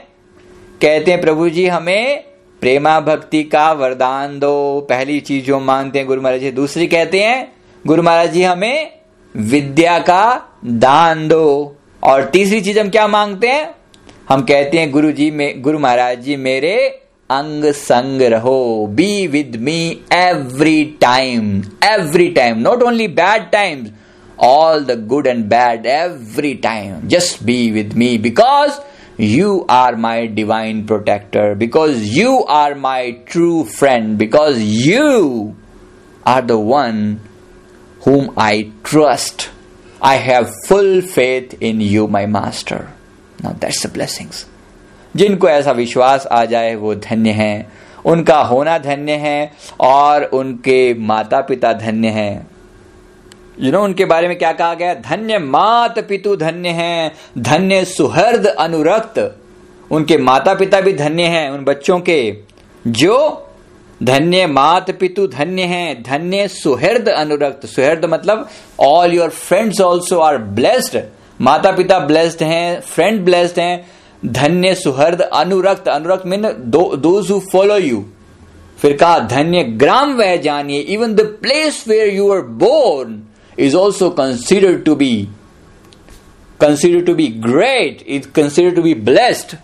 कहते 0.82 1.10
हैं 1.10 1.20
प्रभु 1.20 1.48
जी 1.48 1.66
हमें 1.66 2.24
प्रेमा 2.62 2.98
भक्ति 3.00 3.42
का 3.44 3.70
वरदान 3.72 4.38
दो 4.38 4.54
पहली 4.88 5.18
चीज़ 5.20 5.44
जो 5.44 5.58
मानते 5.60 5.98
हैं 5.98 6.06
गुरु 6.08 6.22
महाराज 6.22 6.40
जी 6.40 6.50
दूसरी 6.52 6.86
कहते 6.86 7.22
हैं 7.22 7.55
गुरु 7.86 8.02
महाराज 8.02 8.32
जी, 8.32 8.42
हमें 8.42 8.90
विद्या 9.34 9.98
का 9.98 10.22
दान 10.64 11.28
दो। 11.28 11.76
और 12.04 12.24
तीसरी 12.24 12.60
चीज़ 12.60 12.78
हम 12.80 12.88
क्या 12.90 13.06
मांगते 13.08 13.48
हैं? 13.48 13.68
हम 14.28 14.40
कहते 14.42 14.78
हैं, 14.78 14.90
गुरु 14.92 15.10
जी 15.12 15.30
में, 15.30 15.62
गुरु 15.62 15.78
महाराज 15.78 16.20
जी 16.20 16.36
मेरे 16.36 16.74
अंग 17.30 17.64
संग 17.64 18.22
रहो। 18.22 18.86
Be 18.86 19.26
with 19.26 19.56
me 19.56 19.78
every 20.12 20.84
time 21.00 21.62
every 21.84 22.28
time 22.28 22.58
not 22.58 22.82
only 22.82 23.08
bad 23.08 23.50
times 23.50 23.90
all 24.38 24.84
the 24.84 25.06
good 25.06 25.26
and 25.26 25.44
bad 25.44 25.86
every 25.86 26.54
time 26.54 27.08
just 27.08 27.42
be 27.42 27.70
with 27.70 27.92
me 27.94 28.18
because 28.18 28.80
you 29.20 29.66
are 29.70 29.96
my 29.96 30.26
divine 30.26 30.84
protector 30.86 31.54
because 31.54 32.02
you 32.18 32.38
are 32.56 32.74
my 32.78 33.12
true 33.30 33.62
friend 33.78 34.16
because 34.18 34.60
you 34.60 35.54
are 36.26 36.44
the 36.44 36.52
one 36.72 37.00
whom 38.06 38.32
I 38.36 38.70
trust. 38.84 39.50
I 40.00 40.16
have 40.16 40.50
full 40.66 41.00
faith 41.02 41.60
in 41.60 41.80
you, 41.80 42.06
my 42.06 42.26
master. 42.26 42.92
Now 43.42 43.52
that's 43.52 43.82
the 43.82 43.88
blessings. 43.88 44.44
जिनको 45.16 45.48
ऐसा 45.48 45.72
विश्वास 45.72 46.26
आ 46.26 46.44
जाए 46.44 46.74
वो 46.76 46.94
धन्य 46.94 47.30
हैं 47.32 47.72
उनका 48.06 48.38
होना 48.42 48.76
धन्य 48.78 49.12
है 49.16 49.52
और 49.80 50.24
उनके 50.34 50.78
माता 51.06 51.40
पिता 51.40 51.72
धन्य 51.72 52.08
हैं 52.08 52.46
यू 53.60 53.72
नो 53.72 53.82
उनके 53.84 54.04
बारे 54.04 54.28
में 54.28 54.36
क्या 54.38 54.52
कहा 54.52 54.74
गया 54.74 54.94
धन्य 54.94 55.38
मात 55.38 55.98
पितु 56.08 56.36
धन्य 56.36 56.68
हैं 56.80 57.12
धन्य 57.38 57.84
सुहर्द 57.84 58.46
अनुरक्त 58.46 59.18
उनके 59.90 60.18
माता 60.18 60.54
पिता 60.54 60.80
भी 60.80 60.92
धन्य 60.92 61.26
हैं 61.36 61.48
उन 61.50 61.64
बच्चों 61.64 61.98
के 62.00 62.20
जो 62.86 63.16
धन्य 64.00 64.46
मात 64.46 64.90
पितु 64.90 65.26
धन्य 65.28 65.62
है, 65.64 66.02
धन्य 66.02 66.48
सुहृद 66.48 67.08
अनुरक्त। 67.08 67.66
सुहृद 67.66 68.04
मतलब 68.04 68.48
all 68.80 69.14
your 69.14 69.30
friends 69.30 69.80
also 69.80 70.18
are 70.20 70.38
blessed 70.38 70.98
माता 71.40 71.70
पिता 71.72 71.98
ब्लेस्ड 72.00 72.42
हैं 72.42 72.80
फ्रेंड 72.82 73.24
ब्लेस्ड 73.24 73.58
हैं, 73.60 73.86
धन्य 74.22 74.74
सुहर्द 74.74 75.20
अनुरक्त। 75.20 75.88
अनुरक्त 75.88 76.26
मीन 76.26 76.44
हु 76.44 77.38
फॉलो 77.52 77.76
यू 77.78 78.04
फिर 78.78 78.96
कहा, 78.96 79.18
धन्य 79.18 79.62
ग्राम 79.64 80.12
वह 80.14 80.36
जानिए 80.36 80.80
even 80.80 81.14
the 81.14 81.20
place 81.42 81.84
where 81.88 82.14
you 82.14 82.30
are 82.32 82.40
born 82.60 83.22
is 83.58 83.76
also 83.76 84.10
consider 84.12 84.78
to 84.78 84.94
be 84.96 85.28
consider 86.60 87.04
to 87.04 87.14
be 87.14 87.26
great 87.46 88.02
is 88.08 88.28
consider 88.36 88.74
to 88.76 88.82
be 88.82 88.94
blessed 89.06 89.56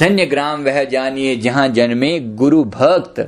धन्य 0.00 0.26
ग्राम 0.26 0.64
वह 0.64 0.82
जानिए 0.86 1.36
जहाँ 1.36 1.68
जन्मे 1.70 2.18
गुरु 2.36 2.64
भक्त। 2.66 3.20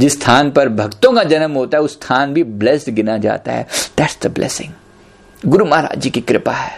जिस 0.00 0.20
स्थान 0.20 0.50
पर 0.50 0.68
भक्तों 0.68 1.12
का 1.12 1.22
जन्म 1.24 1.52
होता 1.52 1.78
है 1.78 1.84
उस 1.84 1.92
स्थान 1.92 2.34
भी 2.34 2.42
ब्लेस्ड 2.62 2.90
गिना 2.94 3.16
जाता 3.18 3.52
है 3.52 3.66
दैट्स 3.98 4.18
द 4.22 4.30
ब्लेसिंग 4.34 5.50
गुरु 5.50 5.64
महाराज 5.64 5.98
जी 6.00 6.10
की 6.10 6.20
कृपा 6.20 6.52
है 6.52 6.76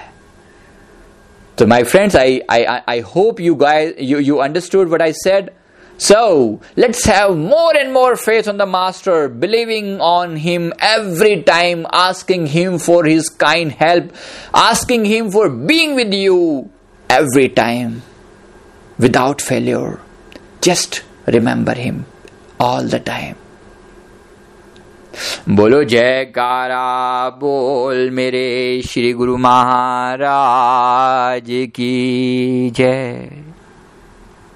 तो 1.59 1.66
my 1.66 1.83
friends 1.85 2.16
I 2.16 2.41
I 2.51 2.64
I 2.64 3.01
hope 3.14 3.41
you 3.41 3.55
guy 3.55 3.95
you 4.01 4.18
you 4.18 4.37
understood 4.37 4.89
what 4.89 5.03
I 5.03 5.12
said 5.12 5.51
So 6.01 6.61
let's 6.77 7.05
have 7.05 7.37
more 7.37 7.77
and 7.77 7.93
more 7.93 8.16
faith 8.16 8.47
on 8.49 8.57
the 8.57 8.64
Master, 8.64 9.16
believing 9.29 10.01
on 10.01 10.37
Him 10.37 10.73
every 10.81 11.43
time, 11.43 11.83
asking 11.93 12.47
Him 12.47 12.79
for 12.79 13.05
His 13.05 13.29
kind 13.43 13.71
help, 13.73 14.07
asking 14.55 15.05
Him 15.05 15.31
for 15.31 15.51
being 15.51 15.95
with 15.95 16.14
you 16.14 16.71
every 17.11 17.51
time 17.51 18.01
without 18.99 19.43
failure. 19.43 20.01
Just 20.62 21.03
remember 21.27 21.75
Him 21.75 22.07
all 22.63 22.91
the 22.91 22.95
time 22.95 23.35
बोलो 25.57 25.85
जयकारा 25.85 27.31
बोल 27.31 28.11
मेरे 28.11 28.83
श्री 28.83 29.13
गुरु 29.13 29.37
महाराज 29.37 31.47
की 31.49 32.71
जय। 32.71 33.39